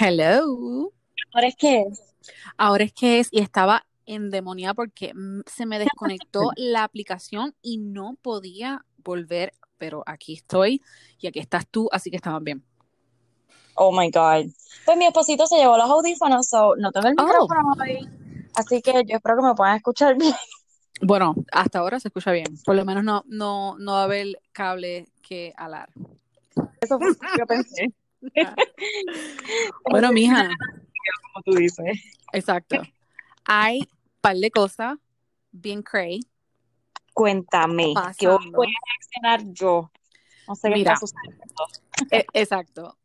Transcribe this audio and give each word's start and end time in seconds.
Hello. 0.00 0.92
¿Ahora 1.32 1.48
es 1.48 1.56
qué 1.56 1.82
es? 1.82 2.02
Ahora 2.56 2.84
es 2.84 2.92
que 2.92 3.20
es, 3.20 3.28
y 3.30 3.40
estaba 3.40 3.86
endemoniada 4.06 4.74
porque 4.74 5.12
se 5.46 5.66
me 5.66 5.78
desconectó 5.78 6.50
la 6.56 6.84
aplicación 6.84 7.54
y 7.62 7.78
no 7.78 8.16
podía 8.22 8.84
volver, 8.98 9.52
pero 9.76 10.02
aquí 10.06 10.34
estoy 10.34 10.82
y 11.20 11.26
aquí 11.26 11.38
estás 11.38 11.66
tú, 11.68 11.88
así 11.92 12.10
que 12.10 12.16
estaban 12.16 12.44
bien. 12.44 12.64
Oh 13.74 13.92
my 13.92 14.10
God. 14.10 14.50
Pues 14.84 14.96
mi 14.98 15.06
esposito 15.06 15.46
se 15.46 15.56
llevó 15.56 15.76
los 15.76 15.88
audífonos, 15.88 16.48
so 16.48 16.74
no 16.76 16.90
tengo 16.90 17.08
el 17.08 17.14
Oh. 17.18 17.24
micrófono 17.24 17.60
hoy. 17.80 18.08
Así 18.56 18.82
que 18.82 18.92
yo 19.06 19.16
espero 19.16 19.36
que 19.36 19.42
me 19.42 19.54
puedan 19.54 19.76
escuchar 19.76 20.16
bien. 20.16 20.34
Bueno, 21.00 21.36
hasta 21.52 21.78
ahora 21.78 22.00
se 22.00 22.08
escucha 22.08 22.32
bien. 22.32 22.58
Por 22.64 22.74
lo 22.74 22.84
menos 22.84 23.04
no, 23.04 23.22
no, 23.28 23.78
no 23.78 23.92
va 23.92 24.00
a 24.00 24.04
haber 24.04 24.40
cable 24.50 25.06
que 25.22 25.54
alar. 25.56 25.88
Eso 26.80 26.98
fue 26.98 27.10
lo 27.10 27.14
que 27.14 27.38
yo 27.38 27.46
pensé, 27.46 27.92
Bueno, 29.90 30.12
mija, 30.12 30.48
como 31.32 31.42
tú 31.44 31.52
dices. 31.52 31.98
exacto. 32.32 32.82
Hay 33.44 33.80
un 33.80 34.20
par 34.20 34.36
de 34.36 34.50
cosas 34.50 34.98
bien 35.52 35.82
cray. 35.82 36.20
Cuéntame, 37.14 37.94
¿qué 38.16 38.28
voy 38.28 38.68
a 38.68 38.80
reaccionar 38.86 39.52
yo? 39.52 39.90
No 40.46 40.54
sé 40.54 40.68
qué 40.68 40.74
Mira. 40.74 40.94
está 40.94 41.06
sucediendo. 41.06 41.44
E- 42.10 42.26
exacto. 42.32 42.96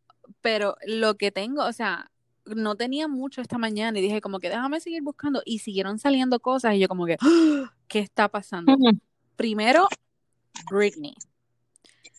Pero 0.42 0.76
lo 0.86 1.16
que 1.16 1.32
tengo, 1.32 1.66
o 1.66 1.74
sea, 1.74 2.12
no 2.46 2.76
tenía 2.76 3.08
mucho 3.08 3.42
esta 3.42 3.58
mañana 3.58 3.98
y 3.98 4.02
dije 4.02 4.22
como 4.22 4.40
que 4.40 4.50
déjame 4.50 4.80
seguir 4.80 5.02
buscando 5.02 5.42
y 5.46 5.60
siguieron 5.60 5.98
saliendo 5.98 6.40
cosas 6.40 6.76
y 6.76 6.80
yo 6.80 6.88
como 6.88 7.06
que. 7.06 7.18
¿qué 7.88 8.00
está 8.00 8.28
pasando? 8.28 8.76
Primero, 9.36 9.88
Britney. 10.72 11.16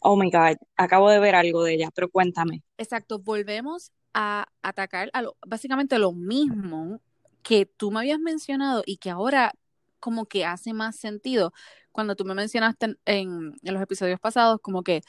Oh 0.07 0.17
my 0.17 0.31
God, 0.31 0.57
acabo 0.77 1.09
de 1.09 1.19
ver 1.19 1.35
algo 1.35 1.63
de 1.65 1.75
ella, 1.75 1.91
pero 1.95 2.11
cuéntame. 2.11 2.63
Exacto, 2.77 3.19
volvemos 3.19 3.91
a 4.13 4.47
atacar 4.63 5.09
a 5.15 5.23
lo, 5.23 5.37
básicamente 5.47 5.99
lo 5.99 6.13
mismo 6.13 7.01
que 7.43 7.65
tú 7.67 7.91
me 7.91 8.01
habías 8.01 8.19
mencionado 8.19 8.83
y 8.85 8.99
que 8.99 9.09
ahora 9.11 9.53
como 10.01 10.27
que 10.27 10.45
hace 10.45 10.75
más 10.75 10.97
sentido 10.97 11.53
cuando 11.91 12.17
tú 12.17 12.25
me 12.27 12.35
mencionaste 12.35 12.87
en, 12.87 12.99
en- 13.07 13.55
en 13.63 13.75
los 13.75 13.83
episodios 13.83 14.21
pasados, 14.21 14.61
como 14.61 14.83
que 14.83 15.01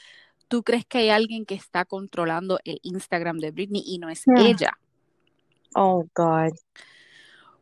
tú 0.47 0.63
crees 0.63 0.85
que 0.85 0.99
hay 0.99 1.09
alguien 1.09 1.45
que 1.45 1.55
está 1.55 1.83
controlando 1.83 2.59
el 2.63 2.79
Instagram 2.83 3.39
de 3.39 3.51
Britney 3.51 3.83
y 3.85 3.97
no 3.99 4.09
es 4.09 4.23
Hmm. 4.25 4.37
ella. 4.37 4.77
Oh 5.75 6.05
God. 6.15 6.53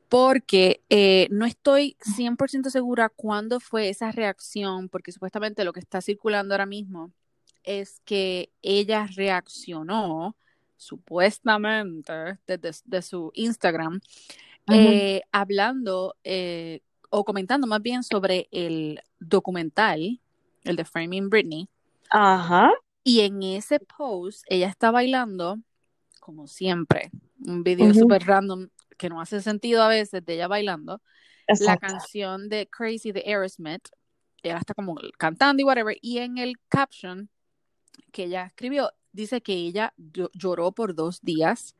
porque 0.09 0.83
eh, 0.89 1.27
no 1.31 1.45
estoy 1.45 1.97
100% 2.01 2.69
segura 2.69 3.09
cuándo 3.09 3.59
fue 3.59 3.89
esa 3.89 4.11
reacción, 4.11 4.89
porque 4.89 5.11
supuestamente 5.11 5.63
lo 5.63 5.73
que 5.73 5.79
está 5.79 6.01
circulando 6.01 6.53
ahora 6.53 6.67
mismo 6.67 7.11
es 7.63 8.01
que 8.05 8.51
ella 8.61 9.07
reaccionó 9.15 10.35
supuestamente 10.77 12.39
desde 12.45 12.71
de 12.85 13.01
su 13.01 13.31
Instagram, 13.35 14.01
eh, 14.71 15.21
hablando 15.31 16.15
eh, 16.23 16.81
o 17.09 17.23
comentando 17.23 17.67
más 17.67 17.81
bien 17.81 18.03
sobre 18.03 18.47
el 18.51 19.01
documental, 19.19 20.19
el 20.63 20.75
de 20.75 20.85
Framing 20.85 21.29
Britney, 21.29 21.69
Ajá. 22.09 22.71
y 23.03 23.21
en 23.21 23.43
ese 23.43 23.79
post 23.79 24.43
ella 24.47 24.67
está 24.67 24.91
bailando, 24.91 25.57
como 26.19 26.47
siempre, 26.47 27.11
un 27.45 27.63
video 27.63 27.89
Ujú. 27.89 28.01
súper 28.01 28.23
random 28.25 28.69
que 28.97 29.09
no 29.09 29.21
hace 29.21 29.41
sentido 29.41 29.83
a 29.83 29.87
veces 29.87 30.25
de 30.25 30.33
ella 30.35 30.47
bailando, 30.47 31.01
la 31.47 31.77
canción 31.77 32.49
de 32.49 32.67
Crazy 32.67 33.11
de 33.11 33.23
Aerosmith, 33.25 33.89
ella 34.41 34.57
está 34.57 34.73
como 34.73 34.95
cantando 35.17 35.61
y 35.61 35.65
whatever, 35.65 35.97
y 36.01 36.19
en 36.19 36.37
el 36.37 36.55
caption 36.67 37.29
que 38.11 38.25
ella 38.25 38.45
escribió, 38.47 38.91
dice 39.11 39.41
que 39.41 39.53
ella 39.53 39.93
llo- 39.97 40.31
lloró 40.33 40.71
por 40.73 40.95
dos 40.95 41.21
días 41.21 41.75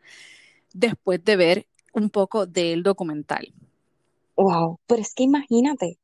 después 0.74 1.24
de 1.26 1.36
ver 1.38 1.68
un 1.94 2.10
poco 2.10 2.46
del 2.48 2.84
documental. 2.84 3.54
Wow, 4.36 4.80
pero 4.88 5.02
es 5.02 5.14
que 5.14 5.24
imagínate, 5.24 6.00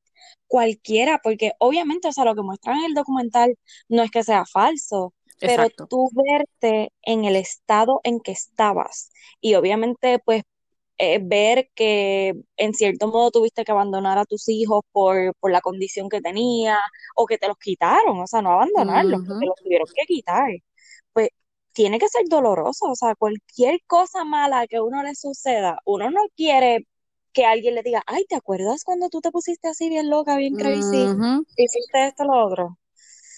cualquiera, 0.48 1.20
porque 1.24 1.54
obviamente, 1.60 2.08
o 2.10 2.12
sea, 2.14 2.26
lo 2.26 2.36
que 2.36 2.44
muestran 2.44 2.80
en 2.80 2.86
el 2.88 2.94
documental 2.96 3.58
no 3.90 4.04
es 4.04 4.12
que 4.12 4.24
sea 4.24 4.46
falso, 4.46 5.14
pero 5.44 5.70
tú 5.90 6.10
verte 6.14 6.94
en 7.04 7.26
el 7.26 7.36
estado 7.38 8.02
en 8.04 8.20
que 8.22 8.32
estabas 8.34 9.12
y 9.42 9.56
obviamente, 9.56 10.20
pues, 10.26 10.44
eh, 11.00 11.20
ver 11.24 11.70
que 11.76 12.34
en 12.58 12.74
cierto 12.76 13.08
modo 13.10 13.32
tuviste 13.32 13.66
que 13.66 13.72
abandonar 13.74 14.18
a 14.20 14.26
tus 14.26 14.50
hijos 14.50 14.84
por, 14.92 15.36
por 15.40 15.52
la 15.52 15.62
condición 15.62 16.10
que 16.10 16.22
tenía 16.22 16.80
o 17.16 17.26
que 17.28 17.38
te 17.40 17.48
los 17.48 17.58
quitaron, 17.58 18.20
o 18.22 18.28
sea, 18.28 18.42
no 18.44 18.52
abandonarlos, 18.54 19.22
que 19.24 19.36
te 19.40 19.46
Ujú. 19.46 19.48
los 19.48 19.56
tuvieron 19.64 19.88
que 19.96 20.06
quitar. 20.06 20.52
Pues 21.14 21.30
tiene 21.74 22.00
que 22.00 22.10
ser 22.10 22.24
doloroso, 22.30 22.86
o 22.88 22.96
sea, 22.96 23.16
cualquier 23.16 23.80
cosa 23.88 24.24
mala 24.26 24.68
que 24.68 24.78
a 24.78 24.84
uno 24.84 25.04
le 25.04 25.16
suceda, 25.16 25.80
uno 25.86 26.10
no 26.12 26.22
quiere 26.36 26.88
que 27.34 27.46
alguien 27.46 27.76
le 27.76 27.84
diga, 27.84 28.04
ay, 28.08 28.26
¿te 28.28 28.36
acuerdas 28.36 28.84
cuando 28.84 29.10
tú 29.10 29.22
te 29.22 29.32
pusiste 29.32 29.68
así 29.70 29.90
bien 29.90 30.10
loca, 30.10 30.38
bien 30.38 30.56
crazy, 30.56 31.14
hiciste 31.56 32.08
esto, 32.08 32.26
lo 32.26 32.46
otro? 32.48 32.78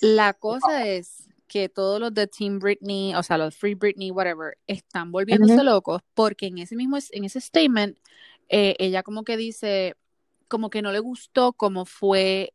La 0.01 0.33
cosa 0.33 0.87
es 0.87 1.27
que 1.51 1.67
todos 1.67 1.99
los 1.99 2.13
de 2.13 2.27
Team 2.27 2.59
Britney, 2.59 3.13
o 3.13 3.21
sea, 3.23 3.37
los 3.37 3.57
Free 3.57 3.75
Britney, 3.75 4.09
whatever, 4.09 4.57
están 4.67 5.11
volviéndose 5.11 5.61
locos 5.65 6.01
porque 6.13 6.47
en 6.47 6.59
ese 6.59 6.77
mismo, 6.77 6.97
en 7.11 7.25
ese 7.25 7.41
statement, 7.41 7.97
eh, 8.47 8.73
ella 8.79 9.03
como 9.03 9.25
que 9.25 9.35
dice, 9.35 9.97
como 10.47 10.69
que 10.69 10.81
no 10.81 10.93
le 10.93 10.99
gustó 10.99 11.51
cómo 11.51 11.83
fue 11.83 12.53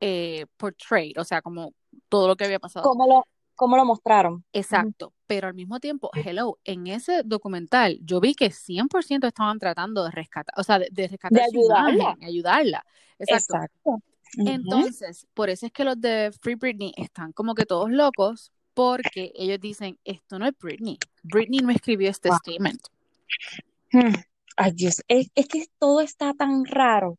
eh, 0.00 0.46
portrayed, 0.56 1.20
o 1.20 1.24
sea, 1.24 1.42
como 1.42 1.74
todo 2.08 2.26
lo 2.26 2.34
que 2.34 2.46
había 2.46 2.58
pasado. 2.58 2.88
¿Cómo 2.88 3.06
lo, 3.06 3.26
cómo 3.54 3.76
lo 3.76 3.84
mostraron? 3.84 4.46
Exacto, 4.54 5.12
pero 5.26 5.48
al 5.48 5.54
mismo 5.54 5.78
tiempo, 5.78 6.10
hello, 6.14 6.58
en 6.64 6.86
ese 6.86 7.24
documental 7.24 7.98
yo 8.00 8.18
vi 8.18 8.34
que 8.34 8.50
100% 8.50 9.26
estaban 9.26 9.58
tratando 9.58 10.04
de 10.04 10.10
rescatar, 10.10 10.54
o 10.56 10.62
sea, 10.62 10.78
de, 10.78 10.88
de 10.90 11.02
De 11.02 11.08
rescatar 11.08 11.44
su 11.50 11.58
ayudarla. 11.58 11.92
imagen, 11.92 12.24
ayudarla. 12.24 12.86
Exacto. 13.18 13.56
Exacto. 13.56 14.02
Entonces, 14.38 15.26
por 15.34 15.50
eso 15.50 15.66
es 15.66 15.72
que 15.72 15.84
los 15.84 16.00
de 16.00 16.32
Free 16.40 16.54
Britney 16.54 16.92
están 16.96 17.32
como 17.32 17.54
que 17.54 17.66
todos 17.66 17.90
locos, 17.90 18.52
porque 18.74 19.32
ellos 19.34 19.60
dicen, 19.60 19.98
esto 20.04 20.38
no 20.38 20.46
es 20.46 20.52
Britney. 20.58 20.98
Britney 21.22 21.60
no 21.60 21.70
escribió 21.70 22.10
este 22.10 22.30
Wow. 22.30 22.38
statement. 22.38 22.80
Hmm. 23.92 24.14
Ay, 24.56 24.72
Dios, 24.72 25.02
es, 25.08 25.28
es 25.34 25.48
que 25.48 25.66
todo 25.78 26.00
está 26.00 26.34
tan 26.34 26.64
raro. 26.64 27.18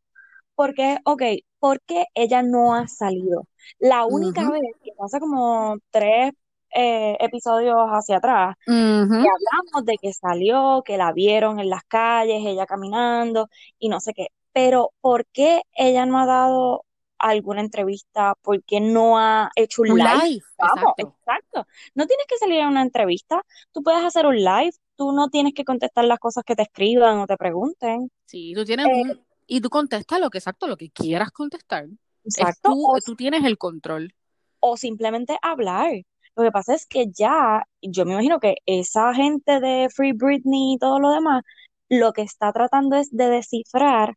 Porque, 0.55 0.99
ok, 1.05 1.23
¿por 1.59 1.81
qué 1.81 2.05
ella 2.15 2.43
no 2.43 2.75
ha 2.75 2.87
salido? 2.87 3.47
La 3.79 4.05
única 4.05 4.49
vez 4.51 4.61
que 4.83 4.91
hace 5.03 5.19
como 5.19 5.77
tres 5.91 6.33
eh, 6.75 7.17
episodios 7.19 7.75
hacia 7.89 8.17
atrás, 8.17 8.55
que 8.65 8.71
ujú. 8.71 9.25
hablamos 9.29 9.85
de 9.85 9.97
que 10.01 10.13
salió, 10.13 10.83
que 10.85 10.97
la 10.97 11.11
vieron 11.13 11.59
en 11.59 11.69
las 11.69 11.83
calles, 11.85 12.43
ella 12.45 12.65
caminando 12.67 13.49
y 13.79 13.89
no 13.89 13.99
sé 13.99 14.13
qué. 14.13 14.27
Pero, 14.53 14.91
¿por 15.01 15.25
qué 15.27 15.61
ella 15.75 16.05
no 16.05 16.19
ha 16.19 16.25
dado 16.25 16.85
alguna 17.29 17.61
entrevista? 17.61 18.35
¿Por 18.41 18.63
qué 18.63 18.79
no 18.81 19.17
ha 19.19 19.51
hecho 19.55 19.81
un 19.83 19.91
Un 19.91 19.97
live? 19.99 20.09
live, 20.23 20.45
Vamos, 20.57 20.93
exacto. 20.97 21.17
exacto. 21.19 21.67
No 21.95 22.05
tienes 22.07 22.25
que 22.27 22.37
salir 22.37 22.59
en 22.59 22.67
una 22.67 22.81
entrevista, 22.81 23.43
tú 23.71 23.83
puedes 23.83 24.03
hacer 24.03 24.25
un 24.25 24.35
live, 24.37 24.71
tú 24.95 25.11
no 25.11 25.29
tienes 25.29 25.53
que 25.53 25.65
contestar 25.65 26.05
las 26.05 26.19
cosas 26.19 26.43
que 26.45 26.55
te 26.55 26.63
escriban 26.63 27.19
o 27.19 27.27
te 27.27 27.37
pregunten. 27.37 28.09
Sí, 28.25 28.53
tú 28.55 28.65
tienes 28.65 28.87
Eh, 28.87 29.01
un, 29.01 29.25
y 29.47 29.61
tú 29.61 29.69
contestas 29.69 30.19
lo 30.19 30.29
que 30.29 30.37
exacto, 30.39 30.67
lo 30.67 30.77
que 30.77 30.89
quieras 30.91 31.31
contestar. 31.31 31.87
Es 32.37 32.37
exacto. 32.37 32.69
tú, 32.71 32.87
O 32.91 32.99
tú 33.01 33.15
tienes 33.15 33.43
el 33.45 33.57
control. 33.57 34.13
o 34.59 34.77
simplemente 34.77 35.37
hablar. 35.41 35.91
Lo 36.35 36.43
que 36.43 36.51
pasa 36.51 36.73
es 36.73 36.85
que 36.87 37.11
ya, 37.11 37.63
yo 37.81 38.05
me 38.05 38.13
imagino 38.13 38.39
que 38.39 38.55
esa 38.65 39.13
gente 39.13 39.59
de 39.59 39.89
Free 39.93 40.13
Britney 40.13 40.73
y 40.75 40.77
todo 40.79 40.99
lo 40.99 41.11
demás, 41.11 41.43
lo 41.89 42.13
que 42.13 42.23
está 42.23 42.51
tratando 42.53 42.95
es 42.95 43.11
de 43.11 43.27
descifrar 43.29 44.15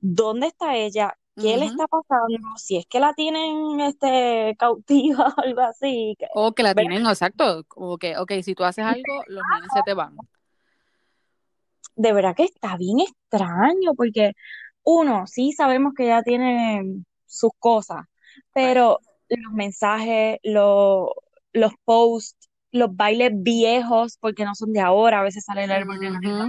dónde 0.00 0.48
está 0.48 0.76
ella, 0.76 1.16
qué 1.36 1.56
le 1.56 1.66
está 1.66 1.86
pasando, 1.86 2.38
si 2.56 2.76
es 2.76 2.86
que 2.86 3.00
la 3.00 3.12
tienen 3.14 3.80
este 3.80 4.54
cautiva 4.58 5.34
o 5.36 5.40
algo 5.40 5.60
así. 5.62 6.14
que- 6.18 6.26
O 6.34 6.52
que 6.52 6.62
la 6.62 6.74
¿verdad? 6.74 6.90
tienen, 6.90 7.06
exacto, 7.06 7.64
como 7.68 7.98
que, 7.98 8.16
ok, 8.18 8.32
si 8.42 8.54
tú 8.54 8.64
haces 8.64 8.84
algo, 8.84 9.24
los 9.28 9.42
nenes 9.52 9.72
se 9.72 9.82
te 9.82 9.94
van. 9.94 10.16
De 11.96 12.12
verdad 12.12 12.34
que 12.34 12.44
está 12.44 12.76
bien 12.76 13.00
extraño, 13.00 13.94
porque 13.96 14.32
uno, 14.82 15.26
sí 15.26 15.52
sabemos 15.52 15.94
que 15.94 16.04
ella 16.04 16.22
tiene 16.22 17.04
sus 17.26 17.52
cosas, 17.58 17.98
Right. 17.98 18.44
pero 18.52 18.98
los 19.28 19.52
mensajes, 19.52 20.38
lo- 20.42 21.14
los 21.52 21.72
posts, 21.84 22.48
los 22.72 22.94
bailes 22.96 23.30
viejos, 23.34 24.18
porque 24.20 24.44
no 24.44 24.54
son 24.56 24.72
de 24.72 24.80
ahora, 24.80 25.20
a 25.20 25.22
veces 25.22 25.44
sale 25.44 25.64
el 25.64 25.70
árbol 25.72 26.00
de 26.00 26.10
Ujú. 26.10 26.48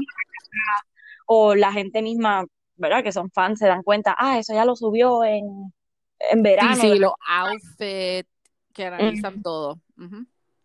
o 1.28 1.56
la 1.56 1.72
gente 1.72 2.02
misma, 2.02 2.46
¿verdad? 2.78 3.04
Que 3.04 3.12
son 3.12 3.30
fans, 3.32 3.60
se 3.60 3.68
dan 3.68 3.84
cuenta, 3.84 4.16
ah, 4.18 4.40
eso 4.40 4.54
ya 4.54 4.66
lo 4.66 4.76
subió 4.76 5.24
en, 5.24 5.46
en 6.20 6.38
Sí, 6.38 6.42
verano. 6.44 6.76
sí, 6.82 6.90
del 6.90 7.02
los 7.02 7.14
outfits 7.28 8.30
que 8.74 8.84
pasado". 8.84 8.96
analizan 8.96 9.42
todo. 9.42 9.80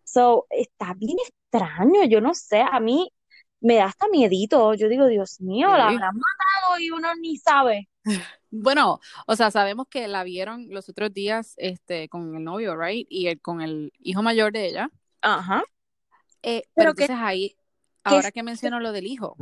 So, 0.03 0.45
está 0.49 0.93
bien 0.93 1.17
extraño, 1.25 2.03
yo 2.05 2.19
no 2.21 2.33
sé, 2.33 2.61
a 2.61 2.79
mí 2.79 3.09
me 3.61 3.75
da 3.75 3.85
hasta 3.85 4.07
miedito, 4.09 4.73
yo 4.73 4.89
digo, 4.89 5.05
Dios 5.05 5.39
mío, 5.39 5.67
la 5.67 5.89
Sí. 5.89 5.95
habrán 5.95 6.15
matado 6.17 6.79
y 6.79 6.91
uno 6.91 7.13
ni 7.15 7.37
sabe. 7.37 7.87
Bueno, 8.53 8.99
o 9.27 9.35
sea, 9.37 9.49
sabemos 9.49 9.87
que 9.89 10.09
la 10.09 10.25
vieron 10.25 10.67
los 10.71 10.89
otros 10.89 11.13
días 11.13 11.53
este, 11.55 12.09
con 12.09 12.35
el 12.35 12.43
novio, 12.43 12.75
right? 12.75 13.07
Y 13.09 13.27
el- 13.27 13.39
con 13.39 13.61
el 13.61 13.93
hijo 13.99 14.21
mayor 14.21 14.51
de 14.51 14.65
ella. 14.67 14.89
Ajá. 15.21 15.63
Eh, 16.43 16.63
pero 16.73 16.91
Pero 16.91 16.93
que 16.95 17.03
entonces 17.03 17.23
ahí, 17.25 17.55
ahora 18.03 18.29
que 18.31 18.43
menciono 18.43 18.81
lo 18.81 18.91
del 18.91 19.07
hijo. 19.07 19.37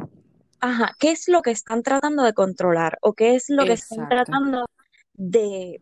Ajá, 0.62 0.96
¿qué 1.00 1.12
es 1.12 1.28
lo 1.28 1.42
que 1.42 1.52
están 1.52 1.84
tratando 1.84 2.24
de 2.24 2.34
controlar? 2.34 2.98
¿O 3.02 3.14
qué 3.14 3.36
es 3.36 3.50
lo 3.50 3.66
que 3.66 3.74
están 3.74 4.10
tratando 4.10 4.66
de, 5.14 5.82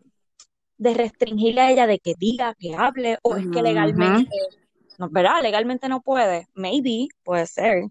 de 0.78 0.94
restringirle 0.94 1.60
a 1.60 1.70
ella 1.72 1.86
de 1.86 1.98
que 1.98 2.14
diga, 2.18 2.54
que 2.58 2.74
hable? 2.74 3.18
¿O 3.22 3.36
es 3.36 3.46
que 3.48 3.62
legalmente, 3.62 4.30
no, 4.98 5.08
¿verdad? 5.10 5.42
Legalmente 5.42 5.88
no 5.88 6.00
puede. 6.00 6.46
Maybe, 6.54 7.08
puede 7.24 7.46
ser. 7.46 7.84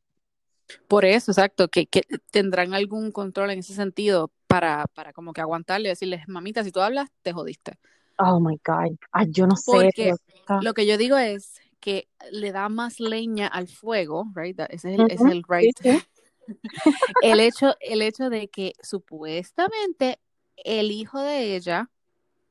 Por 0.88 1.06
eso, 1.06 1.32
exacto, 1.32 1.68
que, 1.68 1.88
que 1.88 2.04
tendrán 2.32 2.74
algún 2.74 3.12
control 3.12 3.52
en 3.52 3.60
ese 3.60 3.74
sentido 3.74 4.32
para, 4.48 4.86
para 4.94 5.14
como 5.14 5.34
que 5.34 5.42
aguantarle 5.42 5.88
y 5.88 5.92
decirles, 5.92 6.28
mamita, 6.28 6.64
si 6.64 6.72
tú 6.72 6.82
hablas, 6.82 7.10
te 7.22 7.34
jodiste. 7.34 7.78
Oh 8.20 8.40
my 8.40 8.58
God. 8.66 8.98
Ay, 9.12 9.28
yo 9.32 9.46
no 9.48 9.56
sé, 9.56 9.72
Porque 9.72 10.14
lo 10.62 10.74
que 10.74 10.86
yo 10.86 10.98
digo 10.98 11.18
es 11.18 11.60
que 11.80 12.08
le 12.32 12.52
da 12.52 12.70
más 12.70 13.00
leña 13.00 13.48
al 13.48 13.68
fuego, 13.68 14.26
right? 14.36 14.58
That- 14.58 14.70
Ese 14.72 14.94
es 14.94 15.00
el, 15.00 15.12
es 15.12 15.20
right. 15.48 15.78
sí, 15.82 15.92
sí. 15.92 16.02
El 17.22 17.40
hecho, 17.40 17.76
el 17.80 18.02
hecho 18.02 18.30
de 18.30 18.48
que 18.48 18.74
supuestamente 18.82 20.20
el 20.56 20.92
hijo 20.92 21.22
de 21.22 21.56
ella 21.56 21.90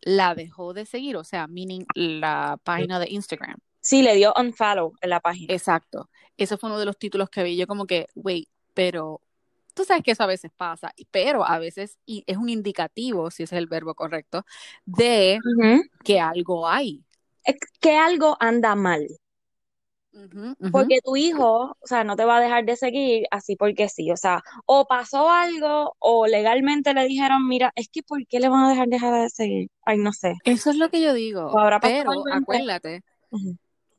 la 0.00 0.34
dejó 0.34 0.72
de 0.72 0.86
seguir, 0.86 1.16
o 1.16 1.24
sea, 1.24 1.46
meaning 1.46 1.84
la 1.94 2.58
página 2.62 3.00
de 3.00 3.08
Instagram. 3.10 3.56
Sí, 3.80 4.02
le 4.02 4.14
dio 4.14 4.32
unfollow 4.36 4.94
en 5.00 5.10
la 5.10 5.20
página. 5.20 5.52
Exacto. 5.52 6.10
Ese 6.36 6.56
fue 6.56 6.68
uno 6.68 6.78
de 6.78 6.86
los 6.86 6.98
títulos 6.98 7.30
que 7.30 7.42
vi 7.42 7.56
yo 7.56 7.66
como 7.66 7.86
que, 7.86 8.06
wait, 8.14 8.48
pero 8.74 9.20
tú 9.74 9.84
sabes 9.84 10.02
que 10.02 10.12
eso 10.12 10.22
a 10.22 10.26
veces 10.26 10.50
pasa, 10.56 10.92
pero 11.10 11.46
a 11.46 11.58
veces 11.58 11.98
y 12.06 12.24
es 12.26 12.36
un 12.36 12.48
indicativo, 12.48 13.30
si 13.30 13.42
ese 13.42 13.56
es 13.56 13.58
el 13.58 13.66
verbo 13.66 13.94
correcto, 13.94 14.44
de 14.84 15.38
que 16.04 16.20
algo 16.20 16.68
hay. 16.68 17.04
Que 17.80 17.96
algo 17.96 18.36
anda 18.40 18.74
mal. 18.74 19.06
Porque 20.70 21.00
tu 21.04 21.16
hijo, 21.16 21.76
o 21.80 21.86
sea, 21.86 22.04
no 22.04 22.16
te 22.16 22.24
va 22.24 22.36
a 22.38 22.40
dejar 22.40 22.64
de 22.64 22.76
seguir 22.76 23.26
así 23.30 23.56
porque 23.56 23.88
sí. 23.88 24.10
O 24.12 24.16
sea, 24.16 24.42
o 24.66 24.86
pasó 24.86 25.30
algo 25.30 25.96
o 25.98 26.26
legalmente 26.26 26.94
le 26.94 27.06
dijeron, 27.06 27.46
mira, 27.48 27.72
es 27.76 27.88
que 27.88 28.02
¿por 28.02 28.26
qué 28.26 28.40
le 28.40 28.48
van 28.48 28.64
a 28.64 28.70
dejar 28.70 28.88
dejar 28.88 29.14
de 29.22 29.30
seguir? 29.30 29.70
Ay, 29.84 29.98
no 29.98 30.12
sé. 30.12 30.34
Eso 30.44 30.70
es 30.70 30.76
lo 30.76 30.88
que 30.90 31.02
yo 31.02 31.12
digo, 31.14 31.52
O 31.52 31.58
habrá 31.58 31.80
pasado 31.80 31.98
pero 32.02 32.10
algo 32.34 32.36
acuérdate, 32.36 33.02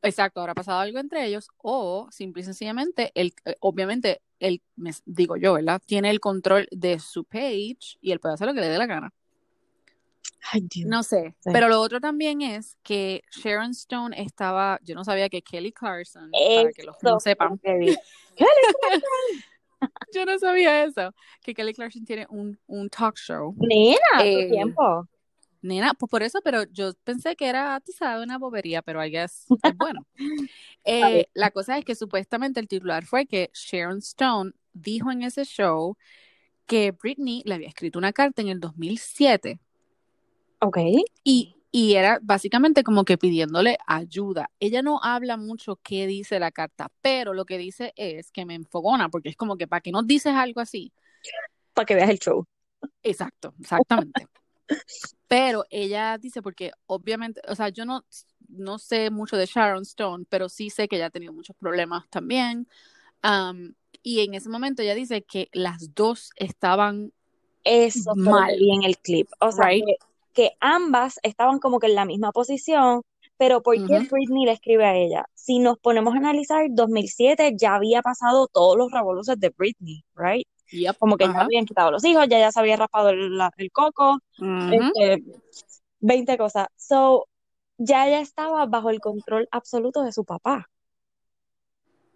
exacto, 0.02 0.40
habrá 0.42 0.56
pasado 0.56 0.80
algo 0.80 1.00
entre 1.00 1.26
ellos 1.26 1.50
o 1.58 2.08
simple 2.12 2.42
y 2.42 2.46
sencillamente, 2.46 3.12
el, 3.16 3.34
eh, 3.46 3.56
obviamente, 3.60 4.22
el, 4.40 4.62
me- 4.76 4.92
digo 5.06 5.38
yo, 5.38 5.54
¿verdad? 5.54 5.82
Tiene 5.86 6.10
el 6.10 6.20
control 6.20 6.68
de 6.72 7.00
su 7.00 7.26
page 7.26 7.98
y 8.02 8.12
él 8.12 8.20
puede 8.20 8.36
hacer 8.36 8.48
lo 8.48 8.54
que 8.54 8.62
le 8.62 8.70
dé 8.70 8.78
la 8.78 8.86
gana. 8.88 9.14
Ay, 10.52 10.62
Dios. 10.62 10.90
No 10.90 11.04
sé, 11.04 11.36
Sí. 11.40 11.50
pero 11.52 11.68
lo 11.68 11.82
otro 11.82 12.00
también 12.00 12.42
es 12.42 12.78
que 12.84 13.22
Sharon 13.32 13.72
Stone 13.72 14.20
estaba, 14.22 14.80
yo 14.84 14.96
no 14.96 15.04
sabía 15.04 15.30
que 15.30 15.42
Kelly 15.42 15.72
Clarkson, 15.74 16.32
para 16.32 16.72
que 16.72 16.84
los 16.84 16.96
no 17.04 17.20
sepan, 17.20 17.60
vi. 17.64 17.96
yo 20.14 20.26
no 20.26 20.40
sabía 20.40 20.84
eso, 20.86 21.14
que 21.42 21.54
Kelly 21.54 21.74
Clarkson 21.74 22.06
tiene 22.06 22.26
un, 22.30 22.58
un 22.68 22.90
talk 22.90 23.18
show. 23.18 23.54
Nena, 23.58 23.98
tu 24.18 24.24
Eh, 24.24 24.50
tiempo. 24.50 25.08
Nena, 25.62 25.94
pues 25.96 26.10
por 26.10 26.24
eso, 26.24 26.40
pero 26.44 26.64
yo 26.72 26.94
pensé 27.04 27.36
que 27.36 27.48
era, 27.48 27.80
tú 27.82 27.92
sabes, 27.92 28.24
una 28.24 28.38
bobería, 28.38 28.82
pero 28.82 29.04
I 29.04 29.10
guess 29.10 29.46
es 29.64 29.78
bueno. 29.78 30.06
Eh, 30.86 31.28
la 31.34 31.52
cosa 31.52 31.78
es 31.78 31.84
que 31.86 31.96
supuestamente 31.96 32.60
el 32.60 32.68
titular 32.68 33.06
fue 33.06 33.26
que 33.26 33.50
Sharon 33.54 33.98
Stone 33.98 34.52
dijo 34.74 35.12
en 35.12 35.24
ese 35.24 35.44
show 35.46 35.98
que 36.68 36.92
Britney 36.92 37.42
le 37.46 37.56
había 37.56 37.68
escrito 37.70 37.98
una 37.98 38.14
carta 38.14 38.42
en 38.42 38.50
el 38.50 38.60
2007 38.60 39.60
Ok. 40.60 40.78
y, 41.24 41.56
y 41.72 41.94
era 41.96 42.20
básicamente 42.24 42.84
como 42.84 43.06
que 43.06 43.18
pidiéndole 43.18 43.78
ayuda. 43.88 44.50
Ella 44.60 44.82
no 44.82 45.00
habla 45.04 45.38
mucho 45.38 45.78
qué 45.84 46.08
dice 46.08 46.40
la 46.40 46.52
carta, 46.52 46.92
pero 47.02 47.34
lo 47.34 47.46
que 47.46 47.58
dice 47.58 47.94
es 47.96 48.32
que 48.32 48.46
me 48.46 48.56
enfogona, 48.56 49.10
porque 49.10 49.30
es 49.30 49.36
como 49.36 49.58
que 49.58 49.68
para 49.68 49.82
que 49.82 49.92
no 49.92 50.04
dices 50.04 50.34
algo 50.34 50.62
así. 50.62 50.94
Para 51.74 51.86
que 51.86 51.96
veas 51.96 52.10
el 52.10 52.20
show. 52.20 52.46
Exacto, 53.04 53.54
exactamente. 53.60 54.28
Pero 55.28 55.66
ella 55.70 56.18
dice, 56.18 56.42
porque 56.42 56.72
obviamente, 56.88 57.42
o 57.48 57.56
sea, 57.56 57.70
yo 57.70 57.86
no, 57.86 58.06
no 58.50 58.80
sé 58.80 59.10
mucho 59.12 59.38
de 59.38 59.46
Sharon 59.46 59.84
Stone, 59.84 60.26
pero 60.30 60.50
sí 60.50 60.70
sé 60.70 60.88
que 60.88 60.98
ella 60.98 61.08
ha 61.08 61.10
tenido 61.10 61.34
muchos 61.34 61.56
problemas 61.58 62.08
también. 62.10 62.68
Um, 63.24 63.74
y 64.04 64.22
en 64.22 64.34
ese 64.36 64.50
momento 64.50 64.82
ella 64.82 64.96
dice 64.96 65.24
que 65.24 65.50
las 65.54 65.94
dos 65.96 66.32
estaban 66.36 67.14
Eso 67.64 68.16
Mal. 68.16 68.56
en 68.60 68.84
el 68.84 68.98
clip. 69.00 69.30
O 69.40 69.52
sea, 69.52 69.66
Right. 69.68 69.86
que, 69.86 69.96
que 70.38 70.52
ambas 70.60 71.20
estaban 71.24 71.58
como 71.60 71.80
que 71.80 71.88
en 71.88 71.96
la 71.96 72.06
misma 72.06 72.32
posición, 72.32 73.02
pero 73.38 73.62
¿por 73.64 73.76
qué. 73.88 73.96
Britney 74.12 74.46
le 74.46 74.52
escribe 74.52 74.86
a 74.86 74.96
ella? 74.96 75.26
Si 75.34 75.58
nos 75.58 75.80
ponemos 75.80 76.14
a 76.14 76.18
analizar, 76.18 76.68
2007 76.70 77.54
ya 77.58 77.74
había 77.76 78.02
pasado 78.04 78.48
todos 78.48 78.78
los 78.78 78.92
revoluciones 78.92 79.40
de 79.40 79.50
Britney, 79.50 80.04
right? 80.16 80.48
Yep. 80.72 80.98
Como 81.00 81.18
que 81.18 81.26
ya 81.26 81.32
habían 81.46 81.66
quitado 81.66 81.90
los 81.92 82.04
hijos, 82.06 82.28
ya 82.30 82.40
ya 82.40 82.52
se 82.52 82.60
había 82.60 82.76
raspado 82.78 83.10
el, 83.10 83.36
la- 83.38 83.52
el 83.58 83.72
coco, 83.72 84.20
este, 84.72 85.24
20 86.00 86.38
cosas. 86.38 86.68
So, 86.76 87.26
ya 87.80 88.08
ella 88.08 88.20
estaba 88.20 88.66
bajo 88.68 88.90
el 88.92 89.00
control 89.00 89.48
absoluto 89.52 90.04
de 90.04 90.12
su 90.12 90.24
papá. 90.24 90.68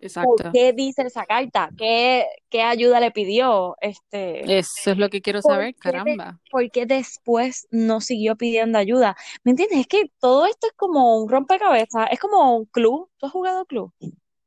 ¿Por 0.02 0.08
Exacto. 0.08 0.52
qué 0.52 0.74
dice 0.74 1.04
esa 1.04 1.26
carta? 1.26 1.70
¿Qué, 1.78 2.26
qué 2.50 2.64
ayuda 2.64 3.00
le 3.00 3.12
pidió? 3.12 3.76
Este, 3.82 4.58
Eso 4.58 4.92
es 4.92 4.98
lo 4.98 5.10
que 5.10 5.22
quiero 5.22 5.42
¿Por 5.42 5.52
saber, 5.52 5.76
qué 5.76 5.80
caramba. 5.80 6.40
¿por 6.50 6.72
qué 6.72 6.88
después 6.88 7.68
no 7.70 8.02
siguió 8.02 8.36
pidiendo 8.36 8.80
ayuda? 8.80 9.16
¿Me 9.44 9.52
entiendes? 9.52 9.82
Es 9.82 9.88
que 9.88 10.12
todo 10.20 10.48
esto 10.48 10.66
es 10.66 10.74
como 10.74 11.22
un 11.22 11.30
rompecabezas, 11.30 12.08
es 12.12 12.20
como 12.20 12.58
un 12.58 12.66
club. 12.66 13.10
¿Tú 13.18 13.28
has 13.28 13.32
jugado 13.32 13.66
club? 13.66 13.94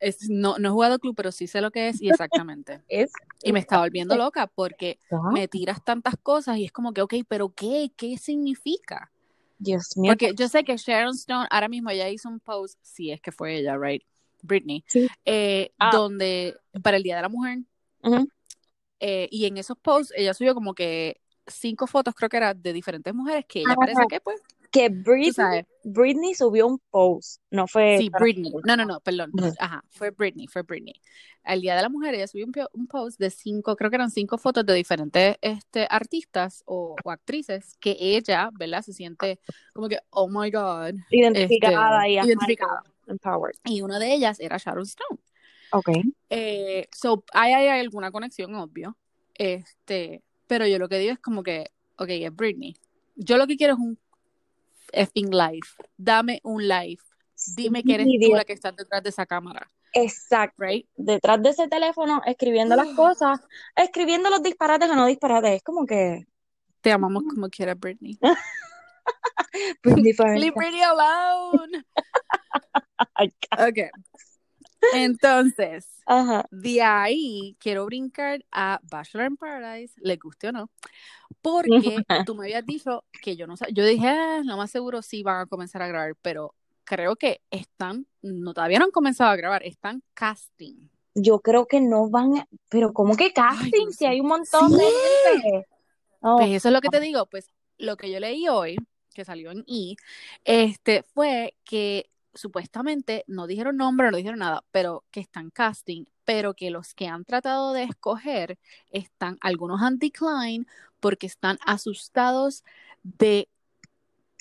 Es, 0.01 0.29
no, 0.29 0.59
no 0.59 0.69
he 0.69 0.73
jugado 0.73 0.99
club, 0.99 1.15
pero 1.17 1.31
sí 1.31 1.47
sé 1.47 1.61
lo 1.61 1.71
que 1.71 1.89
es 1.89 2.03
y 2.03 2.09
exactamente. 2.09 2.83
Es 2.89 3.13
Y 3.43 3.53
me 3.53 3.61
está 3.61 3.79
volviendo 3.79 4.17
loca 4.17 4.49
porque 4.49 4.99
me 5.33 5.47
tiras 5.47 5.85
tantas 5.85 6.17
cosas 6.21 6.59
y 6.59 6.65
es 6.65 6.73
como 6.73 6.93
que, 6.93 7.03
ok, 7.03 7.15
pero 7.29 7.51
¿qué? 7.51 7.93
¿Qué 7.97 8.19
significa? 8.19 9.13
Dios 9.59 9.97
mío. 9.97 10.11
Porque 10.11 10.35
yo 10.37 10.49
sé 10.49 10.65
que 10.65 10.77
Sharon 10.77 11.15
Stone 11.15 11.47
ahora 11.49 11.69
mismo 11.69 11.91
ella 11.91 12.09
hizo 12.09 12.29
un 12.29 12.41
post, 12.41 12.77
si 12.83 13.13
es 13.13 13.21
que 13.21 13.31
fue 13.31 13.57
ella, 13.57 13.79
right? 13.79 14.03
Britney, 14.45 14.85
Sí. 14.87 15.09
eh, 15.25 15.73
Ah. 15.79 15.91
donde 15.93 16.55
para 16.83 16.97
el 16.97 17.03
Día 17.03 17.17
de 17.17 17.23
la 17.23 17.29
Mujer, 17.29 17.59
eh, 19.01 19.29
y 19.31 19.47
en 19.47 19.57
esos 19.59 19.77
posts 19.79 20.13
ella 20.17 20.35
subió 20.35 20.55
como 20.55 20.75
que 20.75 21.21
cinco 21.47 21.87
fotos, 21.87 22.15
creo 22.15 22.29
que 22.29 22.37
era 22.39 22.55
de 22.55 22.73
diferentes 22.73 23.15
mujeres 23.15 23.45
que 23.47 23.61
ella 23.61 23.71
Ajá. 23.71 23.77
parece 23.81 24.03
que, 24.09 24.21
pues, 24.21 24.41
Que 24.71 24.89
Britney, 24.89 25.65
Britney 25.85 26.35
subió 26.35 26.67
un 26.67 26.81
post, 26.91 27.41
no 27.51 27.69
fue 27.69 27.97
sí, 27.99 28.11
Britney, 28.19 28.53
no, 28.65 28.77
no, 28.77 28.85
no, 28.85 28.99
perdón, 29.01 29.31
Ujú. 29.33 29.53
ajá, 29.61 29.85
fue 29.91 30.11
Britney, 30.11 30.49
fue 30.49 30.63
Britney. 30.63 31.01
Al 31.45 31.61
Día 31.61 31.77
de 31.77 31.83
la 31.83 31.89
Mujer 31.89 32.15
ella 32.15 32.27
subió 32.27 32.47
un, 32.47 32.53
po- 32.53 32.71
un 32.73 32.87
post 32.89 33.21
de 33.21 33.31
cinco, 33.31 33.77
creo 33.77 33.89
que 33.91 33.97
eran 33.97 34.11
cinco 34.11 34.37
fotos 34.37 34.67
de 34.67 34.75
diferentes 34.75 35.37
este, 35.43 35.87
artistas 35.89 36.63
o, 36.67 36.97
o 37.05 37.11
actrices 37.11 37.77
que 37.79 37.97
ella, 38.01 38.51
¿verdad? 38.55 38.83
Se 38.83 38.93
siente 38.93 39.39
como 39.75 39.89
que, 39.89 39.99
oh 40.11 40.29
my 40.29 40.51
God, 40.51 40.95
identificada 41.11 41.99
este, 42.07 42.11
y 42.13 42.19
ajá, 42.19 42.27
identificada. 42.27 42.83
Empowered. 43.07 43.57
Y 43.65 43.83
una 43.83 43.99
de 43.99 44.13
ellas 44.13 44.41
era 44.41 44.57
Sharon 44.57 44.85
Stone. 44.85 45.21
Ok. 45.73 45.89
Eh, 46.31 46.89
so, 46.93 47.25
hay, 47.33 47.53
hay 47.53 47.81
alguna 47.81 48.11
conexión, 48.11 48.55
obvio. 48.55 48.97
Este, 49.35 50.23
pero 50.47 50.67
yo 50.67 50.79
lo 50.79 50.89
que 50.89 50.99
digo 50.99 51.13
es 51.13 51.19
como 51.19 51.43
que, 51.43 51.71
ok, 51.97 52.09
es 52.09 52.35
Britney. 52.35 52.77
Yo 53.17 53.37
lo 53.37 53.47
que 53.47 53.57
quiero 53.57 53.75
es 53.75 53.81
un 53.81 53.99
effing 54.93 55.31
live. 55.31 55.67
Dame 55.97 56.41
un 56.43 56.67
live. 56.67 57.03
Dime 57.57 57.83
que 57.83 57.95
eres 57.95 58.07
tú 58.07 58.35
la 58.35 58.45
que 58.45 58.53
está 58.53 58.73
detrás 58.73 59.03
de 59.03 59.09
esa 59.09 59.27
cámara, 59.27 59.69
Exacto. 59.93 60.55
right? 60.59 60.87
Detrás 60.97 61.43
de 61.43 61.51
ese 61.51 61.69
teléfono, 61.69 62.23
escribiendo 62.25 62.77
las 62.77 62.89
cosas, 62.95 63.41
escribiendo 63.77 64.31
los 64.31 64.43
disparates 64.43 64.89
o 64.89 64.95
no 64.95 65.07
disparates. 65.07 65.57
Es 65.57 65.63
como 65.63 65.85
que 65.85 66.27
Te 66.81 66.93
amamos 66.93 67.25
como 67.29 67.49
quiera, 67.49 67.75
Britney. 67.75 68.19
Spears. 69.85 70.41
Leave 70.41 70.55
Britney 70.55 70.83
alone. 70.83 71.85
Ok. 73.59 73.91
Entonces, 74.93 75.89
Ajá. 76.07 76.47
de 76.51 76.83
ahí 76.83 77.57
quiero 77.59 77.87
brincar 77.87 78.45
a 78.51 78.81
Bachelor 78.83 79.31
in 79.31 79.37
Paradise, 79.37 79.95
le 80.01 80.17
guste 80.17 80.49
o 80.49 80.53
no, 80.53 80.71
porque 81.43 81.97
tú 82.25 82.35
me 82.35 82.45
habías 82.45 82.65
dicho 82.65 83.05
que 83.23 83.37
yo 83.37 83.47
no 83.47 83.57
sé, 83.57 83.67
yo 83.73 83.85
dije, 83.85 84.07
ah, 84.09 84.43
lo 84.45 84.57
más 84.57 84.71
seguro 84.71 85.03
sí 85.03 85.23
van 85.23 85.41
a 85.41 85.47
comenzar 85.47 85.83
a 85.83 85.89
grabar, 85.89 86.15
pero 86.23 86.55
creo 86.85 87.17
que 87.17 87.41
están, 87.51 88.07
no 88.23 88.55
todavía 88.55 88.79
no 88.79 88.87
han 88.87 88.91
comenzado 88.91 89.31
a 89.31 89.37
grabar, 89.37 89.63
están 89.65 90.03
casting. 90.15 90.89
Yo 91.15 91.41
creo 91.41 91.67
que 91.67 91.81
no 91.81 92.09
van 92.11 92.39
a... 92.39 92.49
Pero 92.69 92.93
¿cómo 92.93 93.17
que 93.17 93.33
casting? 93.33 93.91
Si 93.91 94.05
hay 94.05 94.21
un 94.21 94.29
montón 94.29 94.73
de 94.73 94.85
gente. 94.85 95.67
Oh, 96.21 96.37
Pues 96.39 96.51
eso 96.51 96.69
es 96.69 96.73
lo 96.73 96.81
que 96.81 96.89
te 96.89 97.01
digo, 97.01 97.27
pues 97.27 97.49
lo 97.79 97.97
que 97.97 98.11
yo 98.11 98.19
leí 98.21 98.49
hoy, 98.49 98.77
que 99.15 99.25
salió 99.25 99.51
en 99.51 99.65
E, 99.67 99.97
este, 100.45 101.03
fue 101.03 101.55
que 101.65 102.11
supuestamente 102.35 103.25
no 103.27 103.47
dijeron 103.47 103.77
nombre, 103.77 104.11
no 104.11 104.17
dijeron 104.17 104.41
nada, 104.41 104.65
pero 104.71 105.05
que 105.11 105.21
están 105.21 105.51
casting, 105.51 106.05
pero 106.25 106.55
que 106.55 106.71
los 106.71 106.95
que 106.95 107.07
han 107.07 107.25
tratado 107.25 107.73
de 107.73 107.85
escoger 107.85 108.59
están, 108.91 109.39
algunos 109.41 109.81
han 109.83 109.99
decline 109.99 110.67
porque 111.01 111.27
están 111.27 111.59
asustados 111.65 112.65
de 113.03 113.49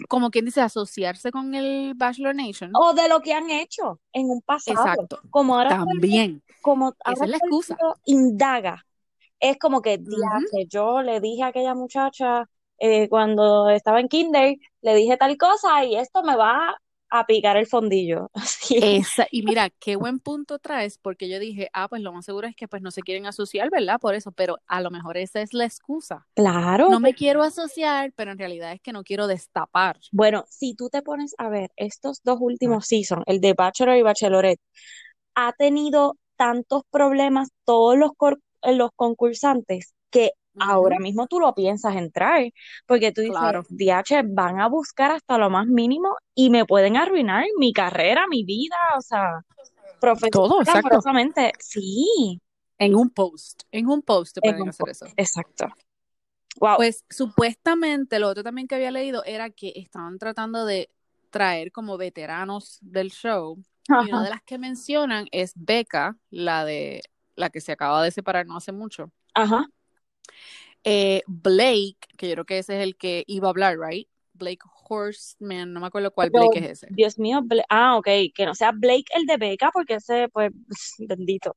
como 0.10 0.32
quien 0.32 0.46
dice, 0.46 0.62
asociarse 0.62 1.32
con 1.32 1.54
el 1.56 1.94
Bachelor 1.96 2.36
Nation. 2.36 2.72
O 2.74 2.94
de 2.94 3.08
lo 3.08 3.22
que 3.22 3.34
han 3.34 3.50
hecho 3.50 4.00
en 4.12 4.30
un 4.30 4.42
pasado. 4.42 4.80
Exacto. 4.82 5.22
Como 5.30 5.56
ahora 5.56 5.70
También. 5.70 6.42
como 6.62 6.96
Esa 7.06 7.26
es 7.26 7.30
la 7.30 7.38
excusa. 7.38 7.78
indaga. 8.06 8.86
Es 9.40 9.58
como 9.60 9.82
que, 9.82 9.98
diache, 9.98 10.68
yo 10.68 11.02
le 11.02 11.20
dije 11.20 11.44
a 11.44 11.48
aquella 11.48 11.76
muchacha 11.76 12.50
eh, 12.86 13.08
cuando 13.08 13.70
estaba 13.70 14.02
en 14.02 14.10
kinder, 14.10 14.58
le 14.82 14.94
dije 14.94 15.16
tal 15.16 15.38
cosa 15.38 15.86
y 15.86 15.96
esto 15.96 16.22
me 16.22 16.36
va 16.36 16.78
a 17.10 17.26
picar 17.26 17.56
el 17.56 17.66
fondillo. 17.66 18.30
Así. 18.34 18.78
Esa, 18.82 19.26
y 19.32 19.44
mira, 19.44 19.70
qué 19.70 19.96
buen 19.96 20.20
punto 20.20 20.60
traes, 20.60 20.98
porque 20.98 21.30
yo 21.30 21.40
dije, 21.40 21.70
ah, 21.72 21.88
pues 21.88 22.02
lo 22.02 22.12
más 22.12 22.26
seguro 22.26 22.46
es 22.46 22.58
que 22.58 22.68
pues 22.68 22.82
no 22.82 22.92
se 22.92 23.02
quieren 23.02 23.26
asociar, 23.26 23.70
¿verdad? 23.70 24.02
Por 24.02 24.16
eso, 24.16 24.34
pero 24.34 24.58
a 24.68 24.82
lo 24.82 24.92
mejor 24.92 25.16
esa 25.16 25.40
es 25.40 25.54
la 25.54 25.64
excusa. 25.64 26.28
Claro. 26.36 26.90
No 26.90 27.00
me 27.00 27.14
quiero 27.14 27.42
asociar, 27.42 28.12
pero 28.18 28.34
en 28.34 28.38
realidad 28.38 28.74
es 28.74 28.82
que 28.82 28.92
no 28.92 29.06
quiero 29.06 29.28
destapar. 29.28 29.98
Bueno, 30.12 30.44
si 30.50 30.76
tú 30.76 30.90
te 30.90 31.02
pones 31.02 31.36
a 31.38 31.48
ver 31.48 31.72
estos 31.78 32.22
dos 32.22 32.40
últimos 32.42 32.86
seasons, 32.86 33.24
el 33.28 33.40
de 33.40 33.54
Bachelor 33.54 33.96
y 33.96 34.02
Bachelorette, 34.02 34.62
ha 35.36 35.54
tenido 35.54 36.18
tantos 36.36 36.84
problemas 36.92 37.48
todos 37.64 37.98
los, 37.98 38.12
eh, 38.62 38.74
los 38.76 38.90
concursantes 38.94 39.94
que 40.10 40.34
ahora 40.60 41.00
mismo 41.00 41.28
tú 41.28 41.40
lo 41.40 41.54
piensas 41.54 41.96
entrar, 41.96 42.44
porque 42.86 43.12
tú 43.12 43.22
dices, 43.22 43.38
Claro. 43.38 43.64
DH, 43.70 44.24
van 44.26 44.60
a 44.60 44.68
buscar 44.68 45.12
hasta 45.12 45.38
lo 45.38 45.50
más 45.50 45.68
mínimo 45.68 46.16
y 46.36 46.50
me 46.50 46.66
pueden 46.66 46.98
arruinar 46.98 47.46
mi 47.58 47.74
carrera, 47.74 48.26
mi 48.30 48.44
vida, 48.44 48.76
o 48.98 49.02
sea, 49.02 49.44
Todo, 50.32 50.62
exacto. 50.62 51.00
Sí, 51.60 52.40
En 52.78 52.96
un 52.96 53.10
post, 53.10 53.64
en 53.72 53.88
un 53.88 54.02
post 54.02 54.36
te 54.36 54.48
En 54.48 54.56
pueden 54.56 54.70
hacer 54.70 54.90
eso. 54.90 55.06
exacto. 55.16 55.68
Wow. 56.60 56.78
Pues 56.78 57.04
supuestamente 57.10 58.20
lo 58.20 58.28
otro 58.28 58.44
también 58.44 58.68
que 58.68 58.76
había 58.76 58.92
leído 58.92 59.24
era 59.26 59.50
que 59.50 59.74
estaban 59.76 60.20
tratando 60.20 60.66
de 60.66 60.90
traer 61.32 61.72
como 61.72 61.98
veteranos 61.98 62.78
del 62.82 63.10
show 63.10 63.58
y 63.88 63.92
una 63.92 64.24
de 64.24 64.30
las 64.30 64.44
que 64.44 64.58
mencionan 64.58 65.28
es 65.32 65.54
Becca, 65.56 66.16
la 66.30 66.64
de 66.64 67.02
la 67.36 67.50
que 67.50 67.60
se 67.60 67.72
acaba 67.72 68.04
de 68.04 68.12
separar 68.12 68.46
no 68.46 68.56
hace 68.58 68.72
mucho. 68.72 69.12
Ajá. 69.34 69.68
Eh, 70.84 71.22
Blake, 71.28 71.98
que 72.18 72.28
yo 72.28 72.34
creo 72.34 72.46
que 72.46 72.58
ese 72.60 72.78
es 72.78 72.84
el 72.84 72.98
que 72.98 73.24
iba 73.28 73.48
a 73.48 73.52
hablar, 73.52 73.78
right? 73.80 74.08
Blake 74.34 74.64
Horseman, 74.90 75.72
no 75.72 75.80
me 75.80 75.88
acuerdo 75.88 76.12
cuál 76.12 76.32
Pero, 76.32 76.50
Blake 76.50 76.66
es 76.66 76.84
ese. 76.84 76.88
Dios 76.90 77.18
mío, 77.20 77.42
Bla- 77.44 77.66
ah, 77.70 77.98
ok, 77.98 78.08
que 78.34 78.46
no 78.46 78.56
sea 78.56 78.72
Blake 78.72 79.06
el 79.16 79.26
de 79.26 79.38
Beca, 79.38 79.70
porque 79.72 79.96
ese, 79.96 80.28
pues, 80.30 80.52
bendito. 81.00 81.56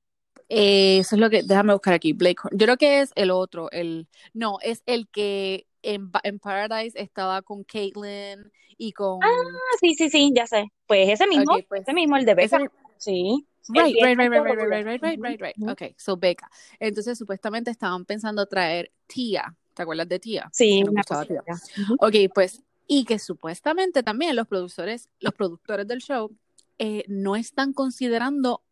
Eh, 0.48 0.98
eso 0.98 1.16
es 1.16 1.20
lo 1.20 1.28
que, 1.28 1.42
déjame 1.42 1.72
buscar 1.72 1.94
aquí, 1.94 2.12
Blake. 2.12 2.42
Yo 2.52 2.66
creo 2.66 2.76
que 2.76 3.00
es 3.00 3.10
el 3.16 3.30
otro, 3.30 3.70
el, 3.72 4.06
no, 4.32 4.58
es 4.62 4.82
el 4.86 5.08
que 5.08 5.66
en, 5.82 6.10
Paradise 6.40 7.00
estaba 7.00 7.42
con 7.42 7.64
Caitlyn 7.64 8.52
y 8.78 8.92
con, 8.92 9.20
Ah, 9.22 9.76
sí, 9.80 9.94
sí, 9.94 10.08
sí, 10.08 10.32
ya 10.34 10.46
sé. 10.46 10.66
Pues 10.86 11.08
ese 11.08 11.26
mismo, 11.26 11.58
pues, 11.68 11.82
ese 11.82 11.94
mismo, 11.94 12.16
el 12.16 12.24
de 12.24 12.34
Beca. 12.34 12.56
ese- 12.58 12.70
Sí. 12.98 13.46
Right, 13.68 13.96
right, 14.00 14.16
right, 14.16 14.30
right, 14.30 14.44
right, 14.44 14.58
right, 14.58 14.86
right, 14.86 15.02
right, 15.02 15.20
right, 15.20 15.40
right. 15.40 15.70
Okay, 15.70 15.94
so 15.98 16.16
Becca. 16.16 16.48
Entonces, 16.78 17.18
supuestamente 17.18 17.70
estaban 17.70 18.04
pensando 18.04 18.46
traer 18.46 18.92
Tía. 19.08 19.54
¿Te 19.74 19.82
acuerdas 19.82 20.08
de 20.08 20.18
Tía? 20.20 20.48
Sí, 20.52 20.82
una 20.84 21.00
gustaba 21.00 21.24
Tía. 21.24 21.42
Ok, 21.98 22.14
pues, 22.32 22.62
y 22.86 23.04
que 23.04 23.18
supuestamente 23.18 24.02
también 24.04 24.36
los 24.36 24.46
productores, 24.46 25.08
los 25.18 25.34
productores 25.34 25.86
del 25.88 26.00
show 26.00 26.30
eh, 26.78 27.04
no 27.08 27.34
están 27.34 27.72
considerando 27.72 28.62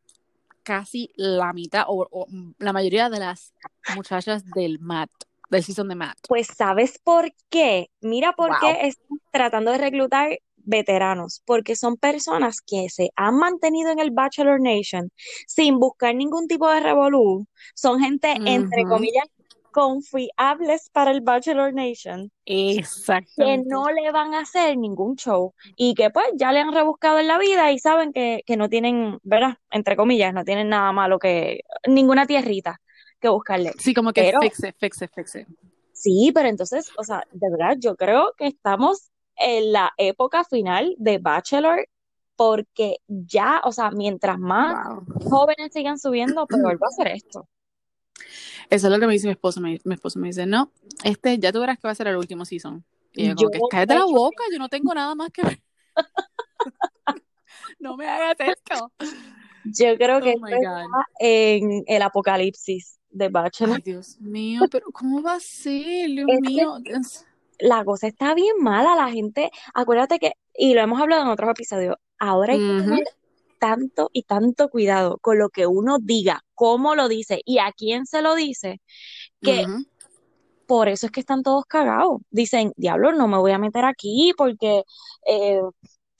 casi 0.62 1.10
la 1.16 1.52
mitad 1.52 1.84
o, 1.88 2.06
o 2.10 2.26
la 2.58 2.72
mayoría 2.72 3.10
de 3.10 3.18
las 3.18 3.52
muchachas 3.96 4.44
del 4.54 4.78
Matt, 4.78 5.10
del 5.50 5.64
season 5.64 5.88
de 5.88 5.94
Matt. 5.96 6.18
Pues, 6.28 6.46
¿sabes 6.46 7.00
por 7.02 7.34
qué? 7.50 7.90
Mira 8.00 8.32
por 8.32 8.50
Wow. 8.50 8.58
qué 8.60 8.86
están 8.86 9.18
tratando 9.32 9.72
de 9.72 9.78
reclutar 9.78 10.38
veteranos, 10.64 11.42
porque 11.44 11.76
son 11.76 11.96
personas 11.96 12.60
que 12.60 12.88
se 12.90 13.10
han 13.16 13.36
mantenido 13.36 13.90
en 13.90 13.98
el 13.98 14.10
Bachelor 14.10 14.60
Nation 14.60 15.10
sin 15.46 15.78
buscar 15.78 16.14
ningún 16.14 16.48
tipo 16.48 16.68
de 16.68 16.80
revolú. 16.80 17.46
Son 17.74 18.00
gente, 18.00 18.34
entre 18.44 18.84
comillas, 18.84 19.28
confiables 19.74 20.88
para 20.92 21.10
el 21.10 21.20
Bachelor 21.20 21.74
Nation. 21.74 22.30
que 22.46 22.76
Exactamente. 22.76 23.68
no 23.68 23.90
le 23.90 24.12
van 24.12 24.32
a 24.32 24.40
hacer 24.40 24.78
ningún 24.78 25.16
show 25.16 25.52
y 25.76 25.94
que 25.94 26.10
pues 26.10 26.26
ya 26.36 26.52
le 26.52 26.60
han 26.60 26.72
rebuscado 26.72 27.18
en 27.18 27.26
la 27.26 27.38
vida 27.38 27.72
y 27.72 27.80
saben 27.80 28.12
que, 28.12 28.42
que 28.46 28.56
no 28.56 28.68
tienen, 28.68 29.18
¿verdad? 29.24 29.58
Entre 29.72 29.96
comillas, 29.96 30.32
no 30.32 30.44
tienen 30.44 30.68
nada 30.68 30.92
malo 30.92 31.18
que, 31.18 31.62
ninguna 31.88 32.24
tierrita 32.24 32.80
que 33.20 33.28
buscarle. 33.28 33.72
Sí, 33.78 33.92
como 33.94 34.12
que 34.12 34.22
Pero 34.22 34.40
fix 34.40 34.62
it, 34.62 34.76
fix 34.78 35.02
it, 35.02 35.10
fix 35.12 35.34
it. 35.34 35.48
sí, 35.92 36.30
pero 36.32 36.48
entonces, 36.48 36.92
o 36.96 37.02
sea, 37.02 37.26
de 37.32 37.50
verdad, 37.50 37.76
yo 37.78 37.96
creo 37.96 38.32
que 38.38 38.46
estamos 38.46 39.10
en 39.36 39.72
la 39.72 39.92
época 39.96 40.44
final 40.44 40.94
de 40.98 41.18
Bachelor 41.18 41.88
porque 42.36 42.98
ya, 43.06 43.60
o 43.64 43.72
sea, 43.72 43.90
mientras 43.90 44.38
más 44.38 44.88
Wow. 44.88 45.04
jóvenes 45.30 45.72
sigan 45.72 45.98
subiendo, 45.98 46.46
peor 46.46 46.82
va 46.82 46.88
a 46.88 46.90
ser 46.90 47.08
esto. 47.08 47.48
Eso 48.70 48.86
es 48.86 48.92
lo 48.92 48.98
que 48.98 49.06
me 49.06 49.12
dice 49.12 49.26
mi 49.26 49.32
esposo. 49.32 49.60
Mi, 49.60 49.78
mi 49.84 49.94
esposo 49.94 50.18
me 50.18 50.28
dice, 50.28 50.46
no, 50.46 50.72
este 51.04 51.38
ya 51.38 51.52
tú 51.52 51.60
verás 51.60 51.78
que 51.78 51.86
va 51.86 51.92
a 51.92 51.94
ser 51.94 52.08
el 52.08 52.16
último 52.16 52.44
season. 52.44 52.84
Y 53.12 53.28
yo 53.28 53.34
como 53.34 53.50
que 53.50 53.60
cállate 53.70 53.94
la 53.94 54.04
boca, 54.04 54.42
yo 54.50 54.58
no 54.58 54.68
tengo 54.68 54.92
nada 54.94 55.14
más 55.14 55.30
que 55.30 55.42
ver. 55.42 55.62
no 57.78 57.96
me 57.96 58.08
hagas 58.08 58.36
esto. 58.40 58.92
yo 59.64 59.96
creo 59.96 60.20
que 60.20 60.34
Oh 60.36 60.46
esto 60.46 60.56
está 60.56 61.06
en 61.20 61.84
el 61.86 62.02
apocalipsis 62.02 62.98
de 63.10 63.28
Bachelor. 63.28 63.76
Ay, 63.76 63.82
Dios 63.82 64.20
mío, 64.20 64.62
pero 64.70 64.86
¿cómo 64.92 65.22
va 65.22 65.34
a 65.34 65.40
ser? 65.40 66.10
Dios 66.10 66.26
mío. 66.40 66.78
La 67.58 67.84
cosa 67.84 68.06
está 68.08 68.34
bien 68.34 68.56
mala, 68.60 68.96
la 68.96 69.10
gente, 69.10 69.50
acuérdate 69.74 70.18
que, 70.18 70.32
y 70.54 70.74
lo 70.74 70.80
hemos 70.82 71.00
hablado 71.00 71.22
en 71.22 71.28
otros 71.28 71.50
episodios, 71.50 71.96
ahora 72.18 72.54
hay 72.54 72.62
que 72.62 72.74
Ujú, 72.74 72.74
tener 72.74 73.04
tanto 73.58 74.10
y 74.12 74.24
tanto 74.24 74.68
cuidado 74.70 75.18
con 75.20 75.38
lo 75.38 75.50
que 75.50 75.66
uno 75.66 75.98
diga, 76.00 76.42
cómo 76.54 76.94
lo 76.96 77.08
dice 77.08 77.40
y 77.44 77.58
a 77.58 77.72
quién 77.72 78.06
se 78.06 78.22
lo 78.22 78.34
dice, 78.34 78.80
que 79.42 79.64
por 80.66 80.88
eso 80.88 81.06
es 81.06 81.12
que 81.12 81.20
están 81.20 81.42
todos 81.42 81.64
cagados. 81.66 82.20
Dicen, 82.30 82.72
diablo, 82.76 83.12
no 83.12 83.28
me 83.28 83.38
voy 83.38 83.52
a 83.52 83.58
meter 83.58 83.84
aquí 83.84 84.32
porque 84.36 84.82
eh, 85.26 85.60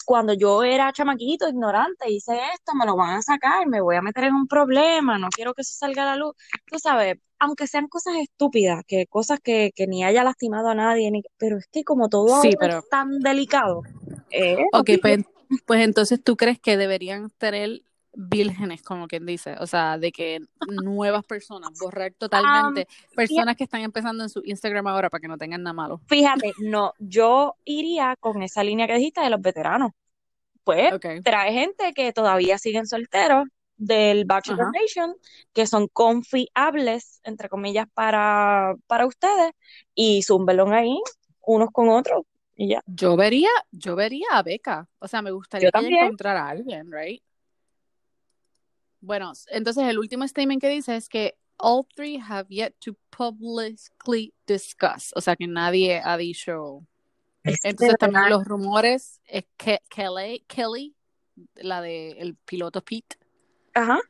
cuando 0.05 0.35
yo 0.35 0.63
era 0.65 0.93
chamaquito, 0.93 1.49
ignorante, 1.49 2.11
hice 2.11 2.35
esto, 2.55 2.75
me 2.75 2.85
lo 2.87 2.97
van 2.97 3.17
a 3.19 3.23
sacar, 3.23 3.67
me 3.69 3.81
voy 3.81 3.97
a 3.97 4.03
meter 4.03 4.25
en 4.25 4.35
un 4.35 4.47
problema, 4.49 5.19
no 5.19 5.33
quiero 5.33 5.55
que 5.55 5.63
eso 5.63 5.75
salga 5.75 6.03
a 6.03 6.07
la 6.07 6.17
luz. 6.17 6.35
Tú 6.71 6.79
sabes, 6.79 7.17
aunque 7.45 7.67
sean 7.67 7.89
cosas 7.89 8.15
estúpidas, 8.17 8.83
que 8.87 9.07
cosas 9.07 9.41
que, 9.41 9.71
que 9.75 9.87
ni 9.87 10.05
haya 10.05 10.25
lastimado 10.25 10.69
a 10.69 10.75
nadie, 10.75 11.11
ni- 11.11 11.23
pero 11.39 11.59
es 11.59 11.67
que 11.69 11.85
como 11.85 12.09
todo 12.09 12.35
Sí, 12.43 12.49
ahora 12.49 12.67
pero, 12.69 12.79
es 12.79 12.89
tan 12.89 13.21
delicado, 13.21 13.83
eh, 14.31 14.57
ok, 14.73 14.91
pues, 15.01 15.25
pues 15.67 15.81
entonces 15.83 16.23
tú 16.23 16.37
crees 16.37 16.59
que 16.59 16.77
deberían 16.77 17.31
tener 17.31 17.83
vírgenes, 18.17 18.83
como 18.83 19.09
quien 19.09 19.27
dice, 19.27 19.57
o 19.59 19.67
sea, 19.67 19.99
de 19.99 20.13
que 20.13 20.41
nuevas 20.67 21.25
personas, 21.25 21.77
borrar 21.79 22.13
totalmente 22.15 22.87
personas 23.15 23.57
que 23.57 23.65
están 23.65 23.81
empezando 23.83 24.23
en 24.23 24.29
su 24.29 24.41
Instagram 24.45 24.87
ahora 24.87 25.11
para 25.11 25.21
que 25.21 25.29
no 25.29 25.37
tengan 25.37 25.63
nada 25.63 25.75
malo. 25.75 26.01
fíjate, 26.07 26.53
no, 26.63 26.95
yo 26.99 27.57
iría 27.65 28.17
con 28.21 28.43
esa 28.43 28.63
línea 28.63 28.87
que 28.87 28.95
dijiste 28.95 29.21
de 29.21 29.31
los 29.31 29.41
veteranos. 29.41 29.93
Pues 30.63 30.95
trae 31.23 31.53
gente 31.53 31.93
que 31.93 32.13
todavía 32.15 32.57
siguen 32.57 32.87
solteros 32.87 33.45
del 33.77 34.25
Bachelor 34.25 34.63
ajá. 34.63 34.73
Nation, 34.81 35.17
que 35.53 35.67
son 35.67 35.89
confiables, 35.89 37.21
entre 37.25 37.49
comillas, 37.49 37.87
para, 37.93 38.75
para 38.87 39.07
ustedes, 39.07 39.53
y 39.95 40.23
zúmbelo 40.23 40.69
ahí, 40.69 40.99
unos 41.43 41.71
con 41.71 41.89
otros, 41.89 42.25
y 42.57 42.69
ya. 42.69 42.83
Yo 42.87 43.17
vería, 43.17 43.51
yo 43.71 43.97
vería 43.97 44.27
a 44.33 44.43
Beca. 44.43 44.89
O 44.99 45.09
sea, 45.09 45.23
me 45.23 45.31
gustaría 45.31 45.71
encontrara 45.75 46.47
a 46.47 46.51
alguien, 46.51 46.91
right? 46.91 47.23
Bueno, 49.01 49.33
entonces 49.49 49.85
el 49.85 49.99
último 49.99 50.27
statement 50.27 50.61
que 50.61 50.69
dice 50.69 50.97
es 50.97 51.09
que 51.09 51.35
all 51.59 51.85
three 51.95 52.19
have 52.19 52.47
yet 52.49 52.75
to 52.81 52.97
publicly 53.11 54.33
discuss. 54.47 55.13
O 55.15 55.21
sea, 55.21 55.37
que 55.37 55.47
nadie 55.47 56.01
ha 56.03 56.17
dicho. 56.17 56.87
Entonces 57.43 57.97
también 57.99 58.31
los 58.31 58.45
rumores 58.45 59.21
es 59.27 59.45
que 59.59 59.81
Kelly, 59.91 60.45
Kelly, 60.47 60.95
la 61.57 61.83
de 61.83 62.13
el 62.13 62.37
piloto 62.37 62.83
Pete, 62.83 63.17
ajá, 63.75 64.01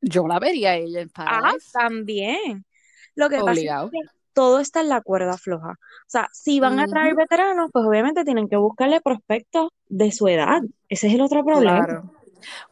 yo 0.00 0.26
la 0.28 0.38
vería 0.38 0.70
a 0.70 0.76
ella 0.76 1.00
en 1.00 1.10
ah, 1.14 1.24
Paradise, 1.24 1.70
también. 1.72 2.64
Lo 3.14 3.28
que 3.28 3.36
pasa 3.38 3.52
es 3.52 3.58
obligado. 3.58 3.90
que 3.90 3.98
todo 4.32 4.60
está 4.60 4.80
en 4.80 4.88
la 4.88 5.00
cuerda 5.00 5.38
floja. 5.38 5.70
O 5.72 6.08
sea, 6.08 6.28
si 6.32 6.60
van 6.60 6.78
a 6.80 6.86
traer 6.86 7.14
veteranos, 7.14 7.70
pues 7.72 7.84
obviamente 7.86 8.24
tienen 8.24 8.48
que 8.48 8.56
buscarle 8.56 9.00
prospectos 9.00 9.68
de 9.88 10.12
su 10.12 10.28
edad. 10.28 10.60
Ese 10.88 11.06
es 11.06 11.14
el 11.14 11.20
otro 11.20 11.44
problema. 11.44 11.84
Claro. 11.84 12.10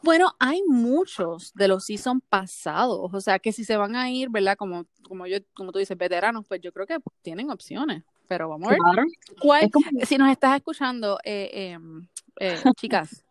Bueno, 0.02 0.33
hay 0.38 0.62
muchos 0.67 1.52
de 1.55 1.69
los 1.69 1.87
season 1.87 2.21
pasados, 2.21 3.09
o 3.11 3.21
sea 3.23 3.38
que 3.38 3.52
si 3.52 3.64
se 3.64 3.76
van 3.79 3.97
a 3.97 4.11
ir, 4.11 4.29
¿verdad? 4.29 4.57
Como, 4.59 4.85
como 5.02 5.26
yo, 5.26 5.38
como 5.55 5.73
tú 5.73 5.79
dices, 5.79 5.97
veteranos, 5.97 6.45
pues 6.47 6.61
yo 6.61 6.73
creo 6.73 6.87
que 6.87 6.99
tienen 7.23 7.50
opciones. 7.50 8.02
Pero 8.29 8.50
vamos 8.50 8.69
a 8.69 8.71
ver 8.73 8.79
Claro. 8.79 9.09
cuál, 9.41 9.64
Es 9.64 9.71
como, 9.73 9.87
si 10.05 10.19
nos 10.19 10.31
estás 10.31 10.57
escuchando, 10.57 11.19
eh, 11.25 11.73
em, 11.73 12.07
eh, 12.38 12.55
chicas, 12.76 13.25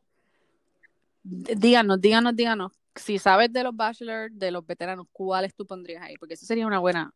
díganos, 1.23 1.99
díganos, 2.01 2.35
díganos, 2.35 2.71
si 2.95 3.17
sabes 3.19 3.51
de 3.51 3.63
los 3.63 3.75
bachelors, 3.75 4.37
de 4.37 4.51
los 4.51 4.65
veteranos, 4.65 5.07
¿cuáles 5.11 5.53
tú 5.55 5.65
pondrías 5.65 6.03
ahí? 6.03 6.15
Porque 6.17 6.33
eso 6.33 6.45
sería 6.45 6.67
una 6.67 6.79
buena, 6.79 7.13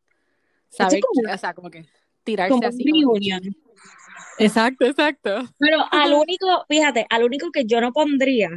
saber, 0.70 1.02
como, 1.02 1.34
o 1.34 1.38
sea, 1.38 1.54
como 1.54 1.70
que 1.70 1.86
tirarse 2.24 2.52
como 2.52 2.68
así, 2.68 2.84
como. 3.04 3.16
Exacto, 4.38 4.86
exacto. 4.86 5.44
Pero 5.58 5.78
al 5.92 6.14
único, 6.14 6.66
fíjate, 6.68 7.06
al 7.10 7.24
único 7.24 7.52
que 7.52 7.66
yo 7.66 7.82
no 7.82 7.94
pondría 7.94 8.50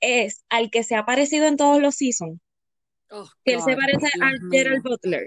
es 0.00 0.44
al 0.48 0.70
que 0.70 0.82
se 0.82 0.96
ha 0.96 1.04
parecido 1.04 1.46
en 1.46 1.56
todos 1.56 1.80
los 1.80 1.94
seasons. 1.94 2.40
Oh, 3.10 3.28
Que 3.44 3.54
él 3.54 3.60
se 3.60 3.76
parece 3.76 4.08
Dios 4.14 4.22
a 4.22 4.30
Gerald 4.50 4.82
mío. 4.82 4.90
Butler. 4.92 5.26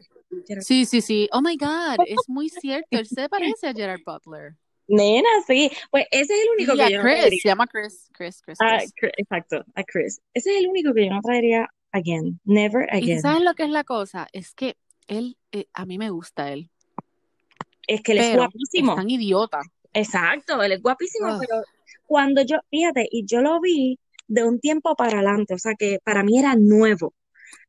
Sí, 0.62 0.86
sí, 0.86 1.01
sí. 1.01 1.29
Oh 1.32 1.41
my 1.41 1.58
God, 1.58 2.05
es 2.08 2.17
muy 2.27 2.50
cierto. 2.50 2.88
Él 2.91 3.05
se 3.08 3.29
parece 3.29 3.67
a 3.67 3.74
Gerard 3.74 4.01
Butler. 4.05 4.55
Nena, 4.88 5.30
sí. 5.48 5.72
Pues 5.92 6.06
ese 6.12 6.34
es 6.34 6.42
el 6.44 6.50
único 6.56 6.74
Y 6.74 6.78
que 6.78 6.84
a 6.84 6.90
yo 6.90 6.98
no 6.98 7.04
Chris, 7.04 7.16
traería. 7.20 7.40
se 7.42 7.48
llama 7.50 7.68
Chris, 7.68 8.10
Chris, 8.13 8.42
Chris, 8.42 8.58
A 8.62 8.78
Chris. 8.78 8.94
Chris, 8.96 9.12
exacto, 9.18 9.66
a 9.75 9.84
Chris. 9.84 10.22
Ese 10.34 10.52
es 10.56 10.62
el 10.63 10.68
único 10.70 10.94
que 10.94 11.06
yo 11.06 11.12
no 11.13 11.22
traería 11.22 11.70
again. 11.92 12.40
Never 12.44 12.88
Y 12.94 12.98
again. 12.98 13.22
¿sabes 13.22 13.42
lo 13.44 13.54
que 13.54 13.63
es 13.63 13.70
la 13.70 13.84
cosa? 13.84 14.28
Es 14.34 14.54
que 14.54 14.75
él, 15.08 15.38
eh, 15.52 15.66
a 15.74 15.86
mí 15.86 15.98
me 15.98 16.10
gusta 16.10 16.52
él, 16.52 16.70
Es 17.88 18.02
que 18.02 18.13
él 18.13 18.20
es 18.20 18.25
pero 18.28 18.44
es 18.44 18.48
guapísimo. 18.50 18.96
tan 18.96 19.10
idiota. 19.10 19.60
Exacto, 19.94 20.62
él 20.63 20.72
es 20.74 20.82
guapísimo, 20.82 21.36
Ugh. 21.36 21.40
pero 21.40 21.62
cuando 22.06 22.42
yo, 22.44 22.58
fíjate, 22.70 23.08
y 23.12 23.25
yo 23.25 23.42
lo 23.42 23.60
vi 23.62 24.00
de 24.28 24.44
un 24.44 24.60
tiempo 24.60 24.96
para 24.96 25.13
adelante, 25.20 25.54
o 25.54 25.60
sea 25.60 25.74
que 25.78 26.00
para 26.04 26.24
mí 26.24 26.40
era 26.40 26.56
nuevo. 26.56 27.13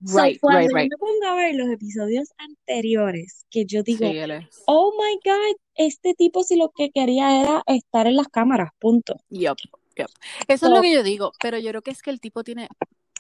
So, 0.04 0.18
Right, 0.18 0.38
cuando 0.40 0.60
right, 0.60 0.70
yo 0.70 0.76
right. 0.76 0.90
me 0.90 0.96
pongo 0.98 1.26
a 1.26 1.34
ver 1.36 1.54
los 1.54 1.68
episodios 1.68 2.28
anteriores, 2.36 3.46
que 3.50 3.64
yo 3.64 3.82
digo, 3.82 4.10
Sí, 4.10 4.18
oh 4.66 4.92
my 4.98 5.18
God, 5.24 5.56
este 5.76 6.14
tipo 6.14 6.42
si 6.42 6.56
lo 6.56 6.70
que 6.70 6.90
quería 6.90 7.40
era 7.40 7.62
estar 7.66 8.06
en 8.06 8.16
las 8.16 8.28
cámaras, 8.28 8.70
punto. 8.78 9.16
Yup, 9.30 9.58
yup. 9.96 10.08
Eso 10.48 10.52
es 10.52 10.60
So, 10.60 10.68
lo 10.70 10.82
que 10.82 10.92
yo 10.92 11.02
digo, 11.02 11.32
pero 11.40 11.58
yo 11.58 11.70
creo 11.70 11.82
que 11.82 11.90
es 11.90 12.02
que 12.02 12.10
el 12.10 12.20
tipo 12.20 12.44
tiene 12.44 12.68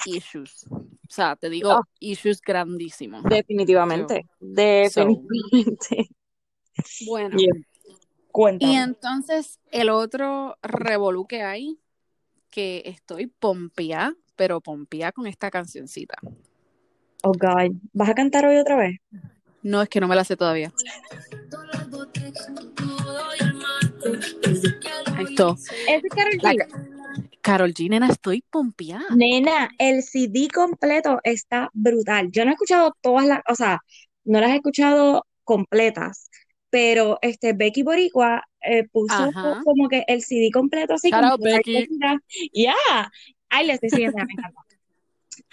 issues. 0.06 0.66
O 0.70 0.86
sea, 1.08 1.36
te 1.36 1.48
digo, 1.48 1.70
ah, 1.70 1.82
issues 2.00 2.40
grandísimos. 2.40 3.22
So, 3.22 3.28
definitivamente, 3.28 4.26
so, 4.38 4.46
definitivamente. 4.46 6.08
bueno. 7.06 7.36
Yeah, 7.38 8.56
Y 8.58 8.74
entonces 8.74 9.60
el 9.70 9.90
otro 9.90 10.56
revolú 10.62 11.26
que 11.26 11.42
hay, 11.42 11.78
que 12.50 12.82
estoy 12.86 13.26
pompía, 13.26 14.14
pero 14.36 14.60
pompía 14.60 15.12
con 15.12 15.26
esta 15.26 15.50
cancioncita. 15.50 16.16
Oh 17.26 17.32
God, 17.32 17.72
¿vas 17.94 18.08
a 18.10 18.14
cantar 18.14 18.44
hoy 18.44 18.56
otra 18.56 18.76
vez? 18.76 18.98
No, 19.62 19.80
es 19.80 19.88
que 19.88 19.98
no 19.98 20.06
me 20.06 20.14
la 20.14 20.24
sé 20.24 20.36
todavía. 20.36 20.70
Esto, 25.18 25.56
¿Ese 25.88 26.06
es 26.06 26.14
Karol 26.14 26.38
la 26.42 26.52
G? 26.52 26.58
ca- 26.58 26.68
Carol 27.40 27.72
G, 27.72 27.88
nena, 27.88 28.08
estoy 28.08 28.44
pompeada. 28.50 29.04
Nena, 29.16 29.70
el 29.78 30.02
CD 30.02 30.48
completo 30.52 31.20
está 31.24 31.70
brutal. 31.72 32.30
Yo 32.30 32.44
no 32.44 32.50
he 32.50 32.54
escuchado 32.54 32.94
todas 33.00 33.26
las, 33.26 33.40
o 33.48 33.54
sea, 33.54 33.80
no 34.24 34.40
las 34.40 34.50
he 34.50 34.56
escuchado 34.56 35.26
completas, 35.44 36.28
pero 36.68 37.18
este 37.22 37.54
Becky 37.54 37.82
Boricua 37.82 38.42
eh, 38.60 38.84
puso 38.92 39.14
Ajá. 39.14 39.62
como 39.64 39.88
que 39.88 40.04
el 40.08 40.20
CD 40.22 40.50
completo 40.52 40.94
así 40.94 41.10
que 41.10 41.16
Becky. 41.38 41.86
ya, 42.52 42.74
ay, 43.48 43.66
le 43.66 43.72
estoy 43.74 43.88
siguiendo, 43.90 44.18
me 44.18 44.32
encanta. 44.32 44.60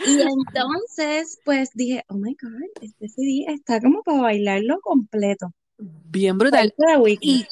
Y 0.06 0.22
entonces, 0.22 1.40
pues 1.44 1.70
dije, 1.74 2.04
oh 2.08 2.16
my 2.16 2.36
God, 2.42 2.62
este 2.82 3.08
CD 3.08 3.46
está 3.48 3.80
como 3.80 4.04
para 4.04 4.22
bailarlo 4.22 4.80
completo. 4.82 5.54
Bien 5.78 6.38
brutal. 6.38 6.74
Y 7.22 7.46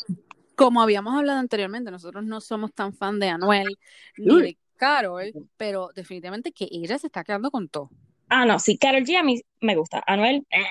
como 0.56 0.82
habíamos 0.82 1.16
hablado 1.16 1.40
anteriormente, 1.40 1.92
nosotros 1.92 2.24
no 2.24 2.42
somos 2.42 2.74
tan 2.74 2.94
fan 2.94 3.20
de 3.20 3.30
Anuel 3.30 3.78
ni 4.18 4.42
de 4.42 4.58
Carol, 4.76 5.32
pero 5.58 5.90
definitivamente 5.96 6.52
que 6.52 6.68
ella 6.72 6.98
se 7.00 7.08
está 7.08 7.24
quedando 7.24 7.52
con 7.52 7.70
todo. 7.70 7.90
Ah, 8.30 8.46
no, 8.46 8.60
sí, 8.60 8.78
Karol 8.78 9.04
G 9.04 9.18
a 9.18 9.24
mí 9.24 9.42
me 9.62 9.76
gusta. 9.76 10.04
Anuel, 10.06 10.46
eh, 10.52 10.64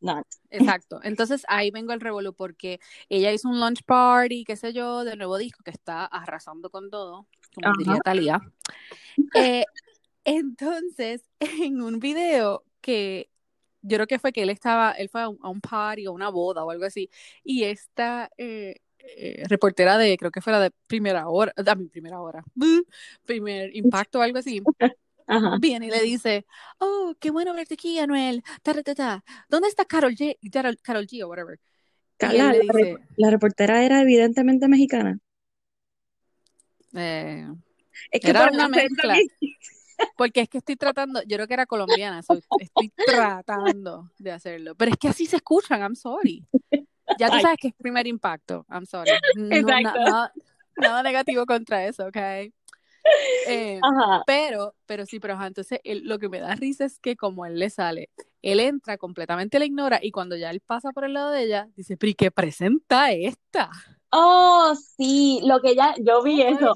no. 0.00 0.22
Exacto. 0.50 1.00
Entonces 1.02 1.44
ahí 1.48 1.70
vengo 1.70 1.92
el 1.92 2.00
revolú 2.00 2.34
porque 2.34 2.78
ella 3.08 3.32
hizo 3.32 3.48
un 3.48 3.58
launch 3.58 3.82
party, 3.84 4.44
qué 4.44 4.56
sé 4.56 4.72
yo, 4.72 5.04
del 5.04 5.18
nuevo 5.18 5.38
disco 5.38 5.62
que 5.64 5.70
está 5.70 6.04
arrasando 6.04 6.70
con 6.70 6.90
todo, 6.90 7.26
como 7.54 7.68
Ajá. 7.68 7.74
diría 7.78 8.00
Talía. 8.00 8.40
Eh, 9.34 9.64
entonces, 10.26 11.22
en 11.62 11.80
un 11.80 11.98
video 12.00 12.64
que 12.80 13.30
yo 13.82 13.96
creo 13.96 14.06
que 14.06 14.18
fue 14.18 14.32
que 14.32 14.42
él 14.42 14.50
estaba, 14.50 14.92
él 14.92 15.08
fue 15.08 15.22
a 15.22 15.28
un, 15.28 15.38
a 15.42 15.48
un 15.48 15.60
party 15.60 16.06
o 16.08 16.12
una 16.12 16.28
boda 16.28 16.64
o 16.64 16.70
algo 16.70 16.84
así, 16.84 17.08
y 17.44 17.64
esta 17.64 18.28
eh, 18.36 18.74
eh, 18.98 19.44
reportera 19.48 19.96
de, 19.96 20.16
creo 20.18 20.30
que 20.30 20.40
fue 20.40 20.52
la 20.52 20.60
de 20.60 20.72
primera 20.86 21.28
hora, 21.28 21.52
a 21.56 21.74
mi 21.76 21.86
primera 21.88 22.20
hora, 22.20 22.44
primer 23.24 23.74
impacto 23.76 24.18
o 24.18 24.22
algo 24.22 24.38
así, 24.38 24.60
Ajá. 25.28 25.58
viene 25.60 25.86
y 25.86 25.90
le 25.90 26.02
dice, 26.02 26.46
oh, 26.78 27.14
qué 27.20 27.30
bueno 27.30 27.54
verte 27.54 27.74
aquí, 27.74 27.98
Anuel, 27.98 28.42
ta, 28.62 28.74
ta, 28.82 28.94
ta. 28.94 29.24
¿dónde 29.48 29.68
está 29.68 29.84
Carol 29.84 30.14
G, 30.14 30.36
Carol, 30.82 31.06
G 31.06 31.22
o 31.24 31.28
whatever? 31.28 31.58
La, 32.18 32.52
dice, 32.52 32.96
la 33.16 33.30
reportera 33.30 33.84
era 33.84 34.00
evidentemente 34.00 34.68
mexicana. 34.68 35.18
eh, 36.94 37.46
Es 38.10 38.20
que 38.20 38.30
era 38.30 38.50
una 38.50 38.68
mezcla, 38.68 39.18
porque 40.16 40.40
es 40.42 40.48
que 40.48 40.58
estoy 40.58 40.76
tratando, 40.76 41.22
yo 41.22 41.36
creo 41.36 41.46
que 41.46 41.54
era 41.54 41.66
colombiana, 41.66 42.22
so 42.22 42.38
estoy 42.58 42.92
tratando 43.04 44.10
de 44.18 44.32
hacerlo, 44.32 44.74
pero 44.74 44.90
es 44.92 44.96
que 44.98 45.08
así 45.08 45.26
se 45.26 45.36
escuchan, 45.36 45.80
I'm 45.80 45.94
sorry. 45.94 46.44
Ya 47.18 47.30
tú 47.30 47.38
sabes 47.40 47.58
que 47.58 47.68
es 47.68 47.74
primer 47.74 48.06
impacto, 48.06 48.66
I'm 48.70 48.86
sorry. 48.86 49.12
No, 49.34 49.56
exacto. 49.56 49.98
nada, 50.00 50.32
nada 50.76 51.02
negativo 51.02 51.46
contra 51.46 51.86
eso, 51.86 52.06
¿ok? 52.06 52.16
Eh, 53.48 53.80
Ajá. 53.82 54.22
pero, 54.26 54.74
pero 54.86 55.06
sí, 55.06 55.20
pero 55.20 55.34
ajá, 55.34 55.46
entonces 55.46 55.80
él- 55.84 56.02
lo 56.04 56.18
que 56.18 56.28
me 56.28 56.40
da 56.40 56.54
risa 56.54 56.84
es 56.84 56.98
que 56.98 57.16
como 57.16 57.46
él 57.46 57.58
le 57.58 57.70
sale, 57.70 58.10
él 58.42 58.60
entra, 58.60 58.98
completamente 58.98 59.58
la 59.58 59.64
ignora 59.64 59.98
y 60.02 60.10
cuando 60.10 60.36
ya 60.36 60.50
él 60.50 60.60
pasa 60.60 60.92
por 60.92 61.04
el 61.04 61.14
lado 61.14 61.30
de 61.30 61.44
ella, 61.44 61.68
dice, 61.76 61.96
pero 61.96 62.10
¿y 62.10 62.14
qué 62.14 62.30
presenta 62.30 63.12
esta? 63.12 63.70
Oh, 64.10 64.74
sí, 64.96 65.40
lo 65.44 65.60
que 65.60 65.70
ella, 65.70 65.94
yo 65.98 66.22
vi 66.22 66.42
Oh 66.42 66.48
eso. 66.48 66.74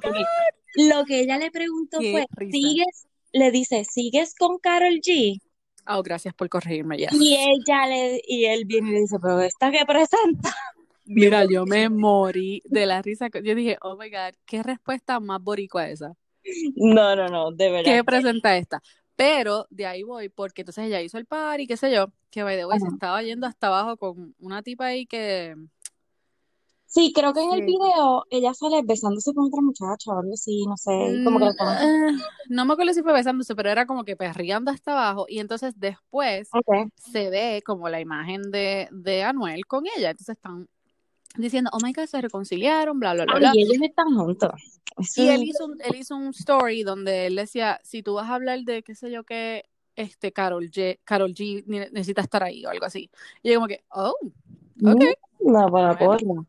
Lo 0.76 1.04
que 1.04 1.20
ella 1.20 1.38
le 1.38 1.50
preguntó 1.50 1.98
qué 2.00 2.12
fue, 2.12 2.26
risa. 2.37 2.56
¿sigues? 2.59 3.06
Le 3.33 3.51
dice, 3.51 3.85
¿sigues 3.85 4.35
con 4.35 4.59
Karol 4.59 5.01
G? 5.01 5.40
Oh, 5.87 6.03
gracias 6.03 6.35
por 6.35 6.49
corregirme, 6.49 6.97
Y 6.97 7.01
yes. 7.01 7.11
ella 7.12 7.87
le, 7.87 8.21
y 8.27 8.45
él 8.45 8.64
viene 8.64 8.90
y 8.90 8.93
le 8.93 9.01
dice, 9.01 9.19
pero 9.21 9.40
esta 9.40 9.71
que 9.71 9.85
presenta. 9.87 10.55
Mira, 11.05 11.45
yo 11.45 11.64
me 11.66 11.88
morí 11.88 12.62
de 12.66 12.87
la 12.87 13.03
risa. 13.03 13.29
Yo 13.43 13.55
dije, 13.55 13.79
oh 13.83 13.97
my 13.97 14.09
God, 14.11 14.35
qué 14.47 14.62
respuesta 14.62 15.19
más 15.19 15.43
boricua 15.43 15.88
esa. 15.88 16.14
No, 16.77 17.16
no, 17.16 17.27
no, 17.27 17.51
de 17.51 17.71
verdad. 17.71 17.93
¿Qué 17.93 18.05
presenta 18.05 18.57
esta? 18.57 18.81
Pero 19.16 19.66
de 19.71 19.87
ahí 19.87 20.03
voy, 20.03 20.29
porque 20.29 20.62
entonces 20.62 20.87
ella 20.87 21.03
hizo 21.03 21.19
el 21.19 21.27
party, 21.27 21.66
qué 21.66 21.77
sé 21.77 21.93
yo, 21.93 22.12
que 22.31 22.43
by 22.43 22.57
the 22.57 22.64
way 22.64 22.79
se 22.79 22.87
estaba 22.87 23.23
yendo 23.23 23.47
hasta 23.47 23.66
abajo 23.66 23.97
con 23.97 24.35
una 24.38 24.62
tipa 24.62 24.87
ahí 24.87 25.05
que 25.05 25.57
Sí, 26.92 27.12
creo 27.14 27.33
que 27.33 27.40
en 27.40 27.53
el 27.53 27.64
video 27.64 28.24
ella 28.31 28.53
sale 28.53 28.83
besándose 28.83 29.33
con 29.33 29.46
otra 29.46 29.62
muchacha 29.62 30.11
o 30.12 30.18
algo 30.18 30.33
así, 30.35 30.66
no 30.66 30.76
sé, 30.76 30.90
como 31.24 31.38
que 31.38 31.44
Mm, 31.44 31.46
la 31.46 31.50
estaban... 31.53 31.76
eh, 31.88 32.12
no 32.48 32.64
me 32.64 32.72
acuerdo 32.72 32.92
si 32.92 33.03
fue 33.03 33.12
besándose, 33.12 33.55
pero 33.55 33.70
era 33.70 33.87
como 33.87 34.03
que 34.05 34.16
perreando 34.16 34.72
hasta 34.72 34.90
abajo. 34.92 35.26
Y 35.29 35.38
entonces 35.38 35.72
después 35.79 36.48
Ok. 36.53 36.90
se 36.96 37.31
ve 37.31 37.62
como 37.64 37.88
la 37.88 38.00
imagen 38.00 38.50
de, 38.50 38.88
de 38.90 39.22
Anuel 39.22 39.66
con 39.66 39.85
ella. 39.96 40.11
Entonces 40.11 40.35
están 40.37 40.68
diciendo, 41.37 41.70
oh 41.72 41.79
my 41.81 41.92
God, 41.92 42.07
se 42.07 42.20
reconciliaron, 42.20 42.98
bla, 42.98 43.14
bla, 43.14 43.24
bla, 43.26 43.35
Ay, 43.37 43.40
bla. 43.40 43.53
y 43.55 43.62
ellos 43.62 43.83
están 43.88 44.12
juntos. 44.16 44.50
Eso 44.98 45.22
Y 45.22 45.29
él 45.29 45.42
es- 45.44 45.50
hizo 45.50 45.66
un, 45.66 45.81
él 45.81 45.94
hizo 45.94 46.16
un 46.16 46.31
story 46.31 46.83
donde 46.83 47.26
él 47.26 47.37
decía, 47.37 47.79
si 47.85 48.03
tú 48.03 48.14
vas 48.14 48.29
a 48.29 48.35
hablar 48.35 48.59
de 48.64 48.83
qué 48.83 48.96
sé 48.96 49.12
yo 49.12 49.22
qué, 49.22 49.62
este 49.94 50.33
Carol 50.33 50.68
G, 50.70 50.98
Carol 51.05 51.35
G 51.35 51.62
ne- 51.66 51.88
necesita 51.92 52.22
estar 52.22 52.42
ahí 52.42 52.66
o 52.66 52.70
algo 52.70 52.85
así. 52.85 53.11
Y 53.44 53.50
yo 53.50 53.55
como 53.57 53.68
que, 53.68 53.85
oh, 53.90 54.12
ok, 54.85 55.05
No, 55.42 55.68
para 55.70 55.94
bueno. 55.94 56.46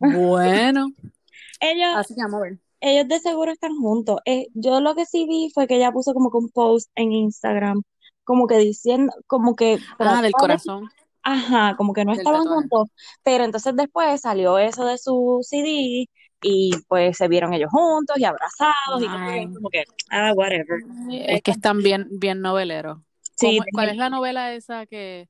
Bueno. 0.00 0.88
Ellos, 1.60 1.96
Así 1.96 2.14
que 2.14 2.22
vamos 2.22 2.40
a 2.40 2.42
ver. 2.44 2.58
ellos 2.80 3.06
de 3.08 3.18
seguro 3.20 3.52
están 3.52 3.76
juntos. 3.76 4.20
Eh, 4.24 4.46
yo 4.54 4.80
lo 4.80 4.94
que 4.94 5.04
sí 5.06 5.26
vi 5.28 5.50
fue 5.52 5.66
que 5.66 5.76
ella 5.76 5.92
puso 5.92 6.14
como 6.14 6.30
que 6.30 6.38
un 6.38 6.48
post 6.50 6.90
en 6.94 7.12
Instagram, 7.12 7.82
como 8.24 8.46
que 8.46 8.56
diciendo, 8.58 9.12
como 9.26 9.54
que 9.54 9.78
Ah, 9.98 10.22
del 10.22 10.32
de- 10.32 10.38
corazón. 10.38 10.88
ajá, 11.22 11.76
como 11.76 11.92
que 11.92 12.04
no 12.06 12.12
Del 12.12 12.20
estaban 12.20 12.44
tatuaje. 12.44 12.60
juntos, 12.62 12.88
pero 13.22 13.44
entonces 13.44 13.76
después 13.76 14.20
salió 14.22 14.56
eso 14.58 14.86
de 14.86 14.96
su 14.96 15.40
CD 15.42 16.06
y 16.42 16.70
pues 16.88 17.18
se 17.18 17.28
vieron 17.28 17.52
ellos 17.52 17.68
juntos 17.70 18.16
y 18.18 18.24
abrazados 18.24 19.02
y 19.02 19.06
Ay, 19.06 19.52
como 19.52 19.68
que, 19.68 19.84
ah, 20.10 20.32
whatever. 20.34 20.80
es 21.12 21.42
que 21.42 21.50
están 21.50 21.82
bien, 21.82 22.08
bien 22.12 22.40
noveleros. 22.40 22.98
Sí, 23.36 23.58
¿Cómo- 23.58 23.66
¿Cuál 23.72 23.88
es 23.90 23.96
la 23.98 24.08
novela 24.08 24.54
esa 24.54 24.86
que... 24.86 25.28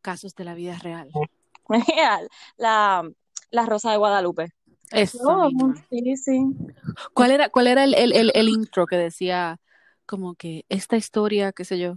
Casos 0.00 0.34
de 0.36 0.44
la 0.44 0.54
vida 0.54 0.78
real? 0.78 1.08
la, 2.56 3.10
la 3.50 3.66
Rosa 3.66 3.90
de 3.90 3.96
Guadalupe. 3.96 4.48
Esa 4.90 5.18
Oh, 5.22 5.50
sí, 5.90 6.16
sí. 6.16 6.40
¿Cuál 7.14 7.30
era, 7.30 7.48
cuál 7.48 7.66
era 7.66 7.84
el, 7.84 7.94
el, 7.94 8.12
el, 8.12 8.32
el 8.34 8.48
intro 8.48 8.86
que 8.86 8.96
decía 8.96 9.58
como 10.06 10.34
que 10.34 10.64
esta 10.68 10.96
historia, 10.96 11.52
qué 11.52 11.64
sé 11.64 11.78
yo, 11.78 11.96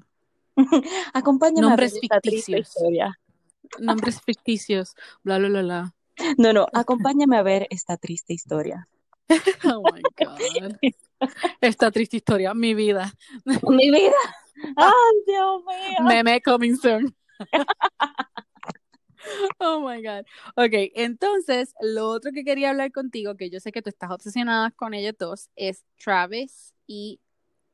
Acompáñame 1.14 1.72
a 1.72 1.76
ver 1.76 1.86
esta 1.86 2.20
triste 2.20 2.56
ficticios, 2.58 2.76
historia. 2.76 3.20
nombres 3.80 4.22
ficticios, 4.22 4.96
bla, 5.24 5.38
bla, 5.38 5.50
bla, 5.50 5.62
bla. 5.62 5.94
No, 6.38 6.52
no, 6.52 6.68
acompáñame 6.74 7.38
a 7.38 7.44
ver 7.44 7.68
esta 7.70 7.98
triste 7.98 8.34
historia. 8.34 8.88
Oh 9.66 9.84
my 9.94 10.02
God. 10.18 10.78
Esta 11.62 11.92
triste 11.92 12.18
historia, 12.18 12.54
mi 12.54 12.74
vida. 12.74 13.14
Mi 13.46 13.92
vida. 13.92 14.16
Ay, 14.76 15.24
Dios 15.28 15.64
mío. 15.66 16.08
Meme 16.08 16.42
coming 16.42 16.76
soon. 16.78 17.16
Oh 19.60 19.80
my 19.80 20.02
God. 20.02 20.26
Ok, 20.56 20.92
entonces, 20.96 21.74
lo 21.82 22.08
otro 22.10 22.32
que 22.32 22.44
quería 22.44 22.70
hablar 22.70 22.92
contigo, 22.92 23.36
que 23.36 23.50
yo 23.50 23.60
sé 23.60 23.72
que 23.72 23.82
tú 23.82 23.90
estás 23.90 24.12
obsesionada 24.12 24.72
con 24.72 24.94
ellos 24.94 25.16
dos, 25.18 25.50
es 25.56 25.84
Travis 26.04 26.74
y 26.86 27.20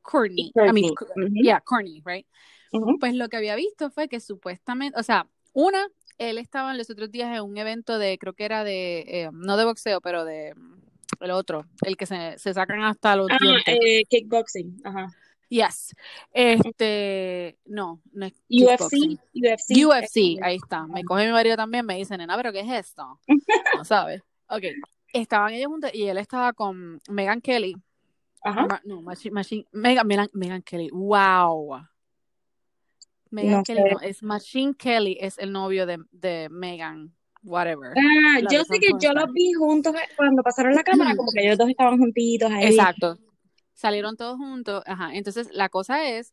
Courtney. 0.02 0.52
I 0.56 0.72
mean, 0.72 0.94
yeah, 1.42 1.60
Courtney, 1.60 2.02
right? 2.04 2.26
Pues 2.98 3.14
lo 3.14 3.28
que 3.28 3.36
había 3.36 3.54
visto 3.54 3.90
fue 3.90 4.08
que 4.08 4.20
supuestamente, 4.20 4.98
o 4.98 5.02
sea, 5.02 5.28
una, 5.52 5.86
él 6.18 6.38
estaba 6.38 6.72
en 6.72 6.78
los 6.78 6.90
otros 6.90 7.10
días 7.10 7.34
en 7.36 7.42
un 7.42 7.56
evento 7.56 7.98
de, 7.98 8.18
creo 8.18 8.32
que 8.32 8.44
era 8.44 8.64
de, 8.64 9.04
eh, 9.06 9.30
no 9.32 9.56
de 9.56 9.64
boxeo, 9.64 10.00
pero 10.00 10.24
de 10.24 10.54
el 11.20 11.30
otro, 11.30 11.66
el 11.82 11.96
que 11.96 12.06
se, 12.06 12.38
se 12.38 12.52
sacan 12.52 12.82
hasta 12.82 13.14
los 13.16 13.28
Ah, 13.30 13.38
dientes. 13.40 13.78
eh, 13.80 14.04
kickboxing. 14.08 14.80
Ajá. 14.84 15.08
Yes. 15.54 15.94
Este, 16.32 17.58
no, 17.64 18.00
no 18.12 18.26
es. 18.26 18.32
UFC. 18.50 19.18
UFC. 19.34 19.86
UFC, 19.86 20.42
ahí 20.42 20.56
está. 20.56 20.84
Me 20.88 21.04
coge 21.04 21.26
mi 21.26 21.32
marido 21.32 21.56
también, 21.56 21.86
me 21.86 21.96
dice, 21.96 22.16
nena, 22.18 22.36
pero 22.36 22.52
¿qué 22.52 22.60
es 22.60 22.70
esto? 22.70 23.20
No 23.78 23.84
sabes. 23.84 24.20
Ok. 24.48 24.62
Estaban 25.12 25.52
ellos 25.52 25.68
juntos 25.68 25.90
y 25.94 26.04
él 26.08 26.18
estaba 26.18 26.52
con 26.54 26.98
Megan 27.08 27.40
Kelly. 27.40 27.76
Ajá. 28.42 28.66
Ma- 28.66 28.80
no, 28.84 29.00
Machine, 29.00 29.32
Machine, 29.32 29.66
Megan, 29.72 30.06
Megan, 30.08 30.28
Megan 30.32 30.62
Kelly. 30.62 30.90
Wow. 30.92 31.80
Megan 33.30 33.52
No 33.58 33.62
Kelly, 33.62 33.82
sé. 33.82 33.90
no, 33.92 34.00
es 34.00 34.22
Machine 34.24 34.74
Kelly, 34.74 35.18
es 35.20 35.38
el 35.38 35.52
novio 35.52 35.86
de, 35.86 35.98
de 36.10 36.48
Megan, 36.50 37.14
whatever. 37.44 37.92
Ah, 37.96 38.40
yo 38.50 38.64
sé 38.64 38.78
que 38.80 38.90
yo 39.00 39.12
los 39.12 39.32
vi 39.32 39.52
juntos 39.52 39.94
cuando 40.16 40.42
pasaron 40.42 40.74
la 40.74 40.82
cámara, 40.82 41.14
como 41.16 41.30
que 41.32 41.44
ellos 41.44 41.58
dos 41.58 41.68
estaban 41.68 41.96
juntitos 41.98 42.50
ahí. 42.50 42.66
Exacto. 42.66 43.18
Salieron 43.74 44.16
todos 44.16 44.36
juntos. 44.38 44.82
Ajá. 44.86 45.14
Entonces, 45.14 45.48
la 45.52 45.68
cosa 45.68 46.08
es 46.08 46.32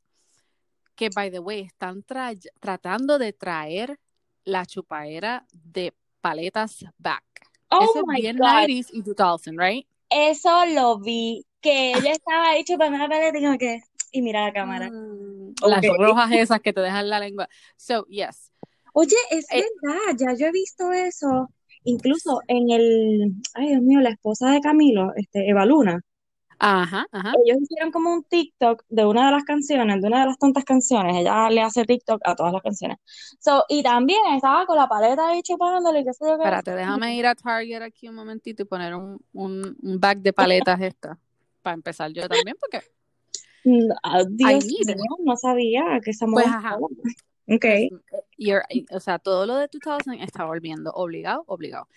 que, 0.96 1.10
by 1.14 1.32
the 1.32 1.40
way, 1.40 1.62
están 1.62 2.04
tra- 2.04 2.38
tratando 2.60 3.18
de 3.18 3.34
traer 3.34 4.00
la 4.44 4.66
chupaera 4.66 5.46
de 5.52 5.94
paletas 6.22 6.86
back. 6.98 7.24
Oh 7.70 7.84
Eso 7.84 8.00
es 8.00 8.04
my 8.08 8.22
bien 8.22 8.38
God. 8.38 8.46
90s 8.46 8.90
y 8.92 9.02
2000, 9.02 9.58
right? 9.58 9.88
Eso 10.10 10.66
lo 10.68 11.00
vi, 11.00 11.46
que 11.62 11.94
ella 11.94 12.12
estaba 12.12 12.50
ahí 12.50 12.64
chupando 12.64 12.98
la 12.98 13.08
paleta 13.08 13.38
y 13.40 13.44
como 13.44 13.58
que, 13.58 13.82
y 14.12 14.22
mira 14.22 14.46
la 14.46 14.54
cámara. 14.54 14.90
Mm. 14.92 15.54
Las 15.68 15.86
rojas 15.98 16.32
esas 16.34 16.60
que 16.62 16.74
te 16.74 16.82
dejan 16.82 17.10
la 17.10 17.20
lengua. 17.20 17.48
So, 17.78 18.06
yes. 18.08 18.52
Oye, 18.94 19.16
es 19.30 19.46
Eh, 19.52 19.64
verdad, 19.82 20.18
ya 20.18 20.34
yo 20.38 20.48
he 20.48 20.52
visto 20.52 20.92
eso, 20.92 21.50
incluso 21.86 22.42
en 22.48 22.70
el, 22.72 23.32
ay 23.54 23.70
Dios 23.70 23.82
mío, 23.82 24.00
la 24.02 24.10
esposa 24.10 24.52
de 24.52 24.60
Camilo, 24.60 25.14
este, 25.16 25.50
Eva 25.50 25.66
Luna, 25.66 26.02
Ajá, 26.64 27.08
ajá. 27.12 27.34
ellos 27.44 27.58
hicieron 27.64 27.92
como 27.92 28.14
un 28.14 28.24
TikTok 28.24 28.84
de 28.88 29.04
una 29.06 29.26
de 29.26 29.32
las 29.32 29.44
canciones, 29.44 30.00
de 30.00 30.08
una 30.08 30.20
de 30.22 30.26
las 30.28 30.38
tantas 30.38 30.64
canciones, 30.64 31.18
ella 31.18 31.50
le 31.50 31.62
hace 31.62 31.86
TikTok 31.86 32.22
a 32.24 32.36
todas 32.36 32.54
las 32.54 32.62
canciones. 32.62 32.98
So, 33.40 33.66
y 33.68 33.82
también 33.82 34.20
estaba 34.36 34.68
con 34.68 34.78
la 34.78 34.88
paleta 34.88 35.30
ahí 35.30 35.42
chupándole, 35.42 36.02
y 36.02 36.04
qué 36.06 36.14
sé 36.14 36.24
yo 36.26 36.38
qué. 36.38 36.44
Espérate, 36.44 36.72
déjame 36.76 37.16
ir 37.16 37.26
a 37.26 37.34
Target 37.34 37.82
aquí 37.82 38.08
un 38.08 38.16
momentito 38.16 38.62
y 38.62 38.66
poner 38.66 38.94
un, 38.94 39.20
un, 39.34 39.76
un 39.82 40.00
bag 40.00 40.20
de 40.20 40.34
paletas 40.34 40.80
esta. 40.82 41.18
Para 41.64 41.74
empezar 41.74 42.12
yo 42.12 42.28
también, 42.30 42.56
porque 42.60 42.86
Mm, 43.64 43.92
ah, 44.04 44.24
Dios 44.28 44.66
mío, 44.66 44.96
no 45.24 45.38
sabía 45.38 45.84
que 46.04 46.10
esa 46.12 46.26
Pues 46.26 46.48
moda 46.48 46.58
ajá. 46.58 46.70
estaba. 46.70 46.88
Ok. 47.48 47.62
Pues, 48.10 48.24
you're- 48.38 48.86
o 48.92 49.00
sea, 49.00 49.20
todo 49.20 49.46
lo 49.46 49.56
de 49.58 49.68
2000 49.68 50.22
está 50.24 50.46
volviendo 50.46 50.92
obligado, 50.94 51.44
obligado. 51.48 51.88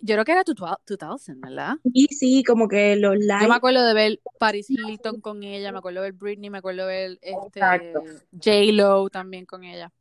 Yo 0.00 0.14
creo 0.14 0.24
que 0.24 0.32
era 0.32 0.44
2000, 0.44 1.36
¿verdad? 1.40 1.76
Y 1.92 2.06
sí, 2.08 2.44
como 2.44 2.68
que 2.68 2.96
los 2.96 3.16
Yo 3.40 3.48
me 3.48 3.54
acuerdo 3.54 3.84
de 3.84 3.94
ver 3.94 4.20
Paris 4.38 4.70
Hilton 4.70 5.20
con 5.20 5.42
ella, 5.42 5.72
me 5.72 5.78
acuerdo 5.78 6.02
de 6.02 6.10
ver 6.10 6.18
Britney, 6.18 6.50
me 6.50 6.58
acuerdo 6.58 6.86
de 6.86 6.88
ver 6.88 7.18
este. 7.22 7.92
J-Lo 8.32 9.08
también 9.10 9.46
con 9.46 9.64
ella. 9.64 9.92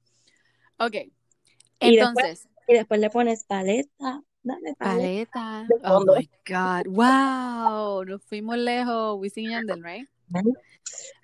Ok, 0.80 0.94
Y 1.80 1.96
después, 1.96 2.26
entonces, 2.26 2.48
y 2.68 2.74
después 2.74 3.00
le 3.00 3.10
pones 3.10 3.44
paleta, 3.44 4.24
dale 4.44 4.76
paleta 4.76 5.66
paleta. 5.70 5.94
Oh 5.96 6.06
my 6.06 6.30
God, 6.48 6.88
wow, 6.88 8.04
nos 8.06 8.24
fuimos 8.24 8.58
lejos. 8.58 9.18
Wisin 9.20 9.50
Yandel, 9.50 9.84
right? 9.84 10.08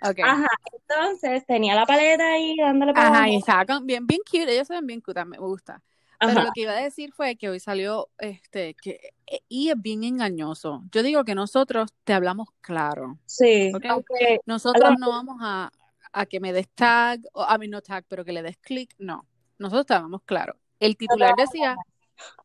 Ok. 0.02 0.20
Ajá, 0.24 0.48
entonces 0.74 1.46
tenía 1.46 1.76
la 1.76 1.86
paleta 1.86 2.34
ahí 2.34 2.58
dándole 2.58 2.94
para 2.94 3.10
Ajá, 3.10 3.30
y 3.30 3.42
con- 3.68 3.86
bien, 3.86 4.06
bien 4.08 4.22
cute, 4.30 4.54
ellos 4.54 4.68
se 4.68 4.74
ven 4.74 4.86
bien 4.88 5.02
cute, 5.02 5.24
me 5.26 5.38
gusta. 5.38 5.82
Pero 6.26 6.40
Ajá, 6.40 6.44
lo 6.44 6.52
que 6.54 6.62
iba 6.62 6.72
a 6.72 6.82
decir 6.82 7.12
fue 7.14 7.36
que 7.36 7.50
hoy 7.50 7.60
salió, 7.60 8.10
este, 8.18 8.76
que, 8.82 9.14
y 9.50 9.70
es 9.70 9.82
bien 9.82 10.04
engañoso. 10.04 10.84
Yo 10.92 11.04
digo 11.04 11.24
que 11.24 11.36
nosotros 11.36 11.94
te 12.04 12.14
hablamos 12.14 12.50
claro, 12.62 13.20
sí, 13.26 13.72
¿ok? 13.74 13.86
aunque 13.90 14.36
a 14.36 14.40
Nosotros 14.46 14.94
no 15.00 15.10
vamos 15.10 15.38
a, 15.42 15.72
a 16.12 16.26
que 16.26 16.40
me 16.40 16.54
des 16.54 16.70
tag, 16.70 17.22
o 17.34 17.44
a 17.44 17.58
mí 17.58 17.68
no 17.68 17.82
tag, 17.82 18.06
pero 18.08 18.24
que 18.24 18.32
le 18.32 18.42
des 18.42 18.58
clic, 18.58 18.94
no. 18.98 19.28
Nosotros 19.58 19.86
te 19.86 19.94
hablamos 19.94 20.22
claro. 20.24 20.56
El 20.80 20.96
titular 20.98 21.34
decía, 21.38 21.76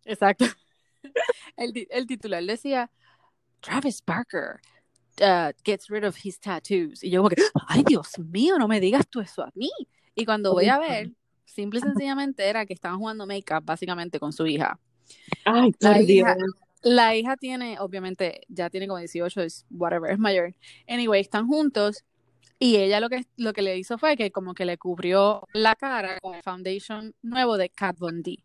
exacto, 0.04 0.44
el, 1.56 1.86
el 1.90 2.06
titular 2.06 2.42
decía, 2.44 2.90
Travis 3.60 4.02
Barker 4.04 4.60
uh, 5.20 5.52
gets 5.64 5.88
rid 5.88 6.04
of 6.04 6.16
his 6.16 6.38
tattoos. 6.38 7.02
Y 7.02 7.10
yo 7.10 7.20
como 7.20 7.30
que, 7.30 7.42
ay 7.68 7.82
Dios 7.86 8.18
mío, 8.18 8.58
no 8.58 8.68
me 8.68 8.80
digas 8.80 9.06
tú 9.08 9.20
eso 9.20 9.42
a 9.42 9.50
mí. 9.54 9.70
Y 10.14 10.24
cuando 10.24 10.52
voy 10.52 10.68
a 10.68 10.78
ver, 10.78 11.12
simple 11.58 11.80
y 11.80 11.82
sencillamente 11.82 12.48
era 12.48 12.66
que 12.66 12.72
estaban 12.74 12.98
jugando 12.98 13.26
make-up 13.26 13.64
básicamente 13.64 14.20
con 14.20 14.32
su 14.32 14.46
hija. 14.46 14.78
Ay, 15.44 15.72
La 15.80 15.94
por 15.94 16.02
hija, 16.02 16.34
Dios. 16.36 16.50
la 16.82 17.16
hija 17.16 17.36
tiene, 17.36 17.80
obviamente, 17.80 18.42
ya 18.48 18.70
tiene 18.70 18.86
como 18.86 18.98
18, 18.98 19.42
es 19.42 19.66
whatever, 19.70 20.12
es 20.12 20.18
mayor. 20.20 20.54
Anyway, 20.86 21.20
están 21.20 21.48
juntos 21.48 22.04
y 22.60 22.76
ella 22.76 23.00
lo 23.00 23.08
que, 23.08 23.24
lo 23.36 23.52
que 23.52 23.62
le 23.62 23.76
hizo 23.76 23.98
fue 23.98 24.16
que 24.16 24.30
como 24.30 24.54
que 24.54 24.64
le 24.66 24.78
cubrió 24.78 25.42
la 25.52 25.74
cara 25.74 26.20
con 26.20 26.36
el 26.36 26.42
foundation 26.44 27.12
nuevo 27.22 27.56
de 27.56 27.70
Kat 27.70 27.98
Von 27.98 28.22
D. 28.22 28.44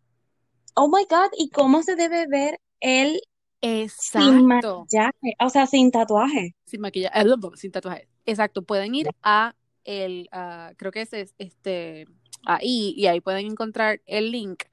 Oh 0.75 0.87
my 0.87 1.05
God, 1.07 1.29
¿y 1.37 1.49
cómo 1.49 1.83
se 1.83 1.95
debe 1.95 2.25
ver 2.27 2.59
él 2.79 3.21
sin 3.61 3.81
Exacto. 3.81 4.45
maquillaje? 4.45 5.35
O 5.39 5.49
sea, 5.49 5.67
sin 5.67 5.91
tatuaje. 5.91 6.55
Sin 6.65 6.81
maquillaje, 6.81 7.21
eh, 7.21 7.25
sin 7.55 7.71
tatuaje. 7.71 8.07
Exacto, 8.25 8.63
pueden 8.63 8.95
ir 8.95 9.07
a 9.21 9.55
el, 9.83 10.29
ah, 10.31 10.73
creo 10.77 10.91
que 10.91 11.01
es 11.01 11.13
este, 11.37 12.07
ahí, 12.45 12.93
y 12.97 13.07
ahí 13.07 13.21
pueden 13.21 13.45
encontrar 13.47 14.01
el 14.05 14.31
link, 14.31 14.63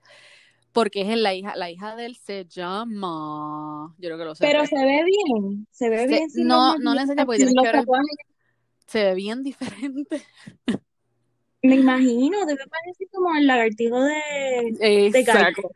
porque 0.72 1.02
es 1.02 1.16
la 1.18 1.34
hija, 1.34 1.56
la 1.56 1.70
hija 1.70 1.96
de 1.96 2.06
él 2.06 2.16
se 2.16 2.44
llama, 2.46 3.94
yo 3.98 4.08
creo 4.08 4.18
que 4.18 4.24
lo 4.24 4.34
sé, 4.34 4.44
Pero 4.44 4.66
se 4.66 4.76
ve 4.76 5.04
bien, 5.04 5.66
se 5.70 5.88
ve 5.88 6.06
Se- 6.06 6.06
bien 6.08 6.48
no, 6.48 6.78
no 6.78 6.94
le 6.94 7.00
maquillajes, 7.06 7.26
porque 7.26 7.36
tienes 7.38 7.54
que 7.54 7.72
ver 7.72 7.84
se 8.86 9.04
ve 9.04 9.14
bien 9.14 9.42
diferente. 9.42 10.22
Me 11.62 11.76
imagino, 11.76 12.46
debe 12.46 12.66
parecer 12.66 13.06
como 13.12 13.36
el 13.36 13.46
lagartijo 13.46 14.00
de, 14.02 14.14
de 14.78 15.08
Exacto, 15.08 15.62
Gaico. 15.62 15.70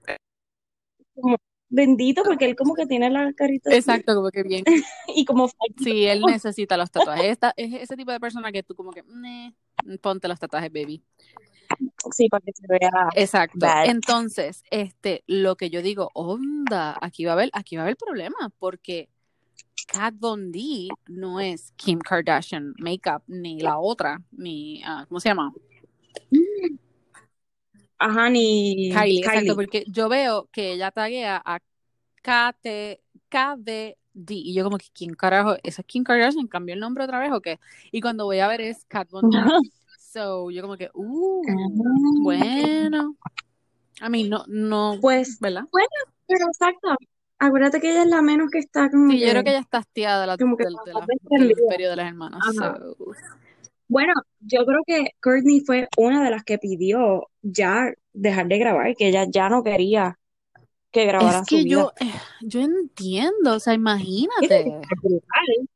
Como 1.15 1.37
bendito, 1.69 2.23
porque 2.25 2.47
él 2.47 2.57
como 2.57 2.75
que 2.75 2.87
tiene 2.87 3.11
la 3.11 3.33
carita 3.35 3.71
así 3.71 3.79
exacto, 3.79 4.15
como 4.15 4.31
que 4.31 4.43
bien. 4.43 4.65
y 5.09 5.25
como. 5.25 5.51
Sí, 5.79 6.07
él 6.07 6.23
necesita 6.23 6.77
los 6.77 6.91
tatuajes. 6.91 7.27
Esta, 7.27 7.53
es 7.57 7.75
ese 7.75 7.97
tipo 7.97 8.13
de 8.13 8.21
persona 8.21 8.51
que 8.51 8.63
tú 8.63 8.75
como 8.75 8.91
que, 8.93 9.03
"Meh, 9.03 9.55
ponte 10.01 10.27
los 10.29 10.39
tatuajes, 10.39 10.73
baby. 10.73 11.03
Sí, 12.13 12.29
para 12.29 12.43
que 12.45 12.53
se 12.53 12.67
vea 12.69 13.09
Exacto. 13.15 13.59
bad. 13.59 13.87
Entonces, 13.87 14.63
este, 14.71 15.25
lo 15.27 15.57
que 15.57 15.71
yo 15.71 15.83
digo, 15.83 16.11
onda, 16.15 16.97
aquí 17.01 17.25
va 17.25 17.33
a 17.33 17.35
haber, 17.35 17.51
aquí 17.53 17.77
va 17.77 17.83
a 17.83 17.85
haber 17.85 17.97
problema, 17.97 18.51
porque 18.59 19.09
Kat 19.87 20.15
Von 20.19 20.53
D 20.53 20.89
no 21.07 21.41
es 21.41 21.73
Kim 21.77 21.99
Kardashian 21.99 22.75
Makeup, 22.79 23.23
ni 23.27 23.61
la 23.61 23.79
otra, 23.79 24.23
ni, 24.33 24.83
ah, 24.85 25.05
¿cómo 25.09 25.21
se 25.21 25.29
llama? 25.29 25.53
Ajá, 27.99 28.29
ni 28.29 28.91
Kylie, 28.93 29.19
exacto, 29.19 29.41
Kylie. 29.41 29.55
porque 29.55 29.85
yo 29.89 30.09
veo 30.09 30.49
que 30.53 30.73
ella 30.73 30.91
taguea 30.91 31.43
a 31.45 31.61
KT, 32.23 33.01
KDD, 33.29 33.97
y 34.33 34.55
yo 34.55 34.65
como 34.65 34.79
que, 34.79 34.87
¿quién 34.93 35.15
carajo? 35.15 35.57
¿Esa 35.63 35.83
es 35.83 35.87
Kim 35.87 36.05
Kardashian? 36.05 36.47
¿Cambió 36.47 36.75
el 36.75 36.81
nombre 36.81 37.05
otra 37.05 37.19
vez 37.19 37.33
o 37.33 37.41
qué? 37.41 37.59
Y 37.93 38.01
cuando 38.01 38.25
voy 38.25 38.41
a 38.41 38.49
ver 38.49 38.61
es 38.61 38.85
Kat 38.87 39.09
Von 39.11 39.31
D. 39.31 39.39
So, 40.15 40.49
yo 40.53 40.63
como 40.63 40.77
que, 40.77 40.89
uh, 40.95 41.43
bueno. 42.23 43.17
A 44.01 44.09
mí 44.09 44.29
no, 44.29 44.45
no, 44.47 44.97
Pues, 45.01 45.41
¿verdad? 45.41 45.65
bueno, 45.73 45.89
pero 46.29 46.47
exacto. 46.47 46.95
Acuérdate 47.41 47.81
que 47.81 47.91
ella 47.91 48.03
es 48.03 48.09
la 48.09 48.23
menos 48.23 48.49
que 48.53 48.61
está 48.61 48.89
como 48.91 49.11
Sí, 49.11 49.19
yo 49.19 49.27
creo 49.31 49.39
que 49.41 49.45
que, 49.47 49.51
ella 49.51 49.59
está 49.61 49.79
hastiada 49.79 50.21
de 50.21 50.27
la, 50.29 50.37
como 50.37 50.57
que 50.57 50.63
del- 50.67 50.77
de 50.87 50.95
la- 50.95 51.07
del 51.31 51.51
imperio 51.51 51.91
de 51.91 51.97
las 51.97 52.07
hermanas. 52.07 52.45
So, 52.55 52.97
Bueno, 53.89 54.13
yo 54.39 54.65
creo 54.65 54.81
que 54.87 55.11
Courtney 55.21 55.61
fue 55.67 55.89
una 55.97 56.23
de 56.23 56.31
las 56.31 56.45
que 56.45 56.59
pidió 56.59 57.29
ya 57.43 57.93
dejar 58.13 58.47
de 58.47 58.59
grabar, 58.59 58.95
que 58.95 59.09
ella 59.09 59.27
ya 59.29 59.49
no 59.49 59.65
quería 59.65 60.17
que 60.93 61.07
grabara 61.07 61.41
es 61.41 61.49
su 61.49 61.57
que 61.57 61.65
vida. 61.65 61.77
yo, 61.77 61.93
eh, 62.01 62.13
yo 62.43 62.61
entiendo, 62.61 63.57
o 63.57 63.59
sea, 63.59 63.75
imagínate. 63.75 64.61
está 64.61 64.89
brutal. 65.03 65.69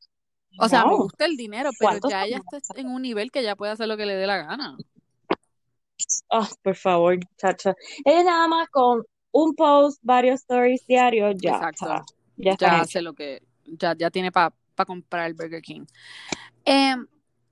O 0.58 0.68
sea, 0.68 0.84
me 0.84 0.94
gusta 0.94 1.24
el 1.24 1.36
dinero, 1.36 1.70
pero 1.78 1.90
¿Cuántos 1.90 2.10
ya 2.10 2.24
ella 2.24 2.40
está 2.52 2.80
en 2.80 2.88
un 2.88 3.02
nivel 3.02 3.30
que 3.30 3.42
ya 3.42 3.56
puede 3.56 3.72
hacer 3.72 3.88
lo 3.88 3.96
que 3.96 4.06
le 4.06 4.14
dé 4.14 4.26
la 4.26 4.38
gana. 4.38 4.76
Ah, 6.30 6.48
por 6.62 6.76
favor, 6.76 7.18
chacha. 7.36 7.74
Ella 8.04 8.24
nada 8.24 8.48
más 8.48 8.68
con 8.70 9.02
un 9.32 9.54
post, 9.54 10.00
varios 10.02 10.40
stories 10.40 10.86
diarios, 10.86 11.34
ya 11.40 11.52
Exacto. 11.52 11.84
está, 11.84 12.04
ya 12.36 12.52
está 12.52 12.66
Ya 12.66 12.74
hecha. 12.74 12.82
hace 12.82 13.02
lo 13.02 13.14
que, 13.14 13.42
ya, 13.64 13.94
ya 13.96 14.10
tiene 14.10 14.32
para 14.32 14.52
comprar 14.86 15.26
el 15.26 15.34
Burger 15.34 15.62
King. 15.62 15.86
Em, 16.64 17.06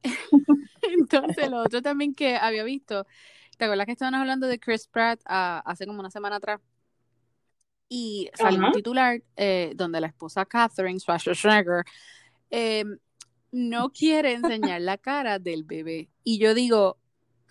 entonces, 0.82 1.50
lo 1.50 1.58
otro 1.58 1.82
también 1.82 2.14
que 2.14 2.36
había 2.36 2.64
visto, 2.64 3.06
¿Te 3.56 3.64
acuerdas 3.64 3.86
que 3.86 3.92
estaban 3.92 4.14
hablando 4.14 4.46
de 4.46 4.58
Chris 4.58 4.86
Pratt 4.86 5.20
ah, 5.24 5.62
hace 5.64 5.86
como 5.86 6.00
una 6.00 6.10
semana 6.10 6.36
atrás? 6.36 6.60
Y 7.88 8.28
salió 8.34 8.66
un 8.66 8.72
titular 8.72 9.22
eh, 9.36 9.72
donde 9.76 10.00
la 10.00 10.08
esposa 10.08 10.44
Catherine 10.44 10.98
Schwarzenegger 10.98 11.84
eh, 12.50 12.84
no 13.52 13.90
quiere 13.90 14.32
enseñar 14.34 14.80
la 14.80 14.98
cara 14.98 15.38
del 15.38 15.64
bebé. 15.64 16.08
Y 16.24 16.38
yo 16.38 16.54
digo, 16.54 16.98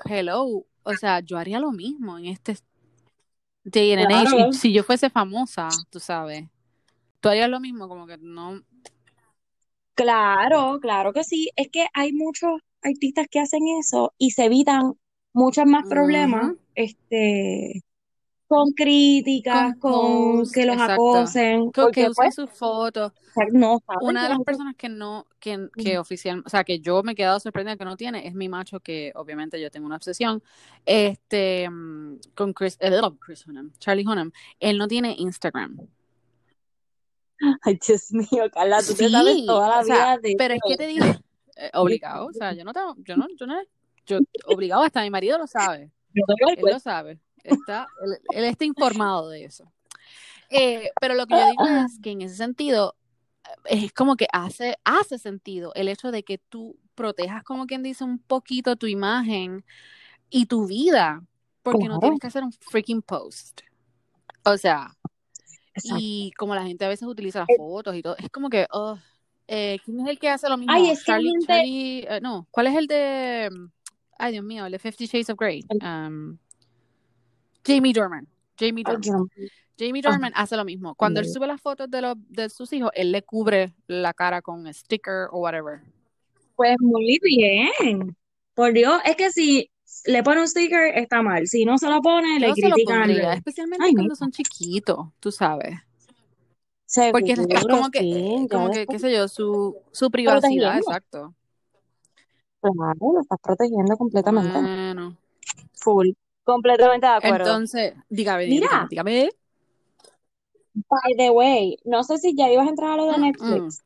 hello, 0.04 0.66
o 0.84 0.94
sea, 0.94 1.20
yo 1.22 1.38
haría 1.38 1.60
lo 1.60 1.72
mismo 1.72 2.18
en 2.18 2.26
este 2.26 2.58
day 3.64 3.94
and 3.94 4.12
age. 4.12 4.54
Si 4.54 4.72
yo 4.72 4.84
fuese 4.84 5.10
famosa, 5.10 5.70
tú 5.90 6.00
sabes, 6.00 6.46
tú 7.20 7.30
harías 7.30 7.50
lo 7.50 7.60
mismo, 7.60 7.88
como 7.88 8.06
que 8.06 8.18
no. 8.18 8.62
Claro, 9.96 10.80
claro 10.82 11.14
que 11.14 11.24
sí. 11.24 11.50
Es 11.56 11.70
que 11.72 11.88
hay 11.94 12.14
muchos 12.14 12.62
artistas 12.82 13.28
que 13.30 13.40
hacen 13.40 13.62
eso 13.80 14.14
y 14.18 14.32
se 14.32 14.46
evitan 14.46 14.94
muchos 15.34 15.66
más 15.66 15.86
problemas, 15.88 16.54
este, 16.76 17.82
con 18.48 18.72
críticas, 18.74 19.76
con, 19.78 20.50
que 20.52 20.66
los 20.66 20.78
acosen, 20.80 21.72
con 21.72 21.92
que 21.92 22.02
usen 22.02 22.14
pues, 22.16 22.36
sus 22.36 22.50
fotos. 22.50 23.12
No, 23.52 23.82
Una 24.02 24.24
de 24.24 24.30
las 24.30 24.40
personas 24.42 24.76
que 24.76 24.88
no, 24.88 25.26
que, 25.40 25.68
que 25.76 25.98
oficial, 25.98 26.44
o 26.46 26.50
sea, 26.50 26.64
que 26.64 26.80
yo 26.80 27.02
me 27.04 27.14
he 27.14 27.16
quedado 27.16 27.40
sorprendida 27.40 27.76
que 27.76 27.86
no 27.86 27.98
tiene, 27.98 28.28
es 28.28 28.36
mi 28.36 28.48
macho, 28.48 28.80
que 28.80 29.12
obviamente 29.16 29.60
yo 29.60 29.72
tengo 29.72 29.88
una 29.88 29.96
obsesión, 29.96 30.44
este, 30.86 31.70
mm, 31.70 32.20
con 32.36 32.54
Chris, 32.54 32.78
eh, 32.80 32.92
Chris 33.20 33.48
Hunnam, 33.48 33.72
Charlie 33.80 34.06
Hunnam, 34.08 34.32
él 34.60 34.78
no 34.78 34.88
tiene 34.88 35.16
Instagram. 35.18 35.78
Ay, 37.64 37.80
Dios 37.86 38.12
mío, 38.12 38.50
Carla, 38.54 38.82
tú 38.82 38.94
te 38.94 39.10
sabes 39.10 39.46
toda 39.46 39.70
la 39.70 39.84
vida 39.84 40.18
de 40.22 40.36
Pero 40.38 40.54
es 40.54 40.62
que 40.66 40.78
te 40.78 40.88
digo, 40.88 41.06
eh, 41.58 41.72
obligado, 41.74 42.28
o 42.28 42.34
sea, 42.34 42.54
yo 42.54 42.64
no 42.64 42.74
tengo, 42.74 42.96
yo 43.00 43.18
no, 43.18 43.28
yo 43.38 43.48
no, 43.48 43.56
yo 44.06 44.20
obligado, 44.46 44.84
hasta 44.84 45.02
mi 45.02 45.10
marido 45.10 45.38
lo 45.38 45.48
sabe. 45.48 45.92
Él 46.14 46.24
lo 46.62 46.80
sabe. 46.80 47.20
Está, 47.46 47.88
él, 48.34 48.44
está 48.44 48.66
informado 48.66 49.30
de 49.30 49.46
eso. 49.46 49.72
Eh, 50.50 50.90
pero 51.00 51.14
lo 51.14 51.26
que 51.26 51.36
yo 51.36 51.50
digo 51.50 51.66
es 51.86 52.00
que 52.02 52.12
en 52.12 52.22
ese 52.22 52.36
sentido, 52.36 52.96
es 53.66 53.94
como 53.94 54.16
que 54.16 54.28
hace, 54.32 54.78
hace 54.84 55.18
sentido 55.18 55.72
el 55.76 55.88
hecho 55.88 56.12
de 56.12 56.24
que 56.24 56.38
tú 56.38 56.78
protejas, 56.96 57.44
como 57.44 57.66
quien 57.68 57.84
dice, 57.84 58.04
un 58.04 58.20
poquito 58.20 58.76
tu 58.76 58.88
imagen 58.88 59.64
y 60.30 60.46
tu 60.46 60.68
vida, 60.68 61.24
porque 61.62 61.88
no 61.88 62.00
tienes 62.00 62.20
que 62.20 62.28
hacer 62.28 62.44
un 62.44 62.52
freaking 62.52 63.02
post. 63.02 63.62
O 64.44 64.58
sea, 64.58 64.96
y 65.98 66.32
como 66.38 66.56
la 66.56 66.64
gente 66.64 66.86
a 66.86 66.90
veces 66.90 67.08
utiliza 67.08 67.40
las 67.40 67.58
fotos 67.58 67.96
y 67.96 68.02
todo, 68.02 68.16
es 68.18 68.30
como 68.30 68.50
que, 68.50 68.68
oh, 68.72 68.98
eh, 69.48 69.80
¿quién 69.84 70.00
es 70.02 70.08
el 70.08 70.20
que 70.20 70.30
hace 70.30 70.50
lo 70.50 70.58
mismo? 70.58 70.74
Ay, 70.74 70.94
Charlie, 71.04 72.06
eh, 72.08 72.20
no, 72.22 72.48
¿cuál 72.52 72.68
es 72.68 72.76
el 72.76 72.88
de, 72.88 73.50
ay 74.18 74.32
Dios 74.32 74.46
mío, 74.46 74.66
el 74.66 74.72
de 74.72 74.80
Fifty 74.80 75.06
Shades 75.06 75.30
of 75.30 75.38
Grey? 75.38 75.64
Um, 75.82 76.38
Jamie 77.66 77.94
Dorman. 77.94 78.28
Jamie 78.58 78.84
Dorman. 78.84 79.30
Jamie 79.78 80.02
Dorman 80.02 80.32
hace 80.36 80.56
lo 80.56 80.64
mismo. 80.64 80.96
Cuando 80.96 81.20
él 81.20 81.28
sube 81.28 81.48
las 81.48 81.62
fotos 81.62 81.90
de, 81.90 82.02
los, 82.02 82.16
de 82.30 82.50
sus 82.50 82.72
hijos, 82.72 82.92
él 82.94 83.12
le 83.12 83.24
cubre 83.24 83.74
la 83.88 84.14
cara 84.14 84.42
con 84.42 84.62
un 84.62 84.74
sticker 84.74 85.28
o 85.32 85.40
whatever. 85.40 85.82
Pues 86.56 86.78
muy 86.80 87.20
bien. 87.22 88.16
Por 88.54 88.72
Dios, 88.72 89.02
es 89.04 89.18
que 89.18 89.32
si 89.32 89.70
le 90.06 90.24
pone 90.24 90.42
un 90.42 90.48
sticker 90.48 90.98
está 90.98 91.22
mal. 91.22 91.48
Si 91.48 91.66
no 91.66 91.78
se 91.78 91.90
lo 91.90 92.02
pone, 92.02 92.40
le 92.40 92.54
critican. 92.54 93.10
especialmente 93.10 93.92
cuando 93.94 94.16
son 94.16 94.32
chiquitos, 94.32 95.08
tú 95.20 95.32
sabes. 95.32 95.78
Porque 97.12 97.34
es 97.34 97.66
como 97.68 97.90
que, 97.90 98.48
como 98.50 98.70
que, 98.72 98.86
qué 98.86 99.00
sé 99.00 99.12
yo, 99.12 99.28
su, 99.28 99.76
su 99.92 100.10
privacidad, 100.10 100.78
exacto. 100.78 101.34
Claro, 102.62 103.14
lo 103.14 103.22
estás 103.22 103.40
protegiendo 103.42 103.98
completamente. 103.98 104.54
Bueno. 104.54 105.18
Full. 105.74 106.12
Completamente 106.46 107.08
de 107.08 107.14
acuerdo. 107.14 107.46
Entonces, 107.46 107.94
dígame, 108.08 108.48
Mira, 108.48 108.88
dígame. 108.90 109.32
By 110.76 111.16
the 111.18 111.32
way, 111.32 111.78
no 111.86 112.04
sé 112.04 112.18
si 112.20 112.36
ya 112.36 112.50
ibas 112.50 112.68
a 112.68 112.70
entrar 112.70 112.92
a 112.92 112.96
lo 112.98 113.12
de 113.12 113.18
Netflix. 113.18 113.84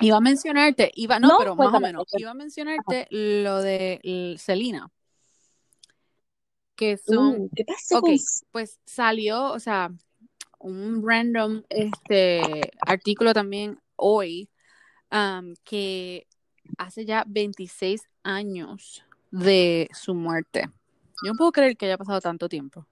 Iba 0.00 0.18
a 0.18 0.20
mencionarte, 0.20 0.92
iba, 0.94 1.18
no, 1.18 1.36
pero 1.38 1.56
más 1.56 1.72
o 1.72 1.80
menos, 1.80 2.04
iba 2.18 2.30
a 2.30 2.34
mencionarte 2.34 3.06
lo 3.10 3.62
de 3.62 4.36
Selena. 4.38 4.90
Que 6.76 6.98
son. 6.98 7.42
Uh, 7.42 7.50
¿Qué 7.54 7.64
pasó? 7.64 7.98
Ok, 7.98 8.10
pues 8.50 8.78
salió, 8.84 9.52
o 9.52 9.58
sea, 9.58 9.90
un 10.58 11.02
random 11.06 11.62
este 11.70 12.72
artículo 12.80 13.32
también 13.32 13.80
hoy 13.96 14.50
um, 15.10 15.54
que 15.64 16.26
hace 16.76 17.06
ya 17.06 17.24
26 17.26 18.02
años 18.22 19.02
de 19.30 19.88
su 19.94 20.14
muerte. 20.14 20.68
Yo 21.22 21.32
no 21.32 21.36
puedo 21.36 21.52
creer 21.52 21.76
que 21.76 21.86
haya 21.86 21.98
pasado 21.98 22.20
tanto 22.20 22.48
tiempo. 22.48 22.86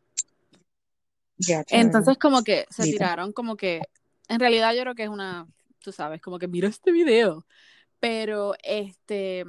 Entonces 1.69 2.19
como 2.19 2.43
que 2.43 2.67
se 2.71 2.85
tiraron 2.85 3.33
como 3.33 3.57
que, 3.57 3.83
en 4.29 4.41
realidad 4.41 4.75
yo 4.75 4.83
creo 4.83 4.95
que 4.95 5.05
es 5.05 5.09
una, 5.09 5.47
tú 5.81 5.93
sabes, 5.93 6.21
como 6.21 6.39
que 6.39 6.49
mira 6.49 6.69
este 6.69 6.93
video, 6.93 7.47
pero 7.99 8.55
este, 8.63 9.45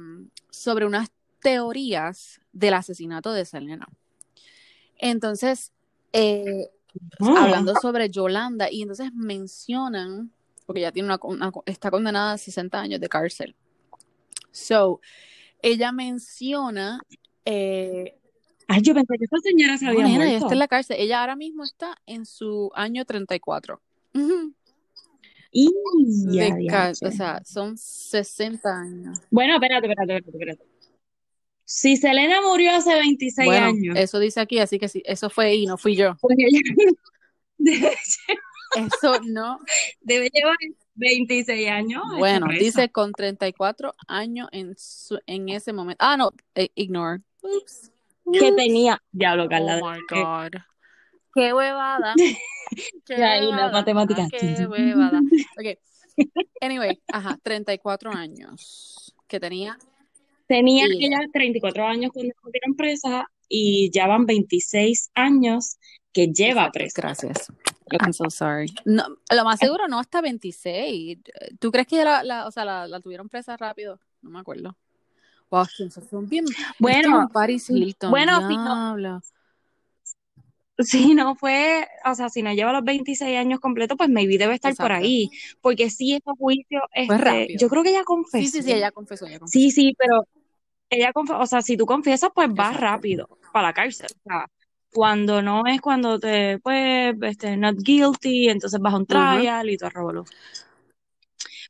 sobre 0.50 0.86
unas 0.86 1.10
teorías 1.40 2.40
del 2.52 2.74
asesinato 2.74 3.32
de 3.32 3.44
Selena. 3.44 3.86
Entonces, 4.96 5.72
eh, 6.12 6.70
ah. 7.20 7.44
hablando 7.44 7.74
sobre 7.80 8.08
Yolanda, 8.08 8.70
y 8.70 8.82
entonces 8.82 9.12
mencionan, 9.12 10.30
porque 10.66 10.82
ya 10.82 10.92
tiene 10.92 11.16
una, 11.22 11.52
está 11.66 11.90
condenada 11.90 12.32
a 12.32 12.38
60 12.38 12.80
años 12.80 13.00
de 13.00 13.08
cárcel. 13.08 13.56
So, 14.50 15.00
ella 15.60 15.92
menciona 15.92 17.00
eh, 17.44 18.18
Ay, 18.72 18.80
yo 18.80 18.94
pensé 18.94 19.18
que 19.18 19.24
esta 19.24 19.38
señora 19.38 19.76
se 19.76 19.86
había 19.86 20.06
muerto. 20.06 20.24
Ella 20.24 20.38
está 20.38 20.52
en 20.52 20.58
la 20.58 20.68
cárcel. 20.68 20.96
Ella 20.98 21.20
ahora 21.20 21.36
mismo 21.36 21.62
está 21.62 21.94
en 22.06 22.24
su 22.24 22.70
año 22.74 23.04
34. 23.04 23.82
Y 25.50 25.68
o 25.68 27.10
sea, 27.10 27.42
son 27.44 27.76
60 27.76 28.66
años. 28.74 29.18
Bueno, 29.30 29.56
espérate, 29.56 29.86
espérate, 29.88 30.30
espérate, 30.30 30.64
Si 31.66 31.98
Selena 31.98 32.40
murió 32.40 32.72
hace 32.72 32.94
26 32.94 33.50
años. 33.50 33.94
Eso 33.94 34.18
dice 34.18 34.40
aquí, 34.40 34.58
así 34.58 34.78
que 34.78 34.88
sí, 34.88 35.02
eso 35.04 35.28
fue 35.28 35.54
y 35.54 35.66
no 35.66 35.76
fui 35.76 35.94
yo. 35.94 36.16
eso 37.58 39.20
no. 39.26 39.58
Debe 40.00 40.30
llevar 40.32 40.56
26 40.94 41.68
años. 41.68 42.04
Bueno, 42.16 42.46
dice 42.58 42.88
con 42.90 43.12
34 43.12 43.94
años 44.08 44.48
en, 44.50 44.74
en 45.26 45.48
ese 45.50 45.74
momento. 45.74 46.02
Ah, 46.02 46.16
no, 46.16 46.30
eh, 46.54 46.70
ignore. 46.74 47.20
Oops 47.42 47.91
que 48.30 48.52
tenía. 48.52 49.00
Diablo, 49.10 49.48
Carla. 49.48 49.80
Oh 49.82 49.90
my 49.90 49.98
God. 50.08 50.60
Qué 51.34 51.52
huevada. 51.52 52.14
Qué 53.06 53.14
ahí 53.14 53.50
la 53.50 53.70
matemática. 53.70 54.26
Qué 54.30 54.66
huevada. 54.66 55.20
Ok. 55.58 55.78
Anyway, 56.60 57.00
ajá, 57.12 57.38
34 57.42 58.12
años 58.12 59.14
que 59.26 59.40
tenía. 59.40 59.78
Tenía 60.46 60.84
ella 60.86 61.20
34 61.32 61.86
años 61.86 62.10
cuando 62.12 62.34
metieron 62.44 62.76
presa 62.76 63.26
y 63.48 63.90
ya 63.90 64.06
van 64.06 64.26
26 64.26 65.10
años 65.14 65.78
que 66.12 66.26
lleva 66.26 66.70
presa. 66.70 67.00
Gracias. 67.00 67.48
I'm 68.00 68.12
so 68.12 68.30
sorry. 68.30 68.66
No, 68.84 69.04
lo 69.30 69.44
más 69.44 69.58
seguro 69.58 69.88
no 69.88 69.98
hasta 69.98 70.20
26. 70.20 71.18
¿Tú 71.58 71.70
crees 71.70 71.86
que 71.86 72.04
la, 72.04 72.22
la, 72.24 72.46
o 72.46 72.50
sea, 72.50 72.64
la, 72.64 72.86
la 72.86 73.00
tuvieron 73.00 73.28
presa 73.28 73.56
rápido? 73.56 73.98
No 74.22 74.30
me 74.30 74.40
acuerdo. 74.40 74.76
Wow, 75.52 75.66
son 75.66 76.28
bien. 76.30 76.46
Bueno, 76.78 77.28
Paris 77.30 77.68
Hilton. 77.68 78.10
Bueno, 78.10 78.48
si 78.48 78.56
no, 78.56 79.20
si 80.78 81.14
no 81.14 81.34
fue, 81.34 81.86
o 82.06 82.14
sea, 82.14 82.30
si 82.30 82.42
no 82.42 82.54
lleva 82.54 82.72
los 82.72 82.82
26 82.82 83.36
años 83.36 83.60
completos, 83.60 83.98
pues 83.98 84.08
maybe 84.08 84.38
debe 84.38 84.54
estar 84.54 84.74
por 84.74 84.92
ahí. 84.92 85.30
Porque 85.60 85.90
sí, 85.90 86.14
este 86.14 86.30
juicio, 86.38 86.80
este, 86.94 87.54
yo 87.58 87.68
creo 87.68 87.82
que 87.82 87.90
ella 87.90 88.02
confesó. 88.02 88.38
Sí, 88.38 88.46
sí, 88.50 88.62
sí, 88.62 88.72
ella 88.72 88.92
confesó, 88.92 89.26
Sí, 89.44 89.70
sí, 89.70 89.94
pero 89.98 90.26
ella 90.88 91.12
confesó, 91.12 91.38
o 91.38 91.46
sea, 91.46 91.60
si 91.60 91.76
tú 91.76 91.84
confiesas, 91.84 92.30
pues 92.34 92.48
vas 92.54 92.74
rápido 92.74 93.28
para 93.52 93.68
la 93.68 93.74
cárcel. 93.74 94.06
O 94.24 94.30
sea, 94.30 94.46
cuando 94.90 95.42
no 95.42 95.66
es 95.66 95.82
cuando 95.82 96.18
te, 96.18 96.60
pues, 96.60 97.14
este, 97.20 97.58
not 97.58 97.76
guilty, 97.76 98.48
entonces 98.48 98.80
vas 98.80 98.94
a 98.94 98.96
un 98.96 99.06
trial 99.06 99.68
y 99.68 99.76
todo 99.76 99.90
el 100.12 100.24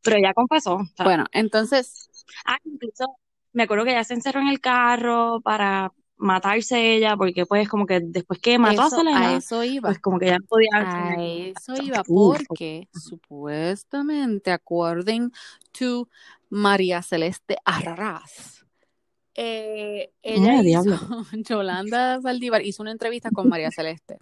Pero 0.04 0.16
ella 0.18 0.32
confesó. 0.34 0.78
bueno, 1.02 1.26
entonces. 1.32 2.08
Ah, 2.46 2.58
incluso 2.64 3.16
me 3.52 3.64
acuerdo 3.64 3.84
que 3.84 3.92
ella 3.92 4.04
se 4.04 4.14
encerró 4.14 4.40
en 4.40 4.48
el 4.48 4.60
carro 4.60 5.40
para 5.42 5.92
matarse 6.16 6.94
ella, 6.94 7.16
porque 7.16 7.46
pues 7.46 7.68
como 7.68 7.84
que 7.84 8.00
después 8.00 8.38
que 8.38 8.58
mató 8.58 8.82
a 8.82 8.90
Selena, 8.90 9.30
a 9.30 9.36
eso 9.36 9.64
iba. 9.64 9.88
pues 9.88 9.98
como 9.98 10.18
que 10.18 10.26
ya 10.26 10.38
no 10.38 10.46
podía... 10.46 10.68
A 10.74 11.14
eso 11.22 11.74
iba, 11.82 12.02
porque 12.04 12.88
supuestamente, 12.94 14.52
according 14.52 15.32
to 15.72 16.08
María 16.48 17.02
Celeste 17.02 17.56
Arras, 17.64 18.64
eh, 19.34 20.12
ella 20.22 20.62
hizo, 20.62 20.98
Yolanda 21.32 22.20
Saldívar 22.20 22.64
hizo 22.64 22.82
una 22.82 22.92
entrevista 22.92 23.30
con 23.30 23.48
María 23.48 23.70
Celeste. 23.70 24.18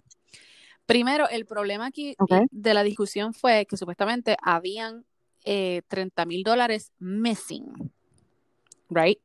Primero, 0.85 1.29
el 1.29 1.45
problema 1.45 1.87
aquí 1.87 2.15
de 2.49 2.73
la 2.73 2.83
discusión 2.83 3.33
fue 3.33 3.65
que 3.65 3.77
supuestamente 3.77 4.35
habían 4.41 5.05
eh, 5.45 5.83
30 5.87 6.25
mil 6.25 6.43
dólares 6.43 6.91
missing 6.99 7.91
right? 8.91 9.19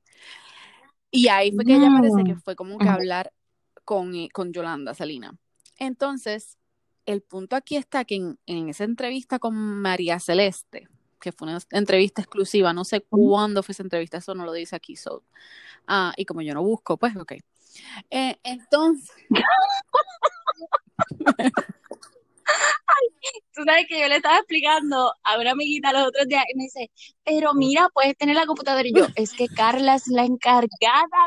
Y 1.11 1.29
ahí 1.29 1.53
fue 1.53 1.65
que 1.65 1.75
ella 1.75 1.91
parece 1.91 2.25
que 2.25 2.37
fue 2.37 2.57
como 2.57 2.79
que 2.79 2.89
hablar 2.89 3.33
con, 3.85 4.15
eh, 4.15 4.29
con 4.33 4.53
Yolanda 4.53 4.95
Salina. 4.95 5.37
Entonces, 5.79 6.59
el 7.05 7.23
punto 7.23 7.57
aquí 7.57 7.77
está 7.77 8.05
que 8.05 8.17
en, 8.17 8.39
en, 8.47 8.69
esa 8.69 8.85
entrevista 8.85 9.39
con 9.39 9.55
María 9.55 10.19
Celeste, 10.19 10.89
que 11.21 11.33
fue 11.33 11.49
una 11.49 11.59
entrevista 11.71 12.23
exclusiva, 12.23 12.73
no 12.73 12.85
sé 12.85 13.03
cuándo 13.03 13.63
fue 13.63 13.73
esa 13.73 13.83
entrevista, 13.83 14.19
eso 14.19 14.35
no 14.35 14.45
lo 14.45 14.53
dice 14.53 14.77
aquí, 14.77 14.97
so, 14.97 15.25
ah, 15.87 16.13
y 16.17 16.25
como 16.25 16.43
yo 16.43 16.55
no 16.55 16.63
busco, 16.63 16.97
pues 16.97 17.17
ok. 17.17 17.33
Eh, 18.11 18.39
entonces... 18.43 19.15
tú 23.55 23.63
sabes 23.65 23.87
que 23.89 24.01
yo 24.01 24.09
le 24.09 24.17
estaba 24.17 24.39
explicando 24.39 25.13
a 25.23 25.39
una 25.39 25.53
amiguita 25.53 25.93
los 25.93 26.09
otros 26.09 26.27
días 26.27 26.45
y 26.53 26.57
me 26.57 26.65
dice, 26.65 26.91
pero 27.25 27.55
mira, 27.55 27.89
puedes 27.93 28.17
tener 28.17 28.37
la 28.37 28.47
computadora. 28.47 28.87
Y 28.87 28.95
yo, 28.95 29.07
es 29.15 29.33
que 29.33 29.49
Carla 29.49 29.95
es 29.95 30.09
la 30.09 30.25
encargada 30.25 30.69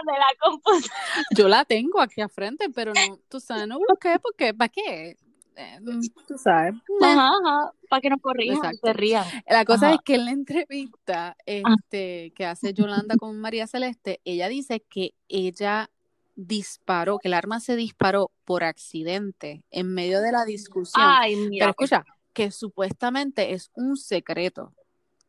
de 0.05 0.13
la 0.13 0.27
computadora. 0.41 0.93
Yo 1.35 1.47
la 1.47 1.65
tengo 1.65 2.01
aquí 2.01 2.21
a 2.21 2.29
frente, 2.29 2.69
pero 2.69 2.93
no, 2.93 3.19
tú 3.29 3.39
sabes, 3.39 3.67
no 3.67 3.79
busqué 3.79 4.19
porque, 4.19 4.53
¿para 4.53 4.69
qué? 4.69 5.17
Eh, 5.55 5.77
tú 6.25 6.37
sabes. 6.37 6.73
Ajá, 7.01 7.31
ajá, 7.43 7.71
para 7.89 8.01
que 8.01 8.09
nos 8.09 8.21
corrijan, 8.21 8.75
se 8.81 8.93
rían. 8.93 9.25
La 9.45 9.65
cosa 9.65 9.91
es 9.91 9.99
que 10.05 10.15
en 10.15 10.25
la 10.25 10.31
entrevista 10.31 11.35
este, 11.45 12.31
que 12.33 12.45
hace 12.45 12.73
Yolanda 12.73 13.17
con 13.17 13.37
María 13.41 13.67
Celeste, 13.67 14.21
ella 14.23 14.47
dice 14.47 14.81
que 14.89 15.15
ella 15.27 15.89
disparó, 16.39 17.19
que 17.19 17.27
el 17.27 17.33
arma 17.33 17.59
se 17.59 17.75
disparó 17.75 18.31
por 18.45 18.63
accidente 18.63 19.63
en 19.71 19.93
medio 19.93 20.21
de 20.21 20.31
la 20.31 20.45
discusión. 20.45 21.03
Ay, 21.05 21.35
mira. 21.35 21.65
Pero 21.65 21.71
escucha, 21.71 22.05
que 22.33 22.51
supuestamente 22.51 23.53
es 23.53 23.71
un 23.73 23.97
secreto 23.97 24.73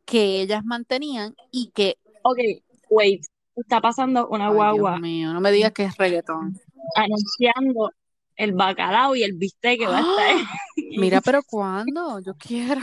que 0.04 0.40
ellas 0.40 0.64
mantenían 0.64 1.34
y 1.50 1.70
que... 1.74 1.96
Ok, 2.22 2.38
wait, 2.88 3.24
está 3.56 3.80
pasando 3.80 4.28
una 4.28 4.48
Ay, 4.48 4.54
guagua 4.54 4.90
Dios 4.92 5.00
mío, 5.02 5.32
no 5.32 5.40
me 5.40 5.50
digas 5.50 5.72
que 5.72 5.84
es 5.84 5.96
reggaetón. 5.96 6.58
anunciando 6.94 7.90
el 8.36 8.52
bacalao 8.52 9.16
y 9.16 9.22
el 9.22 9.32
bistec 9.34 9.80
que 9.80 9.86
va 9.86 9.98
a 9.98 10.00
estar. 10.00 10.46
Mira, 10.98 11.20
pero 11.24 11.42
¿cuándo? 11.42 12.20
Yo 12.20 12.34
quiero. 12.34 12.80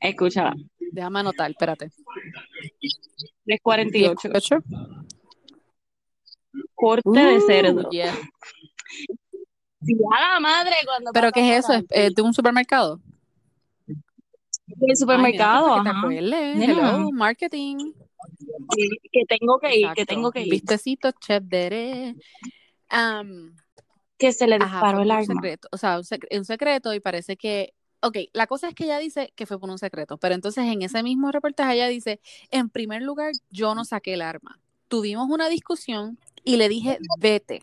Escúchala, 0.00 0.54
Déjame 0.92 1.20
anotar, 1.20 1.50
espérate. 1.50 1.90
348. 3.44 4.28
18. 4.28 4.64
Corte 6.76 7.08
de 7.10 7.36
Uh, 7.38 7.40
cerdo. 7.46 7.90
yeah. 7.90 8.14
A 10.14 10.34
la 10.34 10.40
madre 10.40 10.74
cuando 10.84 11.10
¿Pero 11.12 11.30
qué 11.32 11.56
es 11.56 11.64
eso? 11.64 11.72
¿Es 11.74 11.84
eh, 11.90 12.10
de 12.14 12.22
un 12.22 12.32
supermercado? 12.34 13.00
el 14.80 14.96
supermercado, 14.96 15.74
Ay, 15.74 15.80
ajá. 15.86 16.08
que 16.08 16.18
te. 16.18 16.64
Hello, 16.64 17.10
marketing. 17.12 17.92
Sí, 18.74 18.88
que 19.12 19.24
tengo 19.28 19.58
que 19.60 19.68
ir, 19.68 19.74
que 19.94 20.02
Exacto. 20.02 20.06
tengo 20.14 20.32
que 20.32 20.40
ir. 20.42 20.50
Vistecito, 20.50 21.08
um, 22.92 23.54
Que 24.18 24.32
se 24.32 24.46
le 24.48 24.58
disparó 24.58 25.02
el 25.02 25.06
por 25.06 25.06
un 25.06 25.10
arma. 25.12 25.34
secreto, 25.34 25.68
o 25.70 25.76
sea, 25.78 25.98
un, 25.98 26.02
sec- 26.04 26.26
un 26.36 26.44
secreto 26.44 26.92
y 26.94 27.00
parece 27.00 27.36
que, 27.36 27.74
ok, 28.00 28.16
la 28.32 28.46
cosa 28.48 28.68
es 28.68 28.74
que 28.74 28.84
ella 28.84 28.98
dice 28.98 29.32
que 29.36 29.46
fue 29.46 29.60
por 29.60 29.70
un 29.70 29.78
secreto, 29.78 30.18
pero 30.18 30.34
entonces 30.34 30.64
en 30.64 30.82
ese 30.82 31.02
mismo 31.04 31.30
reportaje 31.30 31.74
ella 31.74 31.86
dice, 31.88 32.20
en 32.50 32.68
primer 32.68 33.02
lugar, 33.02 33.32
yo 33.50 33.74
no 33.76 33.84
saqué 33.84 34.14
el 34.14 34.22
arma. 34.22 34.58
Tuvimos 34.88 35.28
una 35.30 35.48
discusión 35.48 36.18
y 36.46 36.56
le 36.56 36.68
dije, 36.70 36.98
vete. 37.18 37.62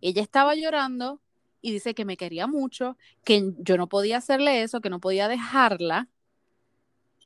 Ella 0.00 0.22
estaba 0.22 0.54
llorando 0.54 1.20
y 1.60 1.70
dice 1.72 1.94
que 1.94 2.04
me 2.04 2.16
quería 2.16 2.46
mucho, 2.46 2.96
que 3.24 3.52
yo 3.58 3.76
no 3.76 3.88
podía 3.88 4.16
hacerle 4.16 4.62
eso, 4.62 4.80
que 4.80 4.90
no 4.90 5.00
podía 5.00 5.28
dejarla. 5.28 6.08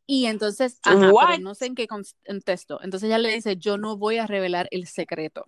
Y 0.06 0.26
entonces, 0.26 0.80
ajá, 0.82 0.98
pero 0.98 1.12
What? 1.14 1.38
no 1.38 1.54
sé 1.54 1.66
en 1.66 1.76
qué 1.76 1.86
contexto. 1.86 2.80
Entonces 2.82 3.06
ella 3.06 3.18
le 3.18 3.32
dice, 3.32 3.56
yo 3.56 3.78
no 3.78 3.96
voy 3.96 4.18
a 4.18 4.26
revelar 4.26 4.66
el 4.72 4.88
secreto. 4.88 5.46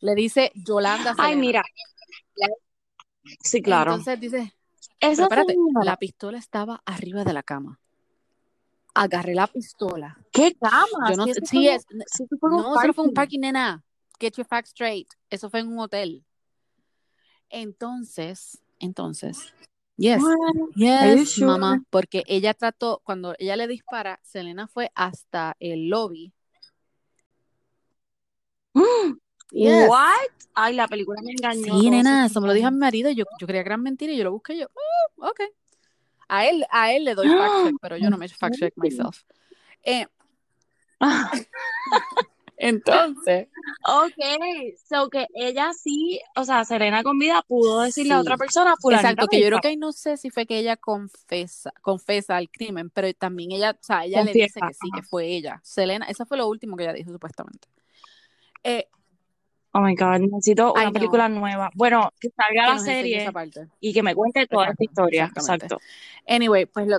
Le 0.00 0.14
dice 0.14 0.50
Yolanda 0.54 1.14
Ay, 1.18 1.32
Selena. 1.34 1.40
mira. 1.40 1.62
Sí, 3.40 3.60
claro. 3.60 3.90
Entonces 3.92 4.18
dice, 4.20 4.54
Esa 5.00 5.24
espérate, 5.24 5.54
la 5.84 5.98
pistola 5.98 6.38
estaba 6.38 6.82
arriba 6.86 7.24
de 7.24 7.34
la 7.34 7.42
cama. 7.42 7.78
Agarré 8.94 9.34
la 9.34 9.46
pistola. 9.46 10.18
¿qué 10.32 10.54
cama? 10.54 11.10
Yo 11.10 11.16
no 11.16 11.26
eso 11.26 11.40
sí 11.44 11.66
fue- 11.66 11.74
es, 11.74 11.84
eso 12.14 12.24
fue 12.40 12.50
no, 12.50 12.74
eso 12.74 12.86
no 12.86 12.94
fue 12.94 13.04
un 13.04 13.12
parking, 13.12 13.40
nena. 13.40 13.84
Get 14.20 14.36
your 14.36 14.46
facts 14.46 14.70
straight. 14.70 15.08
Eso 15.30 15.48
fue 15.48 15.60
en 15.60 15.68
un 15.68 15.78
hotel. 15.78 16.24
Entonces, 17.50 18.60
entonces, 18.78 19.54
yes, 19.96 20.22
What? 20.22 20.36
Yes, 20.76 21.30
sure? 21.30 21.46
mamá, 21.46 21.82
porque 21.90 22.24
ella 22.26 22.52
trató, 22.54 23.00
cuando 23.04 23.34
ella 23.38 23.56
le 23.56 23.66
dispara, 23.66 24.20
Selena 24.22 24.66
fue 24.68 24.90
hasta 24.94 25.56
el 25.60 25.88
lobby. 25.88 26.32
Yes. 29.50 29.88
What? 29.88 30.28
Ay, 30.52 30.74
la 30.74 30.86
película 30.88 31.22
me 31.22 31.32
engañó. 31.32 31.78
Sí, 31.78 31.88
nena, 31.88 32.26
eso 32.26 32.38
me 32.42 32.48
lo 32.48 32.52
dijo 32.52 32.68
a 32.68 32.70
mi 32.70 32.76
marido. 32.76 33.10
Yo, 33.10 33.24
yo 33.40 33.46
creía 33.46 33.62
gran 33.62 33.82
mentira 33.82 34.12
y 34.12 34.18
yo 34.18 34.24
lo 34.24 34.32
busqué 34.32 34.52
y 34.52 34.58
yo, 34.60 34.66
"Oh, 34.74 35.28
ok. 35.28 35.40
A 36.28 36.46
él, 36.46 36.66
a 36.70 36.92
él 36.92 37.04
le 37.04 37.14
doy 37.14 37.28
fact 37.28 37.64
check, 37.64 37.74
pero 37.80 37.96
yo 37.96 38.10
no 38.10 38.18
me 38.18 38.28
fact 38.28 38.56
check 38.58 38.74
myself. 38.76 39.22
Eh, 39.84 40.06
entonces, 42.58 43.48
Ok, 43.86 44.12
so 44.88 45.08
que 45.08 45.26
ella 45.34 45.72
sí, 45.72 46.20
o 46.36 46.44
sea, 46.44 46.64
Serena 46.64 47.02
con 47.02 47.18
vida 47.18 47.42
pudo 47.46 47.82
decirle 47.82 48.14
a 48.14 48.20
otra 48.20 48.36
persona, 48.36 48.74
exacto, 48.90 49.28
que 49.28 49.40
yo 49.40 49.46
creo 49.46 49.60
que 49.60 49.68
ahí 49.68 49.76
no 49.76 49.92
sé 49.92 50.16
si 50.16 50.30
fue 50.30 50.46
que 50.46 50.58
ella 50.58 50.76
confesa, 50.76 51.72
confesa 51.80 52.38
el 52.38 52.50
crimen, 52.50 52.90
pero 52.90 53.12
también 53.14 53.52
ella, 53.52 53.70
o 53.70 53.84
sea, 53.84 54.04
ella 54.04 54.22
le 54.24 54.32
dice 54.32 54.60
que 54.60 54.74
sí, 54.74 54.90
que 54.94 55.02
fue 55.02 55.26
ella. 55.26 55.60
Selena, 55.62 56.06
eso 56.06 56.26
fue 56.26 56.36
lo 56.36 56.48
último 56.48 56.76
que 56.76 56.84
ella 56.84 56.92
dijo 56.92 57.12
supuestamente. 57.12 57.68
Eh, 58.64 58.88
Oh 59.72 59.80
my 59.80 59.94
God, 59.94 60.18
necesito 60.20 60.72
una 60.72 60.90
película 60.90 61.28
nueva. 61.28 61.70
Bueno, 61.74 62.10
que 62.18 62.30
salga 62.30 62.64
que 62.64 62.72
la 62.72 62.78
serie 62.78 63.30
y 63.80 63.92
que 63.92 64.02
me 64.02 64.14
cuente 64.14 64.46
toda 64.46 64.70
esta 64.70 64.82
historia. 64.82 65.30
Exacto. 65.34 65.78
Anyway, 66.26 66.66
pues 66.66 66.88
lo 66.88 66.98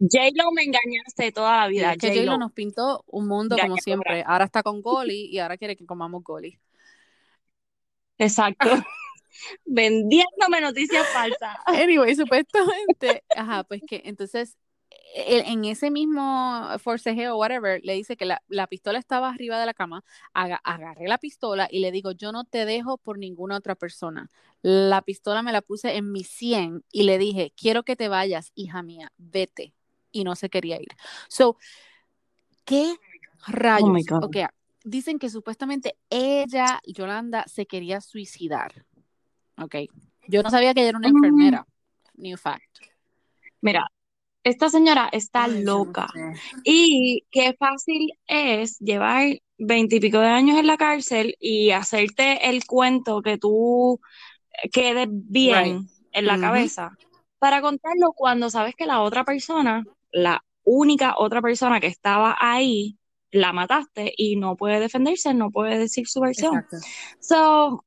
J-Lo 0.00 0.52
me 0.52 0.62
engañaste 0.62 1.32
toda 1.32 1.60
la 1.60 1.66
sí, 1.66 1.72
vida. 1.72 1.96
que 1.96 2.08
J-Lo 2.08 2.38
nos 2.38 2.52
pintó 2.52 3.04
un 3.06 3.26
mundo 3.26 3.58
como 3.58 3.78
siempre. 3.78 4.22
Ahora 4.26 4.44
está 4.44 4.62
con 4.62 4.80
Goli 4.82 5.26
y 5.26 5.38
ahora 5.38 5.56
quiere 5.56 5.76
que 5.76 5.86
comamos 5.86 6.22
Goli. 6.22 6.58
Exacto. 8.18 8.68
Vendiéndome 9.66 10.60
noticias 10.60 11.06
falsas. 11.12 11.58
Anyway, 11.66 12.14
supuestamente, 12.14 13.24
ajá, 13.34 13.64
pues 13.64 13.82
que 13.84 14.02
entonces 14.04 14.56
e- 15.14 15.44
en 15.52 15.64
ese 15.64 15.90
mismo 15.90 16.66
forcejeo 16.78 17.34
o 17.34 17.38
whatever, 17.38 17.80
le 17.84 17.94
dice 17.94 18.16
que 18.16 18.24
la, 18.24 18.42
la 18.48 18.66
pistola 18.66 18.98
estaba 18.98 19.30
arriba 19.30 19.58
de 19.60 19.66
la 19.66 19.74
cama, 19.74 20.04
aga- 20.34 20.60
agarré 20.64 21.08
la 21.08 21.18
pistola 21.18 21.68
y 21.70 21.80
le 21.80 21.92
digo, 21.92 22.12
yo 22.12 22.32
no 22.32 22.44
te 22.44 22.64
dejo 22.64 22.98
por 22.98 23.18
ninguna 23.18 23.56
otra 23.56 23.74
persona. 23.74 24.30
La 24.62 25.02
pistola 25.02 25.42
me 25.42 25.52
la 25.52 25.62
puse 25.62 25.96
en 25.96 26.10
mi 26.12 26.24
100 26.24 26.84
y 26.92 27.04
le 27.04 27.18
dije, 27.18 27.52
quiero 27.56 27.82
que 27.84 27.96
te 27.96 28.08
vayas, 28.08 28.52
hija 28.54 28.82
mía, 28.82 29.12
vete. 29.18 29.74
Y 30.10 30.24
no 30.24 30.34
se 30.36 30.48
quería 30.48 30.80
ir. 30.80 30.88
So, 31.28 31.56
¿qué 32.64 32.96
rayos? 33.46 33.88
Oh 33.88 33.92
my 33.92 34.02
God. 34.04 34.24
Ok, 34.24 34.36
dicen 34.84 35.18
que 35.18 35.28
supuestamente 35.30 35.96
ella, 36.10 36.80
Yolanda, 36.86 37.44
se 37.46 37.66
quería 37.66 38.00
suicidar. 38.00 38.84
Ok. 39.60 39.76
Yo 40.28 40.42
no 40.42 40.50
sabía 40.50 40.74
que 40.74 40.80
ella 40.80 40.90
era 40.90 40.98
una 40.98 41.08
Mm. 41.08 41.16
enfermera. 41.16 41.66
New 42.14 42.36
fact. 42.36 42.78
Mira, 43.60 43.86
esta 44.44 44.68
señora 44.70 45.08
está 45.12 45.44
Ay, 45.44 45.50
yo 45.50 45.56
no 45.58 45.64
loca. 45.64 46.06
sé. 46.12 46.32
Y 46.64 47.24
qué 47.30 47.54
fácil 47.58 48.10
es 48.26 48.78
llevar 48.78 49.38
veintipico 49.58 50.18
de 50.20 50.28
años 50.28 50.58
en 50.58 50.66
la 50.66 50.76
cárcel 50.76 51.34
y 51.40 51.70
hacerte 51.70 52.48
el 52.48 52.64
cuento 52.64 53.20
que 53.22 53.38
tú 53.38 54.00
quedes 54.72 55.08
bien 55.10 55.78
Right. 55.80 55.90
en 56.12 56.26
la 56.26 56.34
Ujú. 56.34 56.42
cabeza 56.42 56.90
para 57.38 57.60
contarlo 57.60 58.12
cuando 58.14 58.50
sabes 58.50 58.74
que 58.74 58.86
la 58.86 59.00
otra 59.02 59.24
persona, 59.24 59.84
la 60.12 60.44
única 60.64 61.14
otra 61.16 61.40
persona 61.42 61.80
que 61.80 61.86
estaba 61.86 62.36
ahí, 62.40 62.98
la 63.30 63.52
mataste 63.52 64.12
y 64.16 64.36
no 64.36 64.56
puede 64.56 64.80
defenderse, 64.80 65.34
no 65.34 65.50
puede 65.50 65.78
decir 65.78 66.08
su 66.08 66.20
versión. 66.20 66.56
Exacto. 66.56 66.76
So, 67.20 67.84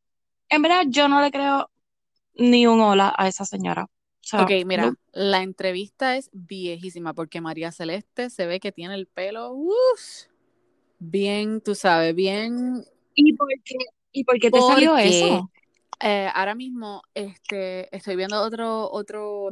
en 0.49 0.61
verdad 0.61 0.83
yo 0.87 1.07
no 1.07 1.21
le 1.21 1.31
creo 1.31 1.69
ni 2.35 2.67
un 2.67 2.81
hola 2.81 3.13
a 3.17 3.27
esa 3.27 3.45
señora. 3.45 3.83
O 3.83 3.89
sea, 4.23 4.43
Ok, 4.43 4.51
mira, 4.65 4.91
no. 4.91 4.95
la 5.13 5.41
entrevista 5.43 6.15
es 6.15 6.29
viejísima 6.31 7.13
porque 7.13 7.41
María 7.41 7.71
Celeste 7.71 8.29
se 8.29 8.45
ve 8.45 8.59
que 8.59 8.71
tiene 8.71 8.95
el 8.95 9.07
pelo, 9.07 9.51
uf, 9.51 10.27
bien, 10.99 11.61
tú 11.61 11.75
sabes, 11.75 12.15
bien, 12.15 12.85
¿Y 13.15 13.33
por 13.33 13.47
qué, 13.63 13.75
y 14.11 14.23
por 14.23 14.39
qué 14.39 14.51
te 14.51 14.61
salió 14.61 14.97
eso? 14.97 15.51
eh, 15.99 16.29
ahora 16.33 16.55
mismo 16.55 17.03
este, 17.13 17.95
estoy 17.95 18.15
viendo 18.15 18.41
otro, 18.41 18.89
otro, 18.91 19.49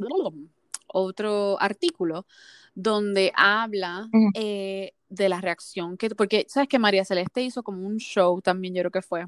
otro 0.86 1.60
artículo 1.60 2.26
donde 2.74 3.32
habla 3.34 4.08
eh, 4.34 4.92
de 5.08 5.28
la 5.28 5.40
reacción 5.40 5.96
que, 5.96 6.10
porque 6.10 6.46
sabes 6.48 6.68
que 6.68 6.78
María 6.78 7.04
Celeste 7.04 7.42
hizo 7.42 7.62
como 7.62 7.86
un 7.86 7.98
show 7.98 8.40
también, 8.40 8.74
yo 8.74 8.82
creo 8.82 8.90
que 8.90 9.02
fue, 9.02 9.26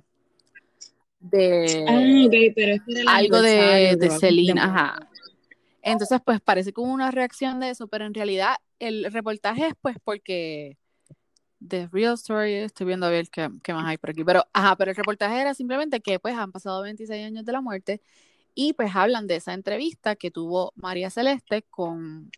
de 1.22 1.84
Ah, 1.88 2.26
ok, 2.26 2.54
pero 2.54 2.74
es 2.74 2.82
el 2.86 3.08
algo 3.08 3.40
de, 3.40 3.96
de 3.96 4.54
ajá. 4.60 5.08
Entonces, 5.82 6.20
pues 6.24 6.40
parece 6.40 6.72
como 6.72 6.92
una 6.92 7.10
reacción 7.10 7.60
de 7.60 7.70
eso, 7.70 7.88
pero 7.88 8.06
en 8.06 8.14
realidad 8.14 8.56
el 8.78 9.10
reportaje 9.12 9.68
es 9.68 9.74
pues 9.80 9.96
porque 10.02 10.76
The 11.66 11.88
Real 11.92 12.14
Story, 12.14 12.54
estoy 12.54 12.86
viendo 12.86 13.06
a 13.06 13.10
ver 13.10 13.28
qué, 13.30 13.48
qué 13.62 13.72
más 13.72 13.86
hay 13.86 13.98
por 13.98 14.10
aquí. 14.10 14.24
Pero, 14.24 14.44
ajá, 14.52 14.76
pero 14.76 14.90
el 14.90 14.96
reportaje 14.96 15.40
era 15.40 15.54
simplemente 15.54 16.00
que 16.00 16.18
pues 16.18 16.36
han 16.36 16.52
pasado 16.52 16.82
26 16.82 17.24
años 17.24 17.44
de 17.44 17.52
la 17.52 17.60
muerte 17.60 18.00
y 18.54 18.74
pues 18.74 18.94
hablan 18.94 19.26
de 19.26 19.36
esa 19.36 19.54
entrevista 19.54 20.16
que 20.16 20.30
tuvo 20.30 20.72
María 20.76 21.10
Celeste 21.10 21.62
con, 21.62 22.30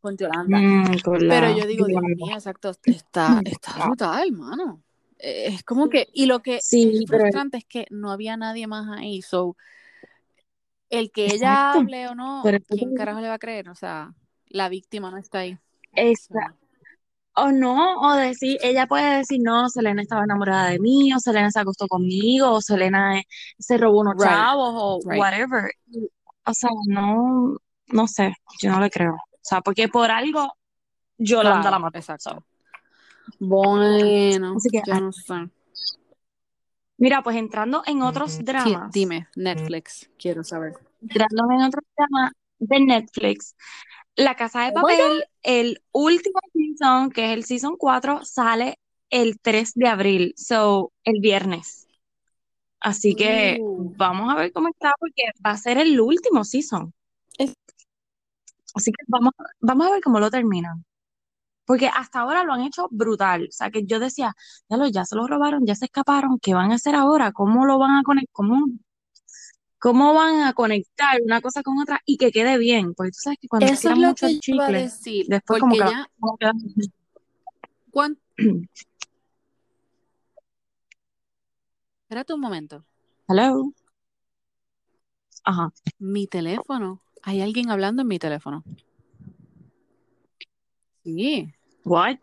con 0.00 0.16
Yolanda. 0.16 0.58
Mm, 0.58 1.00
con 1.04 1.26
la- 1.28 1.34
Pero 1.40 1.56
yo 1.58 1.66
digo, 1.66 1.86
Dios 1.86 2.02
mío, 2.02 2.34
exacto, 2.34 2.70
está, 2.84 3.40
está 3.44 3.72
Ah. 3.76 3.86
brutal, 3.86 4.28
hermano. 4.28 4.82
Eh, 5.18 5.46
Es 5.48 5.62
como 5.64 5.88
que, 5.88 6.08
y 6.12 6.26
lo 6.26 6.40
que 6.40 6.60
Sí, 6.60 6.90
es 7.02 7.04
pero- 7.10 7.22
frustrante 7.24 7.56
es 7.58 7.64
que 7.64 7.86
no 7.90 8.10
había 8.12 8.36
nadie 8.36 8.66
más 8.66 8.88
ahí, 8.96 9.20
so, 9.22 9.56
el 10.90 11.10
que 11.10 11.26
ella 11.26 11.34
Exacto. 11.34 11.80
hable 11.80 12.08
o 12.08 12.14
no, 12.14 12.42
¿quién 12.68 12.94
carajo 12.94 13.20
le 13.20 13.28
va 13.28 13.34
a 13.34 13.38
creer? 13.38 13.68
O 13.68 13.74
sea, 13.74 14.14
la 14.48 14.68
víctima 14.68 15.10
no 15.10 15.18
está 15.18 15.40
ahí. 15.40 15.58
Esa- 15.94 16.54
O 17.40 17.52
no, 17.52 18.00
o 18.00 18.14
decir, 18.16 18.58
ella 18.62 18.88
puede 18.88 19.18
decir, 19.18 19.40
no, 19.40 19.68
Selena 19.68 20.02
estaba 20.02 20.24
enamorada 20.24 20.70
de 20.70 20.80
mí, 20.80 21.12
o 21.14 21.20
Selena 21.20 21.50
se 21.52 21.60
acostó 21.60 21.86
conmigo, 21.86 22.50
o 22.50 22.60
Selena 22.60 23.20
eh, 23.20 23.24
se 23.60 23.76
robó 23.78 24.00
unos 24.00 24.14
Right, 24.14 24.24
chavos, 24.28 24.72
o 24.74 24.98
right. 25.08 25.20
whatever. 25.20 25.70
O 26.46 26.52
sea, 26.52 26.70
no, 26.88 27.56
no 27.88 28.08
sé, 28.08 28.34
yo 28.60 28.70
no 28.72 28.80
le 28.80 28.90
creo. 28.90 29.16
O 29.38 29.48
sea, 29.48 29.60
porque 29.60 29.88
por 29.88 30.10
algo 30.10 30.52
Yolanda 31.18 31.60
Claro, 31.60 31.70
la 31.70 31.78
mató. 31.78 31.98
exacto. 31.98 32.44
Bueno, 33.40 34.54
Así 34.56 34.68
que, 34.70 34.82
yo 34.86 34.94
ay, 34.94 35.00
no 35.00 35.12
sé. 35.12 35.34
Mira, 36.98 37.22
pues 37.22 37.36
entrando 37.36 37.82
en 37.86 38.02
otros 38.02 38.36
Sí, 38.36 38.42
dramas, 38.44 38.92
dime, 38.92 39.28
Netflix, 39.36 40.10
quiero 40.18 40.42
saber. 40.42 40.74
entrando 41.00 41.44
en 41.52 41.62
otros 41.62 41.84
dramas 41.96 42.32
de 42.58 42.80
Netflix, 42.80 43.54
La 44.16 44.34
Casa 44.34 44.64
de 44.64 44.72
Papel, 44.72 45.24
el 45.42 45.80
último 45.92 46.40
season, 46.52 47.10
que 47.10 47.26
es 47.26 47.30
el 47.32 47.44
season 47.44 47.76
4, 47.76 48.24
sale 48.24 48.78
el 49.10 49.38
3 49.40 49.72
de 49.74 49.86
abril, 49.88 50.34
so, 50.36 50.92
el 51.04 51.20
viernes. 51.20 51.86
Así 52.80 53.14
que 53.14 53.58
Uh. 53.60 53.92
vamos 53.96 54.32
a 54.32 54.36
ver 54.36 54.52
cómo 54.52 54.68
está, 54.68 54.92
porque 54.98 55.22
va 55.44 55.50
a 55.52 55.56
ser 55.56 55.78
el 55.78 56.00
último 56.00 56.44
season. 56.44 56.92
Así 58.78 58.92
que 58.92 59.04
vamos, 59.08 59.32
vamos 59.60 59.86
a 59.88 59.90
ver 59.90 60.00
cómo 60.02 60.20
lo 60.20 60.30
terminan. 60.30 60.84
Porque 61.66 61.88
hasta 61.88 62.20
ahora 62.20 62.44
lo 62.44 62.52
han 62.52 62.60
hecho 62.62 62.86
brutal. 62.90 63.46
O 63.48 63.52
sea, 63.52 63.70
que 63.70 63.84
yo 63.84 63.98
decía, 63.98 64.34
ya, 64.70 64.76
lo, 64.76 64.86
ya 64.86 65.04
se 65.04 65.16
lo 65.16 65.26
robaron, 65.26 65.66
ya 65.66 65.74
se 65.74 65.86
escaparon, 65.86 66.38
¿qué 66.40 66.54
van 66.54 66.70
a 66.70 66.76
hacer 66.76 66.94
ahora? 66.94 67.32
¿Cómo 67.32 67.66
lo 67.66 67.78
van 67.78 67.96
a 67.96 68.02
conectar? 68.04 68.32
¿Cómo, 68.32 68.66
cómo 69.80 70.14
van 70.14 70.42
a 70.42 70.52
conectar 70.52 71.20
una 71.24 71.40
cosa 71.40 71.62
con 71.64 71.78
otra 71.78 72.00
y 72.06 72.16
que 72.18 72.30
quede 72.30 72.56
bien? 72.56 72.94
Porque 72.94 73.10
tú 73.10 73.18
sabes 73.20 73.38
que 73.40 73.48
cuando 73.48 73.66
Eso 73.66 73.90
es 73.90 73.98
lo 73.98 74.08
mucho 74.08 74.26
que 74.26 74.32
el 74.32 74.40
yo 74.40 74.54
iba 74.54 74.64
a 74.64 74.66
chicle, 74.68 74.82
decir, 74.82 75.26
después 75.28 75.60
como 75.60 75.72
que 75.74 75.78
ya, 75.80 76.08
como 76.20 76.36
queda- 76.38 76.52
¿cuán- 77.90 78.18
Espérate 82.04 82.32
un 82.32 82.40
momento. 82.40 82.84
Hello. 83.28 83.72
Ajá. 85.44 85.70
Mi 85.98 86.26
teléfono. 86.26 87.02
Hay 87.22 87.40
alguien 87.40 87.70
hablando 87.70 88.02
en 88.02 88.08
mi 88.08 88.18
teléfono. 88.18 88.64
Sí. 91.04 91.52
What? 91.84 92.18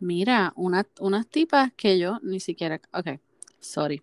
Mira, 0.00 0.52
una, 0.56 0.86
unas 0.98 1.28
tipas 1.28 1.72
que 1.74 1.98
yo 1.98 2.18
ni 2.22 2.40
siquiera. 2.40 2.80
Ok, 2.92 3.20
sorry. 3.58 4.02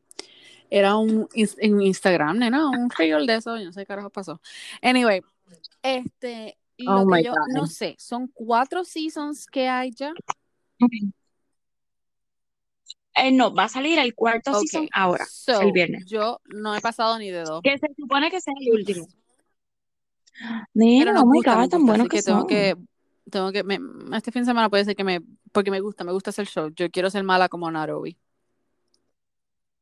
Era 0.69 0.95
un 0.97 1.27
en 1.33 1.81
Instagram, 1.81 2.37
nena, 2.39 2.69
un 2.69 2.89
reel 2.89 3.25
de 3.25 3.35
eso, 3.35 3.57
yo 3.57 3.65
no 3.65 3.71
sé 3.71 3.81
qué 3.81 3.85
carajo 3.87 4.09
pasó. 4.09 4.41
Anyway, 4.81 5.21
este, 5.81 6.57
lo 6.77 7.01
Oh 7.01 7.07
que 7.07 7.23
yo 7.23 7.31
God. 7.31 7.55
no 7.55 7.67
sé, 7.67 7.95
son 7.97 8.27
cuatro 8.27 8.83
seasons 8.83 9.47
que 9.47 9.67
hay 9.67 9.91
ya. 9.91 10.13
Eh, 13.15 13.31
no, 13.31 13.53
va 13.53 13.63
a 13.63 13.69
salir 13.69 13.97
el 13.97 14.13
cuarto 14.13 14.59
season 14.59 14.87
ahora, 14.93 15.25
so, 15.25 15.61
el 15.61 15.71
viernes. 15.71 16.05
yo 16.05 16.39
no 16.53 16.75
he 16.75 16.81
pasado 16.81 17.17
ni 17.17 17.31
de 17.31 17.43
dos. 17.43 17.61
Que 17.63 17.77
se 17.77 17.87
supone 17.97 18.29
que 18.29 18.41
sea 18.41 18.53
el 18.59 18.73
último. 18.73 19.07
Nena, 20.73 21.13
nos 21.13 21.23
oh 21.23 21.25
my 21.27 21.37
gusta, 21.37 21.55
God, 21.55 21.69
tan 21.69 21.85
buenos 21.85 22.07
que 22.07 22.21
tengo 22.21 22.47
que, 22.47 22.75
tengo 23.29 23.51
que, 23.51 23.63
me- 23.63 23.79
este 24.15 24.31
fin 24.31 24.43
de 24.43 24.47
semana 24.47 24.69
puede 24.69 24.85
ser 24.85 24.95
que 24.95 25.03
me, 25.03 25.21
porque 25.51 25.71
me 25.71 25.79
gusta, 25.79 26.03
me 26.03 26.11
gusta 26.11 26.29
hacer 26.29 26.47
show. 26.47 26.69
Yo 26.75 26.89
quiero 26.89 27.09
ser 27.09 27.23
mala 27.23 27.49
como 27.49 27.69
Narobi. 27.69 28.17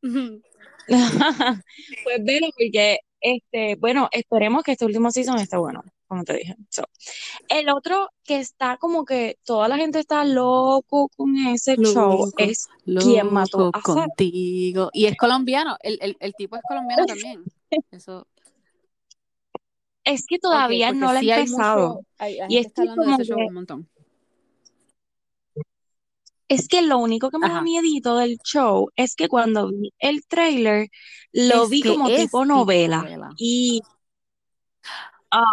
Pues 2.04 2.24
velo, 2.24 2.48
porque 2.56 3.00
este, 3.20 3.76
bueno, 3.76 4.08
esperemos 4.12 4.64
que 4.64 4.74
este 4.74 4.86
último 4.86 5.10
season 5.10 5.40
esté 5.40 5.58
bueno, 5.58 5.84
como 6.08 6.24
te 6.24 6.38
dije. 6.38 6.56
So, 6.70 6.84
el 7.50 7.70
otro 7.70 8.10
que 8.24 8.40
está 8.40 8.78
como 8.78 9.04
que 9.04 9.40
toda 9.44 9.68
la 9.68 9.78
gente 9.78 9.98
está 9.98 10.24
loco 10.24 11.10
con 11.16 11.36
ese 11.48 11.76
show 11.78 12.12
Loco, 12.12 12.32
es 12.38 12.68
¿Quién 12.86 13.34
mató 13.34 13.72
a 13.74 13.82
contigo. 13.82 14.92
Y 14.94 15.08
es 15.08 15.18
colombiano, 15.18 15.76
el, 15.82 15.98
el, 16.02 16.18
el 16.20 16.34
tipo 16.36 16.56
es 16.56 16.62
colombiano 16.68 17.06
también. 17.08 17.44
Eso, 17.92 18.28
Es 20.06 20.26
que 20.28 20.40
todavía 20.40 20.92
no 20.94 21.12
lo 21.12 21.18
he 21.18 21.22
sí 21.22 21.32
empezado. 21.32 22.02
hay, 22.18 22.38
la 22.38 22.46
Y 22.50 22.58
es 22.58 22.68
que 22.74 22.82
de 22.84 22.88
como 22.96 23.04
ese 23.04 23.24
show 23.26 23.38
que, 23.38 23.46
un 23.46 23.54
montón. 23.54 23.90
es 26.48 26.68
que 26.68 26.82
lo 26.84 27.00
único 27.00 27.32
que 27.32 27.40
me 27.40 27.50
da 27.50 27.62
miedito 27.62 28.18
del 28.18 28.38
show 28.44 28.90
es 28.96 29.16
que 29.16 29.28
cuando 29.28 29.70
vi 29.70 29.94
el 30.00 30.26
trailer, 30.28 30.90
lo 31.34 31.64
Es 31.64 31.70
vi 31.70 31.82
como 31.84 32.08
tipo 32.08 32.18
tipo 32.18 32.46
novela. 32.46 33.02
novela. 33.02 33.30
Y, 33.38 33.82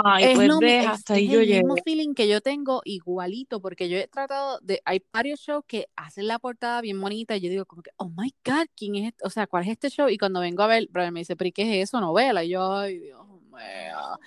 ay, 0.05 0.30
Es 0.30 0.35
pues 0.35 0.49
es, 0.61 0.87
hasta 0.87 1.14
es 1.14 1.18
ahí 1.18 1.28
yo 1.28 1.41
el 1.41 1.47
mismo 1.49 1.76
llegué. 1.76 1.83
feeling 1.85 2.14
que 2.14 2.28
yo 2.28 2.41
tengo 2.41 2.83
igualito, 2.85 3.61
porque 3.61 3.89
yo 3.89 3.97
he 3.99 4.09
tratado 4.09 4.59
de, 4.62 4.80
hay 4.85 5.03
varios 5.12 5.41
shows 5.41 5.64
que 5.66 5.89
hacen 5.97 6.26
la 6.28 6.39
portada 6.39 6.80
bien 6.80 7.01
bonita 7.01 7.37
y 7.37 7.41
yo 7.41 7.51
digo 7.51 7.66
como 7.66 7.83
que, 7.83 7.91
oh 7.97 8.09
my 8.11 8.35
God, 8.45 8.66
¿quién 8.76 8.97
es 8.97 9.09
este? 9.09 9.26
O 9.26 9.30
sea, 9.30 9.47
¿cuál 9.47 9.64
es 9.64 9.70
este 9.70 9.91
show? 9.91 10.09
Y 10.09 10.18
cuando 10.18 10.41
vengo 10.41 10.62
a 10.62 10.66
ver, 10.68 10.89
Brian 10.91 11.12
me 11.14 11.20
dice, 11.20 11.37
pero 11.37 11.49
¿y 11.49 11.53
qué 11.53 11.62
es 11.83 11.89
eso? 11.89 12.01
Novela. 12.01 12.45
Y 12.45 12.51
yo, 12.51 12.72
ay, 12.74 12.99
Dios 12.99 13.26
mío. 13.28 14.18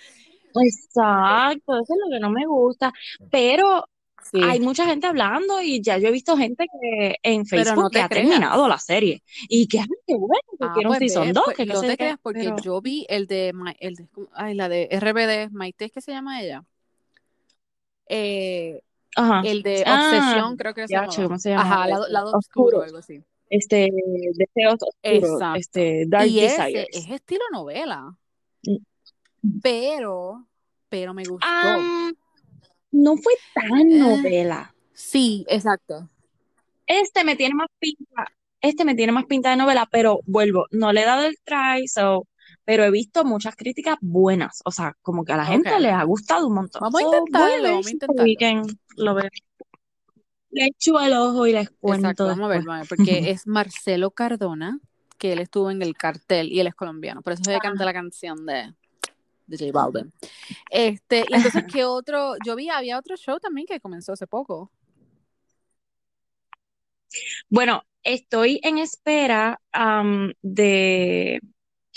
Exacto, 0.57 1.73
eso 1.75 1.93
es 1.93 1.99
lo 2.05 2.09
que 2.15 2.19
no 2.19 2.29
me 2.29 2.45
gusta. 2.45 2.93
Pero 3.29 3.85
Sí, 4.31 4.39
hay 4.41 4.59
mucha 4.59 4.85
gente 4.87 5.05
hablando 5.05 5.61
y 5.61 5.81
ya 5.81 5.99
yo 5.99 6.07
he 6.07 6.11
visto 6.11 6.35
gente 6.35 6.65
que 6.81 7.15
en 7.21 7.45
Facebook 7.45 7.83
no 7.83 7.89
que 7.89 7.99
te 7.99 8.01
ha 8.01 8.09
terminado 8.09 8.67
la 8.67 8.79
serie. 8.79 9.21
Y 9.47 9.67
que, 9.67 9.79
ay, 9.79 9.87
qué 10.07 10.15
bueno, 10.15 10.41
que 10.57 10.65
Ah, 10.65 10.71
quiero 10.73 10.89
pues 10.89 10.99
ve, 10.99 11.33
2, 11.33 11.43
pues 11.45 11.57
que 11.57 11.65
qué 11.67 11.73
no 11.73 11.81
te 11.81 11.87
qué, 11.89 11.97
creas 11.97 12.17
porque 12.21 12.39
pero, 12.43 12.57
yo 12.61 12.81
vi 12.81 13.05
el 13.07 13.27
de, 13.27 13.53
el 13.79 13.95
de, 13.95 14.07
ay, 14.33 14.55
la 14.55 14.67
de 14.67 14.87
RBD, 14.89 15.51
Maite, 15.51 15.85
¿es 15.85 15.91
que 15.91 16.01
se 16.01 16.11
llama 16.11 16.41
ella? 16.41 16.63
Eh, 18.07 18.81
ajá. 19.15 19.41
el 19.45 19.61
de 19.63 19.83
Ah, 19.85 20.09
Obsesión, 20.11 20.57
creo 20.57 20.73
que 20.73 20.87
se 20.87 20.93
llamaba. 20.95 21.15
¿cómo 21.15 21.39
se 21.39 21.49
llama 21.49 21.61
Ajá, 21.63 21.87
lado, 21.87 22.03
oscuro, 22.03 22.37
Oscuro. 22.37 22.81
algo 22.81 22.97
así. 22.97 23.21
Este, 23.49 23.89
deseos 24.33 24.79
oscuros, 24.81 25.31
Exacto. 25.33 25.59
este, 25.59 26.05
Dark 26.07 26.27
Y 26.27 26.39
ese 26.39 26.87
es 26.91 27.09
estilo 27.11 27.43
novela, 27.51 28.15
Mm. 28.63 28.77
pero, 29.61 30.47
pero 30.89 31.13
me 31.13 31.23
gustó. 31.25 31.45
Am, 31.47 32.15
no 32.95 33.17
fue 33.17 33.33
tan 33.53 33.91
Eh, 33.91 33.97
novela. 33.97 34.75
sí, 34.93 35.45
exacto. 35.49 36.09
Este 36.87 37.23
me 37.23 37.35
tiene 37.35 37.55
más 37.55 37.67
pinta, 37.79 38.27
este 38.61 38.85
me 38.85 38.95
tiene 38.95 39.11
más 39.11 39.25
pinta 39.25 39.49
de 39.51 39.57
novela, 39.57 39.87
pero 39.91 40.19
vuelvo, 40.25 40.65
no 40.71 40.93
le 40.93 41.01
he 41.01 41.05
dado 41.05 41.23
el 41.25 41.37
try, 41.43 41.87
so, 41.87 42.27
pero 42.63 42.83
he 42.83 42.91
visto 42.91 43.25
muchas 43.25 43.55
críticas 43.55 43.97
buenas, 44.01 44.61
o 44.65 44.71
sea, 44.71 44.93
como 45.01 45.25
que 45.25 45.33
a 45.33 45.37
la 45.37 45.45
gente 45.45 45.79
les 45.79 45.93
ha 45.93 46.03
gustado 46.03 46.47
un 46.47 46.55
montón. 46.55 46.81
Vamos 46.81 47.01
a 47.01 47.03
So, 47.03 47.27
voy 47.37 47.51
a 47.53 47.57
intentarlo, 47.57 47.69
vamos 47.71 47.87
a 47.87 47.91
intentarlo. 47.91 48.23
weekend 48.23 48.77
lo 48.97 49.15
veo. 49.15 49.29
Le 50.49 50.65
echo 50.67 50.99
el 51.01 51.13
ojo 51.13 51.45
y 51.47 51.51
les 51.53 51.69
Exacto, 51.83 52.25
cuento 52.25 52.27
vamos 52.27 52.45
a 52.45 52.47
ver, 52.49 52.57
después. 52.57 52.65
vamos 52.65 52.75
a 52.75 52.79
ver, 52.79 52.87
porque 52.87 53.29
es 53.31 53.47
Marcelo 53.47 54.11
Cardona, 54.11 54.79
que 55.17 55.33
él 55.33 55.39
estuvo 55.39 55.71
en 55.71 55.81
el 55.81 55.95
cartel 55.95 56.51
y 56.51 56.59
él 56.59 56.67
es 56.67 56.75
colombiano, 56.75 57.21
por 57.21 57.33
eso 57.33 57.43
se 57.43 57.59
canta 57.59 57.85
la 57.85 57.93
canción 57.93 58.45
de, 58.45 58.73
de 59.47 59.57
J 59.57 59.71
Balvin. 59.71 60.11
Este, 60.69 61.25
y 61.29 61.35
entonces, 61.35 61.63
¿qué 61.67 61.85
otro? 61.85 62.35
Yo 62.39 62.55
vi, 62.55 62.69
había 62.69 62.97
otro 62.99 63.15
show 63.17 63.39
también 63.39 63.67
que 63.67 63.79
comenzó 63.79 64.13
hace 64.13 64.27
poco. 64.27 64.71
Bueno, 67.49 67.83
estoy 68.03 68.59
en 68.63 68.77
espera 68.77 69.59
de, 70.41 71.39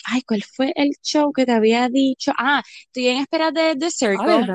ay, 0.04 0.22
¿cuál 0.22 0.42
fue 0.44 0.72
el 0.76 0.90
show 1.02 1.32
que 1.32 1.46
te 1.46 1.52
había 1.52 1.88
dicho? 1.88 2.32
Ah, 2.38 2.62
estoy 2.86 3.08
en 3.08 3.18
espera 3.18 3.50
de 3.52 3.76
The 3.76 3.90
Ah, 4.02 4.26
Circle, 4.36 4.54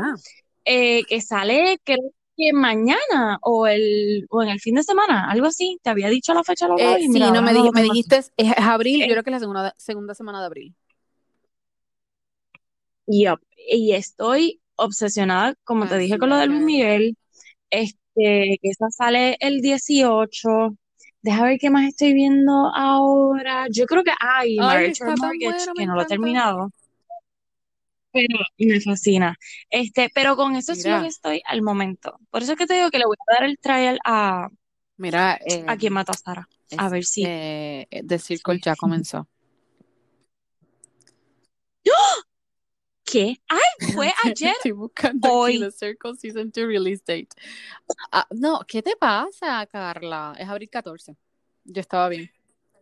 eh, 0.66 1.04
que 1.08 1.22
sale 1.22 1.80
creo 1.84 2.00
que 2.38 2.54
mañana 2.54 3.40
o 3.44 3.68
el 3.68 4.26
o 4.30 4.44
en 4.44 4.50
el 4.50 4.60
fin 4.62 4.76
de 4.76 4.84
semana, 4.84 5.30
algo 5.32 5.48
así. 5.48 5.80
Te 5.84 5.90
había 5.92 6.10
dicho 6.10 6.34
la 6.34 6.44
fecha 6.44 6.68
Eh, 6.78 7.00
sí, 7.12 7.32
no, 7.32 7.42
me, 7.42 7.54
di- 7.54 7.72
me 7.72 7.84
dijiste, 7.84 8.18
es, 8.18 8.32
abril, 8.58 9.02
yo 9.02 9.06
Eh, 9.06 9.14
creo 9.14 9.24
que 9.24 9.30
es 9.32 9.34
la 9.34 9.40
segunda, 9.40 9.74
segunda 9.78 10.16
semana 10.16 10.40
de 10.42 10.46
abril. 10.48 10.76
Yup. 13.08 13.40
Y 13.68 13.94
estoy 13.94 14.62
obsesionada, 14.76 15.56
como 15.64 15.88
te 15.88 15.98
dije 15.98 16.18
con 16.18 16.30
lo 16.30 16.36
hay 16.36 16.42
de 16.42 16.48
Luis. 16.48 16.64
Miguel, 16.64 17.18
este, 17.70 18.60
que 18.62 18.70
esa 18.70 18.90
sale 18.90 19.38
el 19.40 19.62
18. 19.62 20.76
Deja 21.22 21.44
ver 21.46 21.58
qué 21.58 21.70
más 21.70 21.88
estoy 21.88 22.14
viendo 22.14 22.70
ahora. 22.76 23.68
Yo 23.72 23.86
creo 23.86 24.04
que, 24.04 24.12
ay, 24.20 24.58
Ay, 24.60 24.66
Marriage 24.66 25.04
Mortgage, 25.06 25.72
que 25.76 25.86
no 25.86 25.96
lo 25.96 26.02
he 26.02 26.06
terminado, 26.06 26.70
pero 28.12 28.40
me 28.58 28.80
fascina. 28.82 29.36
Este, 29.70 30.10
pero 30.14 30.36
con 30.36 30.56
eso 30.56 30.74
es 30.74 30.80
lo 30.80 30.84
que 30.84 30.98
Mira, 30.98 31.08
estoy 31.08 31.42
al 31.46 31.62
momento. 31.62 32.20
Por 32.30 32.44
eso 32.44 32.52
es 32.54 32.58
que 32.58 32.68
te 32.68 32.76
digo 32.76 32.90
que 32.90 33.00
le 33.00 33.06
voy 33.06 33.18
a 33.28 33.34
dar 33.34 33.50
el 33.50 33.58
trial 33.58 34.00
a, 34.06 34.50
Mira, 34.98 35.40
eh, 35.46 35.66
¿A 35.68 35.76
quién 35.76 35.94
mató 35.94 36.12
a 36.12 36.16
Sara? 36.18 36.48
A 36.78 36.90
ver 36.90 37.04
si. 37.04 37.24
eh, 37.26 37.88
The 38.06 38.20
Circle 38.20 38.60
ya 38.64 38.76
comenzó. 38.76 39.28
¿Qué? 43.14 43.40
¡Ay! 43.48 43.60
Fue 43.94 44.12
ayer. 44.24 44.54
Estoy 44.58 44.72
buscando 44.72 45.28
aquí 45.28 45.38
Hoy. 45.38 45.60
The 45.60 45.70
Circle 45.72 46.16
Season 46.16 46.52
2 46.52 46.66
Release 46.66 47.04
Date. 47.06 47.30
Ah, 48.12 48.26
no, 48.32 48.62
¿qué 48.68 48.82
te 48.82 48.96
pasa, 48.96 49.64
Carla? 49.68 50.34
Es 50.40 50.50
abril 50.50 50.68
14. 50.68 51.16
Yo 51.64 51.80
estaba 51.80 52.10
bien. 52.10 52.32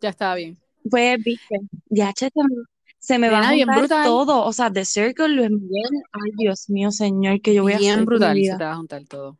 Ya 0.02 0.08
estaba 0.08 0.36
bien. 0.36 0.58
Pues, 0.90 1.18
viste. 1.22 1.60
Ya, 1.90 2.14
se 2.16 2.32
me, 2.34 2.64
se 2.98 3.20
me 3.20 3.30
va 3.30 3.40
a 3.50 3.52
bien 3.52 3.68
juntar 3.68 4.04
todo. 4.06 4.46
O 4.46 4.54
sea, 4.54 4.72
The 4.72 4.86
Circle, 4.86 5.28
Luis 5.28 5.50
Miguel. 5.52 6.02
Ay, 6.14 6.32
Dios 6.38 6.70
mío, 6.70 6.92
señor, 6.92 7.42
que 7.42 7.54
yo 7.54 7.64
voy 7.64 7.74
a 7.74 7.76
hacer 7.76 7.84
Bien 7.88 7.96
con 7.96 8.02
mi 8.02 8.06
brutal, 8.06 8.38
se 8.38 8.58
te 8.58 8.64
va 8.64 8.72
a 8.72 8.76
juntar 8.78 9.04
todo. 9.04 9.38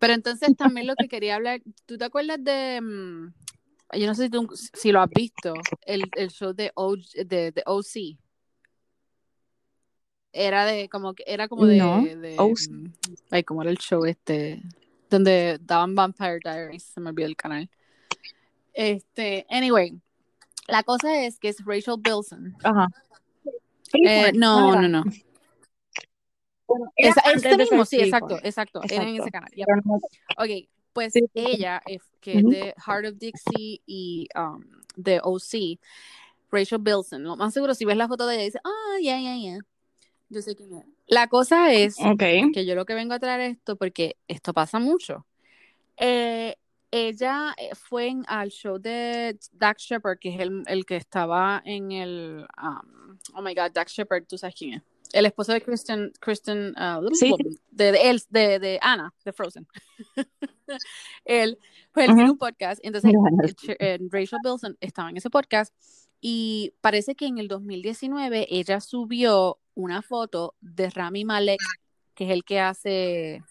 Pero 0.00 0.12
entonces 0.12 0.56
también 0.56 0.88
lo 0.88 0.96
que 0.96 1.06
quería 1.06 1.36
hablar, 1.36 1.62
¿tú 1.86 1.96
te 1.96 2.04
acuerdas 2.04 2.42
de, 2.42 2.80
mm, 2.82 3.32
yo 3.96 4.06
no 4.08 4.14
sé 4.16 4.24
si, 4.24 4.30
tú- 4.30 4.48
si 4.74 4.90
lo 4.90 5.00
has 5.00 5.08
visto, 5.08 5.54
el, 5.82 6.02
el 6.16 6.30
show 6.30 6.52
de, 6.52 6.72
O- 6.74 6.96
de, 6.96 7.52
de 7.52 7.62
OC? 7.64 8.18
Era 10.38 10.66
de, 10.66 10.90
como 10.90 11.14
que, 11.14 11.24
era 11.26 11.48
como 11.48 11.64
de, 11.64 11.78
No, 11.78 12.02
de, 12.04 12.36
OC. 12.38 12.68
mm, 12.70 12.92
ay, 13.30 13.42
como 13.42 13.62
era 13.62 13.70
el 13.70 13.78
show 13.78 14.04
este, 14.04 14.62
donde 15.08 15.58
daban 15.62 15.94
Vampire 15.94 16.40
Diaries, 16.44 16.82
se 16.82 17.00
me 17.00 17.08
olvidó 17.08 17.26
el 17.26 17.36
canal. 17.36 17.70
Este, 18.74 19.46
anyway, 19.48 19.98
la 20.68 20.82
cosa 20.82 21.24
es 21.24 21.38
que 21.38 21.48
es 21.48 21.64
Rachel 21.64 21.94
Bilson. 21.98 22.54
Ajá. 22.62 22.88
Eh, 23.94 24.32
no, 24.34 24.78
no, 24.78 24.88
no. 24.88 25.04
Bueno, 26.66 26.92
era 26.96 27.10
Esa- 27.10 27.22
antes 27.24 27.44
este 27.44 27.56
mismo, 27.56 27.84
sí, 27.86 27.96
exacto, 27.96 28.26
Freeform. 28.26 28.46
exacto, 28.46 28.80
era 28.90 29.08
en 29.08 29.16
ese 29.16 29.30
canal. 29.30 29.50
no- 29.84 29.94
Ok, 30.36 30.68
pues 30.92 31.14
Sí, 31.14 31.20
ella, 31.32 31.80
que 32.20 32.38
es 32.38 32.44
de 32.44 32.74
Heart 32.84 33.06
of 33.06 33.18
Dixie 33.18 33.80
y 33.86 34.28
um, 34.36 34.62
de 34.96 35.18
OC, 35.22 35.78
Rachel 36.50 36.78
Bilson, 36.78 37.22
lo 37.24 37.36
más 37.36 37.54
seguro, 37.54 37.74
si 37.74 37.86
ves 37.86 37.96
la 37.96 38.06
foto 38.08 38.26
de 38.26 38.34
ella, 38.34 38.44
dice, 38.44 38.60
ah, 38.64 38.98
ya, 39.00 39.18
ya, 39.18 39.34
ya. 39.36 39.58
Yo 40.28 40.42
sé 40.42 40.56
quién 40.56 40.74
es. 40.74 40.84
La 41.06 41.28
cosa 41.28 41.72
es 41.72 41.96
Ok. 42.00 42.22
que 42.52 42.64
yo 42.66 42.74
lo 42.74 42.84
que 42.84 42.94
vengo 42.94 43.14
a 43.14 43.18
traer 43.20 43.40
esto 43.52 43.76
porque 43.76 44.16
esto 44.28 44.52
pasa 44.52 44.78
mucho. 44.78 45.24
Eh, 45.96 46.56
ella 46.90 47.54
eh, 47.58 47.74
fue 47.74 48.08
en- 48.08 48.24
al 48.26 48.50
show 48.50 48.78
de 48.78 49.38
Dax 49.52 49.82
Shepard, 49.82 50.18
que 50.18 50.34
es 50.34 50.40
el, 50.40 50.62
el 50.66 50.84
que 50.86 50.96
estaba 50.96 51.62
en 51.64 51.92
el. 51.92 52.46
um, 52.62 53.18
oh 53.34 53.42
my 53.42 53.54
God, 53.54 53.72
Dax 53.72 53.92
Shepard, 53.92 54.24
tú 54.26 54.36
sabes 54.38 54.54
quién 54.56 54.74
es. 54.74 54.82
El 55.12 55.24
esposo 55.26 55.52
de 55.52 55.60
Kristen, 55.62 56.12
Kristen 56.20 56.74
uh, 56.76 57.08
Sí. 57.14 57.32
de, 57.70 57.92
de, 57.92 58.10
él- 58.10 58.22
de, 58.28 58.58
de 58.58 58.78
Anna, 58.82 59.14
de 59.24 59.32
Frozen. 59.32 59.66
él, 61.24 61.58
pues 61.92 62.08
él 62.08 62.14
tiene 62.14 62.24
Ujú. 62.24 62.32
un 62.32 62.38
podcast, 62.38 62.80
entonces 62.84 63.12
eh, 63.68 63.76
eh, 63.78 63.98
Rachel 64.10 64.38
Bilson 64.42 64.76
estaba 64.80 65.10
en 65.10 65.16
ese 65.16 65.30
podcast 65.30 65.72
y 66.20 66.74
parece 66.80 67.14
que 67.14 67.26
en 67.26 67.38
el 67.38 67.48
2019 67.48 68.46
ella 68.50 68.80
subió 68.80 69.58
una 69.76 70.02
foto 70.02 70.54
de 70.60 70.90
Rami 70.90 71.24
Malek, 71.24 71.60
que 72.14 72.24
es 72.24 72.30
el 72.30 72.42
que 72.42 72.58
hace 72.58 73.42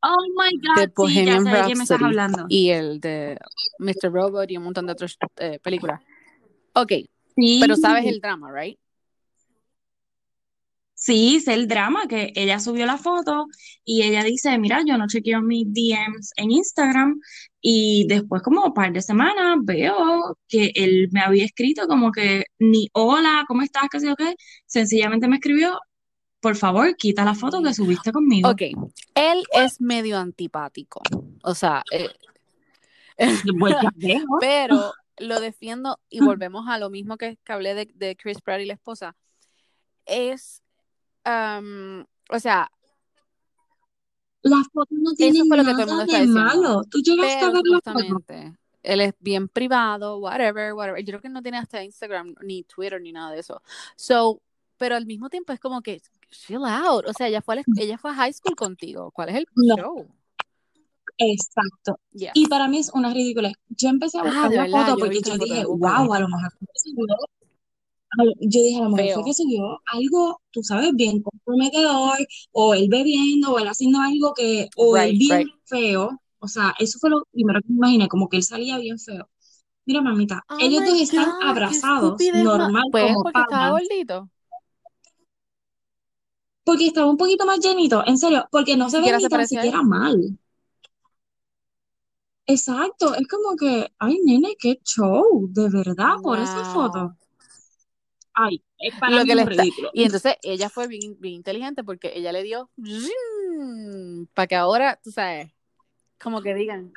Oh 0.00 0.26
my 0.36 0.58
God, 0.58 1.06
de 1.06 1.08
sí, 1.08 1.24
ya 1.24 1.40
sé 1.40 1.48
de 1.48 1.62
quién 1.64 1.78
me 1.78 1.84
estás 1.84 2.02
hablando. 2.02 2.46
y 2.48 2.70
el 2.70 3.00
de 3.00 3.38
Mr. 3.78 4.12
Robot 4.12 4.50
y 4.50 4.58
un 4.58 4.64
montón 4.64 4.86
de 4.86 4.92
otras 4.92 5.16
eh, 5.38 5.58
películas. 5.62 6.02
Ok, 6.74 6.92
Sí, 7.36 7.58
pero 7.60 7.74
sabes 7.76 8.06
el 8.06 8.20
drama, 8.20 8.52
¿right? 8.52 8.78
Sí, 11.04 11.38
sé 11.40 11.52
el 11.52 11.68
drama 11.68 12.06
que 12.08 12.32
ella 12.34 12.58
subió 12.58 12.86
la 12.86 12.96
foto 12.96 13.46
y 13.84 14.02
ella 14.02 14.24
dice, 14.24 14.56
mira, 14.58 14.82
yo 14.86 14.96
no 14.96 15.06
chequeo 15.06 15.42
mis 15.42 15.66
DMs 15.66 16.32
en 16.36 16.50
Instagram 16.50 17.20
y 17.60 18.06
después 18.08 18.40
como 18.40 18.64
un 18.64 18.72
par 18.72 18.90
de 18.90 19.02
semanas 19.02 19.58
veo 19.62 20.38
que 20.48 20.72
él 20.74 21.10
me 21.12 21.20
había 21.20 21.44
escrito 21.44 21.86
como 21.88 22.10
que 22.10 22.44
ni 22.58 22.88
hola, 22.94 23.44
¿cómo 23.46 23.60
estás? 23.60 23.84
¿Qué 23.90 24.00
sé 24.00 24.06
yo 24.06 24.16
qué? 24.16 24.34
Sencillamente 24.64 25.28
me 25.28 25.36
escribió, 25.36 25.78
por 26.40 26.56
favor, 26.56 26.96
quita 26.96 27.22
la 27.22 27.34
foto 27.34 27.62
que 27.62 27.74
subiste 27.74 28.10
conmigo. 28.10 28.48
Ok, 28.48 28.62
él 29.14 29.42
es 29.52 29.82
medio 29.82 30.16
antipático, 30.16 31.02
o 31.42 31.54
sea, 31.54 31.82
eh, 31.92 32.08
pero 34.40 34.94
lo 35.18 35.38
defiendo 35.38 36.00
y 36.08 36.20
volvemos 36.20 36.66
a 36.66 36.78
lo 36.78 36.88
mismo 36.88 37.18
que, 37.18 37.36
que 37.44 37.52
hablé 37.52 37.74
de, 37.74 37.90
de 37.94 38.16
Chris 38.16 38.40
Pratt 38.40 38.62
y 38.62 38.64
la 38.64 38.72
esposa. 38.72 39.14
Es, 40.06 40.63
um, 41.26 42.04
o 42.30 42.38
sea, 42.38 42.70
Las 44.42 44.66
fotos 44.72 44.98
no 44.98 45.10
eso 45.10 45.16
tienen 45.16 45.46
fue 45.48 45.56
lo 45.56 45.64
que 45.64 45.70
todo 45.72 45.80
el 45.82 45.86
nada 45.86 45.96
mundo 45.96 46.04
está 46.04 46.18
de 46.18 46.26
diciendo. 46.26 46.54
malo. 46.54 46.82
Tú 46.90 46.98
llegaste 47.00 47.44
a 47.44 47.50
ver 47.50 47.62
la 47.64 47.80
foto. 47.80 47.98
supuestamente 47.98 48.58
él 48.82 49.00
es 49.00 49.14
bien 49.18 49.48
privado, 49.48 50.18
whatever, 50.18 50.74
whatever. 50.74 51.02
Yo 51.02 51.12
creo 51.12 51.20
que 51.22 51.28
no 51.30 51.40
tiene 51.42 51.56
hasta 51.56 51.82
Instagram, 51.82 52.34
ni 52.42 52.64
Twitter, 52.64 53.00
ni 53.00 53.12
nada 53.12 53.30
de 53.32 53.40
eso. 53.40 53.62
So, 53.96 54.42
pero 54.76 54.96
al 54.96 55.06
mismo 55.06 55.30
tiempo 55.30 55.54
es 55.54 55.60
como 55.60 55.80
que, 55.80 56.02
chill 56.30 56.64
out. 56.66 57.06
O 57.08 57.12
sea, 57.14 57.28
ella 57.28 57.40
fue 57.40 57.54
a, 57.54 57.56
la- 57.56 57.64
ella 57.80 57.96
fue 57.96 58.10
a 58.10 58.14
high 58.14 58.32
school 58.34 58.54
contigo. 58.54 59.10
¿Cuál 59.12 59.30
es 59.30 59.36
el 59.36 59.46
No. 59.54 59.76
show? 59.76 60.06
Exacto. 61.16 61.98
Y 62.12 62.46
para 62.48 62.68
mí 62.68 62.78
es 62.78 62.90
una 62.92 63.14
ridícula. 63.14 63.52
Yo 63.68 63.88
empecé 63.88 64.18
a 64.18 64.22
Ah, 64.22 64.24
buscar 64.24 64.50
de 64.50 64.56
la 64.56 64.62
verdad, 64.64 64.78
foto 64.80 64.98
yo 64.98 65.06
no 65.06 65.12
he 65.12 65.14
porque 65.16 65.30
yo 65.30 65.38
dije, 65.38 65.64
wow, 65.64 66.12
a 66.12 66.20
lo 66.20 66.28
mejor 66.28 66.52
yo 68.40 68.60
dije, 68.62 68.76
a 68.80 68.84
lo 68.84 68.90
mejor 68.90 69.14
fue 69.14 69.24
que 69.24 69.34
subió 69.34 69.80
algo, 69.92 70.40
tú 70.50 70.62
sabes, 70.62 70.92
bien 70.94 71.22
comprometedor, 71.22 72.18
o 72.52 72.74
él 72.74 72.88
bebiendo, 72.88 73.52
o 73.52 73.58
él 73.58 73.68
haciendo 73.68 74.00
algo 74.00 74.34
que, 74.34 74.68
o 74.76 74.96
él 74.96 75.18
bien 75.18 75.40
right. 75.40 75.54
feo. 75.64 76.20
O 76.38 76.48
sea, 76.48 76.74
eso 76.78 76.98
fue 76.98 77.10
lo 77.10 77.24
primero 77.32 77.60
que 77.60 77.68
me 77.68 77.76
imaginé, 77.76 78.08
como 78.08 78.28
que 78.28 78.36
él 78.36 78.42
salía 78.42 78.78
bien 78.78 78.98
feo. 78.98 79.28
Mira, 79.86 80.00
mamita, 80.00 80.42
Oh 80.48 80.56
ellos 80.60 80.84
dos 80.84 81.00
están 81.00 81.26
God, 81.26 81.48
abrazados, 81.48 82.22
normal, 82.34 82.84
Pues 82.90 83.04
como 83.04 83.22
porque 83.22 83.40
estaba 83.40 83.70
gordito. 83.70 84.30
porque 86.64 86.86
estaba 86.86 87.10
un 87.10 87.16
poquito 87.16 87.44
más 87.46 87.60
llenito, 87.60 88.02
en 88.06 88.18
serio, 88.18 88.46
porque 88.50 88.76
no 88.76 88.88
se 88.90 88.98
ve 88.98 89.04
siquiera 89.04 89.18
ni 89.18 89.28
tan 89.28 89.46
siquiera 89.46 89.82
mal. 89.82 90.38
Exacto, 92.46 93.14
es 93.14 93.26
como 93.28 93.56
que, 93.56 93.90
ay, 93.98 94.18
nene, 94.24 94.56
qué 94.58 94.78
show, 94.84 95.46
de 95.50 95.68
verdad, 95.70 96.12
por 96.22 96.38
esa 96.38 96.64
foto. 96.64 97.16
Ay, 98.34 98.62
eh, 98.78 98.90
para 99.00 99.16
Lo 99.16 99.24
que 99.24 99.30
es 99.30 99.36
le 99.36 99.44
ridículo. 99.44 99.90
Y 99.94 100.04
entonces 100.04 100.36
ella 100.42 100.68
fue 100.68 100.86
bien, 100.88 101.16
bien 101.20 101.34
inteligente 101.34 101.84
porque 101.84 102.12
ella 102.14 102.32
le 102.32 102.42
dio 102.42 102.70
para 104.34 104.46
que 104.46 104.54
ahora, 104.56 104.98
tú 105.02 105.10
sabes, 105.10 105.52
como 106.20 106.42
que 106.42 106.54
digan. 106.54 106.92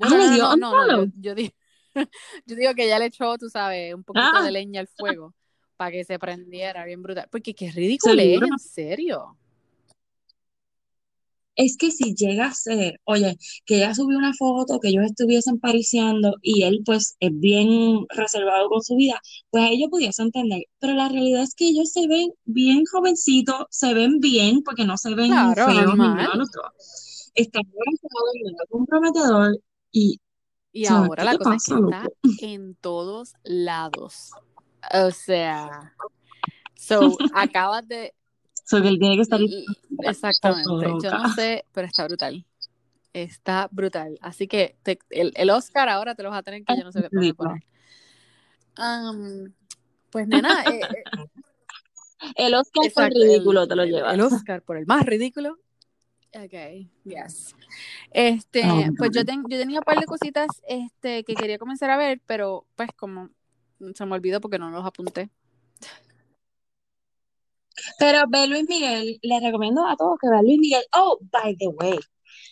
Ah, 0.00 0.08
Bueno, 0.08 0.16
le 0.18 0.24
no, 0.26 0.34
dio 0.34 0.42
no, 0.44 0.56
no, 0.56 0.56
no, 0.56 0.70
no, 0.86 1.02
unfollow. 1.02 1.04
yo, 1.06 1.12
yo 1.20 1.34
digo, 1.34 1.52
yo 2.46 2.56
digo 2.56 2.74
que 2.74 2.84
ella 2.84 2.98
le 2.98 3.06
echó, 3.06 3.36
tú 3.38 3.48
sabes, 3.48 3.94
un 3.94 4.04
poquito 4.04 4.26
Ah, 4.32 4.42
de 4.42 4.50
leña 4.52 4.80
al 4.80 4.88
fuego 4.88 5.34
para 5.76 5.90
que 5.90 6.04
se 6.04 6.18
prendiera 6.18 6.84
bien 6.84 7.02
brutal. 7.02 7.28
Porque 7.30 7.54
qué 7.54 7.70
ridículo 7.70 8.14
es, 8.14 8.20
seguro. 8.28 8.46
en 8.46 8.58
serio. 8.58 9.36
Es 11.58 11.76
que 11.76 11.90
si 11.90 12.14
llega 12.14 12.46
a 12.46 12.54
ser, 12.54 13.00
oye, 13.04 13.36
que 13.66 13.76
ella 13.78 13.94
subió 13.94 14.18
una 14.18 14.32
foto, 14.34 14.80
que 14.80 14.88
ellos 14.90 15.04
estuviesen 15.06 15.60
pariciando 15.60 16.34
y 16.42 16.62
él 16.64 16.80
pues 16.86 17.16
es 17.20 17.32
bien 17.34 18.06
reservado 18.10 18.68
con 18.70 18.82
su 18.82 18.96
vida, 18.96 19.20
pues 19.50 19.64
ahí 19.64 19.82
yo 19.82 19.90
pudiese 19.90 20.22
entender. 20.22 20.62
Pero 20.80 20.94
la 20.94 21.08
realidad 21.10 21.42
es 21.42 21.54
que 21.56 21.68
ellos 21.68 21.90
se 21.92 22.06
ven 22.08 22.30
bien 22.46 22.84
jovencitos, 22.90 23.66
se 23.70 23.94
ven 23.94 24.20
bien 24.20 24.62
porque 24.64 24.84
no 24.86 24.96
se 24.98 25.14
ven 25.16 25.30
Claro, 25.30 25.54
feos 25.54 25.98
de 25.98 26.08
normal. 26.08 26.30
los 26.38 26.50
dos. 26.52 27.32
Están 27.34 27.62
abrazados, 27.66 28.34
nada 28.44 28.64
comprometedor 28.70 29.58
y, 29.92 30.20
Y 30.72 30.86
o 30.86 30.88
sea, 30.88 30.98
ahora 30.98 31.24
¿qué 31.26 31.26
la 31.26 31.36
cosa 31.38 31.56
es 31.56 31.64
que 31.64 31.74
pasa, 31.74 31.76
está 31.76 32.04
loco? 32.04 32.14
en 32.38 32.74
todos 32.76 33.36
lados. 33.42 34.30
O 34.94 35.10
sea, 35.10 35.96
so 36.74 37.20
acabas 37.32 37.86
de 37.88 38.14
So 38.68 38.82
que 38.82 38.88
él 38.88 38.98
tiene 38.98 39.16
que 39.16 39.22
estar 39.22 39.40
Exactamente, 40.02 40.86
yo 41.02 41.10
no 41.10 41.32
sé, 41.32 41.64
pero 41.72 41.86
está 41.86 42.04
brutal. 42.06 42.44
Está 43.14 43.66
brutal. 43.72 44.18
Así 44.20 44.46
que 44.46 44.76
te- 44.82 44.98
el, 45.08 45.32
el 45.36 45.48
Oscar 45.48 45.88
ahora 45.88 46.14
te 46.14 46.22
lo 46.22 46.28
vas 46.28 46.40
a 46.40 46.42
tener 46.42 46.64
que 46.64 46.76
yo 46.76 46.84
no 46.84 46.92
sé 46.92 47.08
Ridículo. 47.10 47.48
poner. 47.50 47.64
Am, 48.76 49.54
pues 50.10 50.28
nena, 50.28 50.66
eh, 50.66 50.82
eh, 50.82 51.04
El 52.36 52.54
Oscar 52.54 52.82
por 52.82 52.84
exacto, 52.84 53.18
ridículo 53.18 53.62
el, 53.62 53.68
te 53.70 53.74
lo 53.74 53.82
el, 53.84 53.90
llevas. 53.90 54.12
el 54.14 54.20
Oscar 54.20 54.60
por 54.62 54.76
el 54.76 54.84
más 54.84 55.06
ridículo. 55.06 55.58
Ok, 56.34 56.86
yes. 57.04 57.54
Este, 58.10 58.62
pues 58.98 59.12
yo, 59.12 59.24
ten- 59.24 59.44
yo 59.48 59.58
tenía 59.58 59.78
un 59.78 59.84
par 59.84 59.98
de 59.98 60.04
cositas 60.04 60.48
este, 60.68 61.24
que 61.24 61.34
quería 61.36 61.58
comenzar 61.58 61.88
a 61.88 61.96
ver, 61.96 62.20
pero 62.26 62.66
pues 62.76 62.90
como 62.96 63.30
se 63.94 64.04
me 64.04 64.14
olvidó 64.14 64.42
porque 64.42 64.58
no 64.58 64.70
los 64.70 64.84
apunté. 64.84 65.30
Pero 67.98 68.24
ve 68.28 68.46
Luis 68.46 68.64
Miguel, 68.68 69.18
les 69.22 69.42
recomiendo 69.42 69.86
a 69.86 69.96
todos 69.96 70.18
que 70.20 70.28
vean 70.28 70.44
Luis 70.44 70.58
Miguel. 70.58 70.84
Oh, 70.96 71.18
by 71.30 71.56
the 71.56 71.68
way, 71.68 71.98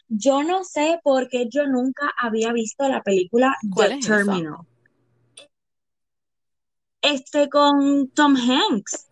yo 0.09 0.43
no 0.43 0.65
sé 0.65 1.01
por 1.03 1.29
qué 1.29 1.49
yo 1.51 1.67
nunca 1.67 2.13
había 2.19 2.53
visto 2.53 2.89
la 2.89 3.03
película 3.03 3.57
¿Cuál 3.75 3.91
The 3.91 3.95
es 3.99 4.05
esa? 4.05 4.17
Terminal. 4.17 4.57
Este 7.03 7.49
con 7.49 8.11
Tom 8.11 8.37
Hanks. 8.37 9.09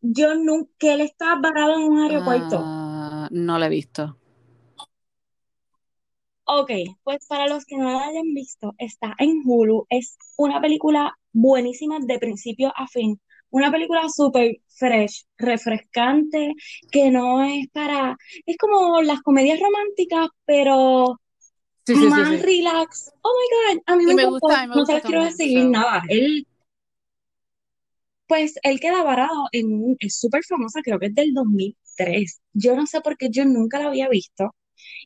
Yo 0.00 0.34
nunca, 0.34 0.70
que 0.78 0.94
él 0.94 1.00
está 1.02 1.36
varado 1.36 1.74
en 1.74 1.82
un 1.82 2.00
aeropuerto. 2.00 2.62
Ah, 2.64 3.28
no 3.30 3.58
la 3.58 3.66
he 3.66 3.70
visto. 3.70 4.16
Ok, 6.44 6.70
pues 7.04 7.26
para 7.28 7.46
los 7.46 7.64
que 7.64 7.76
no 7.76 7.92
la 7.92 8.06
hayan 8.06 8.34
visto, 8.34 8.74
está 8.78 9.14
en 9.18 9.42
Hulu. 9.44 9.86
Es 9.88 10.18
una 10.36 10.60
película 10.60 11.16
buenísima 11.32 11.98
de 12.00 12.18
principio 12.18 12.72
a 12.74 12.88
fin. 12.88 13.20
Una 13.50 13.70
película 13.70 14.08
súper 14.08 14.56
fresh, 14.68 15.24
refrescante, 15.38 16.54
que 16.90 17.10
no 17.10 17.42
es 17.42 17.68
para... 17.72 18.16
Es 18.46 18.56
como 18.56 19.02
las 19.02 19.20
comedias 19.22 19.60
románticas, 19.60 20.28
pero 20.44 21.20
Sí, 21.86 21.94
sí, 21.94 22.00
sí, 22.02 22.06
más 22.08 22.28
sí. 22.28 22.36
relax. 22.36 23.12
Oh 23.22 23.30
my 23.38 23.74
God, 23.74 23.82
a 23.86 23.96
mí 23.96 24.06
me 24.06 24.24
gusta, 24.26 24.66
No 24.66 24.84
te 24.84 24.94
les 24.94 25.02
quiero 25.02 25.24
decir 25.24 25.62
so. 25.62 25.68
nada. 25.68 26.02
Él, 26.08 26.46
pues, 28.26 28.54
él 28.62 28.78
queda 28.80 29.02
varado 29.02 29.48
en 29.52 29.72
un... 29.72 29.96
Es 29.98 30.18
súper 30.18 30.44
famosa, 30.44 30.80
creo 30.82 30.98
que 30.98 31.06
es 31.06 31.14
del 31.14 31.34
2003. 31.34 32.40
Yo 32.52 32.76
no 32.76 32.86
sé 32.86 33.00
por 33.00 33.16
qué 33.16 33.28
yo 33.30 33.44
nunca 33.44 33.78
la 33.78 33.88
había 33.88 34.08
visto. 34.08 34.54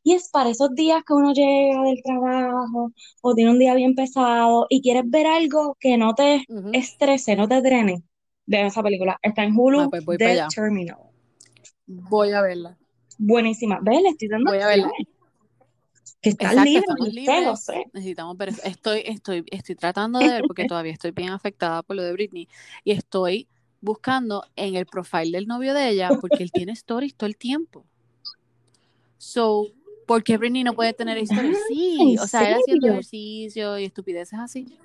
Y 0.05 0.15
es 0.15 0.29
para 0.31 0.51
esos 0.51 0.75
días 0.75 1.03
que 1.07 1.15
uno 1.15 1.33
llega 1.33 1.83
del 1.83 2.03
trabajo 2.03 2.93
o 3.23 3.35
tiene 3.35 3.51
un 3.51 3.59
día 3.59 3.75
bien 3.75 3.95
pesado 3.95 4.67
y 4.69 4.83
quieres 4.83 5.05
ver 5.07 5.27
algo 5.27 5.77
que 5.81 5.97
no 5.97 6.15
te 6.15 6.45
estrese, 6.73 7.37
no 7.37 7.49
te 7.49 7.61
drene. 7.63 8.03
Ve 8.47 8.67
esa 8.67 8.83
película. 8.83 9.19
Está 9.23 9.45
en 9.45 9.53
Ah, 9.53 9.57
Hulu, 9.57 9.91
pues 9.91 10.05
voy 10.05 10.19
para 10.19 10.49
The. 10.49 10.55
Terminal. 10.55 10.99
Voy 11.87 12.33
a 12.33 12.43
verla. 12.43 12.77
Buenísima. 13.19 13.79
Ve, 13.83 14.01
le 14.03 14.11
estoy 14.11 14.29
dando 14.29 14.51
Voy 14.51 14.61
a 14.61 14.67
verla. 14.67 14.93
Que 16.21 16.31
estás 16.31 16.53
Exacto, 16.53 17.05
libre, 17.05 17.45
lo 17.45 17.57
sé. 17.57 17.85
Necesitamos 17.93 18.37
ver. 18.37 18.51
Estoy, 18.65 19.03
estoy, 19.05 19.45
estoy 19.51 19.75
tratando 19.75 20.19
de 20.19 20.29
ver 20.29 20.43
porque 20.47 20.65
todavía 20.69 20.93
estoy 20.93 21.11
bien 21.11 21.31
afectada 21.31 21.83
por 21.83 21.97
lo 21.97 22.03
de 22.03 22.13
Britney 22.13 22.49
y 22.83 22.93
estoy 22.93 23.47
buscando 23.81 24.47
en 24.57 24.77
el 24.77 24.87
profile 24.87 25.33
del 25.33 25.47
novio 25.47 25.75
de 25.75 25.91
ella 25.91 26.11
porque 26.21 26.43
él 26.43 26.51
tiene 26.51 26.73
stories 26.73 27.15
todo 27.15 27.27
el 27.27 27.37
tiempo. 27.37 27.85
So, 29.19 29.67
¿por 30.07 30.25
qué 30.25 30.39
Britney 30.39 30.65
no 30.65 30.73
puede 30.73 30.95
tener 30.95 31.19
stories? 31.29 31.59
Ah, 31.59 31.65
Sí, 31.69 31.99
¿en 32.01 32.19
o 32.19 32.27
sea, 32.27 32.49
él 32.49 32.55
haciendo 32.55 32.89
ejercicio 32.89 33.79
y 33.79 33.85
estupideces 33.85 34.39
así. 34.39 34.79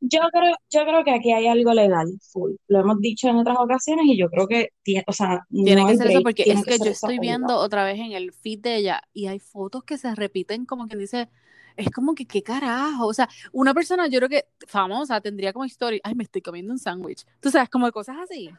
Yo 0.00 0.20
creo, 0.30 0.54
yo 0.70 0.84
creo 0.84 1.04
que 1.04 1.10
aquí 1.10 1.32
hay 1.32 1.48
algo 1.48 1.74
legal, 1.74 2.08
full. 2.20 2.52
Lo 2.68 2.80
hemos 2.80 3.00
dicho 3.00 3.28
en 3.28 3.36
otras 3.36 3.56
ocasiones 3.58 4.06
y 4.06 4.16
yo 4.16 4.28
creo 4.30 4.46
que 4.46 4.70
tiene, 4.82 5.04
o 5.08 5.12
sea, 5.12 5.44
Tiene 5.50 5.82
no 5.82 5.88
que 5.88 5.96
ser 5.96 6.10
eso 6.10 6.22
porque 6.22 6.44
es 6.46 6.64
que 6.64 6.78
que 6.78 6.84
yo 6.84 6.90
estoy 6.92 7.18
viendo 7.18 7.56
otra 7.56 7.84
vez 7.84 7.98
en 7.98 8.12
el 8.12 8.32
feed 8.32 8.60
de 8.60 8.76
ella 8.76 9.02
y 9.12 9.26
hay 9.26 9.40
fotos 9.40 9.82
que 9.82 9.98
se 9.98 10.14
repiten 10.14 10.66
como 10.66 10.86
quien 10.86 11.00
dice, 11.00 11.28
es 11.76 11.90
como 11.90 12.14
que 12.14 12.26
qué 12.26 12.42
carajo, 12.42 13.06
o 13.06 13.14
sea, 13.14 13.28
una 13.52 13.74
persona 13.74 14.06
yo 14.06 14.20
creo 14.20 14.28
que 14.28 14.44
famosa 14.68 15.20
tendría 15.20 15.52
como 15.52 15.64
historia, 15.64 16.00
ay, 16.04 16.14
me 16.14 16.24
estoy 16.24 16.42
comiendo 16.42 16.72
un 16.72 16.78
sándwich, 16.78 17.24
tú 17.40 17.50
sabes, 17.50 17.68
como 17.68 17.90
cosas 17.90 18.18
así. 18.22 18.50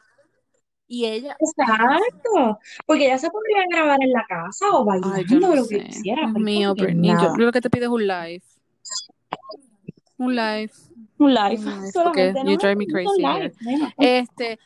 Y 0.92 1.06
ella, 1.06 1.36
ay. 1.38 2.00
Exacto, 2.08 2.58
porque 2.84 3.06
ella 3.06 3.16
se 3.16 3.30
podría 3.30 3.62
grabar 3.70 3.98
en 4.02 4.10
la 4.10 4.24
casa 4.28 4.66
o 4.72 4.90
Ay, 4.90 5.00
yo 5.00 5.04
bailando 5.06 5.38
no 5.38 5.52
o 5.52 5.56
lo 5.56 5.68
que 5.68 5.84
quisiera, 5.84 6.22
Dios 6.22 6.34
mío, 6.34 6.74
que 6.74 6.84
Britney, 6.84 7.12
yo 7.12 7.32
lo 7.36 7.52
que 7.52 7.60
te 7.60 7.70
pido 7.70 7.84
es 7.84 7.90
un 7.90 8.06
live. 8.06 8.42
Un 10.18 10.34
live. 10.34 10.72
Un 11.20 11.34
live, 11.34 11.62
no 11.62 12.50
you 12.50 12.56
drive 12.56 12.76
me 12.76 12.86
crazy 12.86 13.20
live. 13.20 13.52
Este, 13.98 14.58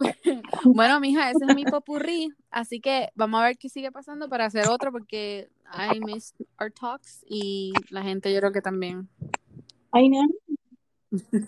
bueno, 0.64 0.98
mija, 0.98 1.30
ese 1.30 1.44
es 1.48 1.54
mi 1.54 1.64
popurrí. 1.64 2.32
Así 2.50 2.80
que 2.80 3.10
vamos 3.14 3.40
a 3.40 3.44
ver 3.44 3.58
qué 3.58 3.68
sigue 3.68 3.92
pasando 3.92 4.28
para 4.28 4.46
hacer 4.46 4.68
otro 4.68 4.90
porque 4.90 5.48
I 5.72 6.00
miss 6.00 6.34
our 6.60 6.72
talks 6.72 7.24
y 7.28 7.72
la 7.90 8.02
gente 8.02 8.32
yo 8.32 8.40
creo 8.40 8.52
que 8.52 8.60
también. 8.60 9.08
Ay, 9.92 10.08
nena, 10.08 10.28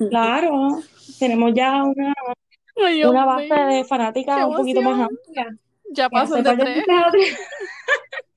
claro, 0.09 0.78
tenemos 1.18 1.53
ya 1.55 1.83
una, 1.83 2.14
Ay, 2.76 3.05
una 3.05 3.24
base 3.24 3.55
de 3.55 3.85
fanáticas 3.85 4.47
un 4.47 4.57
poquito 4.57 4.83
más 4.83 5.09
amplia. 5.09 5.59
Ya 5.93 6.09
par 6.09 6.28
de 6.28 6.43
tres. 7.12 7.37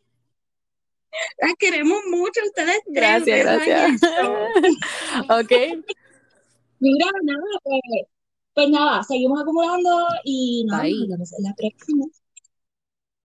Las 1.39 1.53
queremos 1.59 1.99
mucho, 2.09 2.41
ustedes 2.45 2.81
tres, 2.85 3.25
Gracias, 3.25 3.39
gracias. 3.39 4.01
ok, 5.29 5.83
Mira, 6.79 7.05
nada, 7.23 7.43
pues, 7.63 7.81
pues 8.53 8.69
nada, 8.69 9.03
seguimos 9.03 9.41
acumulando 9.41 10.05
y 10.25 10.65
nada, 10.65 10.83
nos 10.83 11.07
vemos 11.07 11.33
en 11.33 11.43
la 11.43 11.53
próxima. 11.55 12.05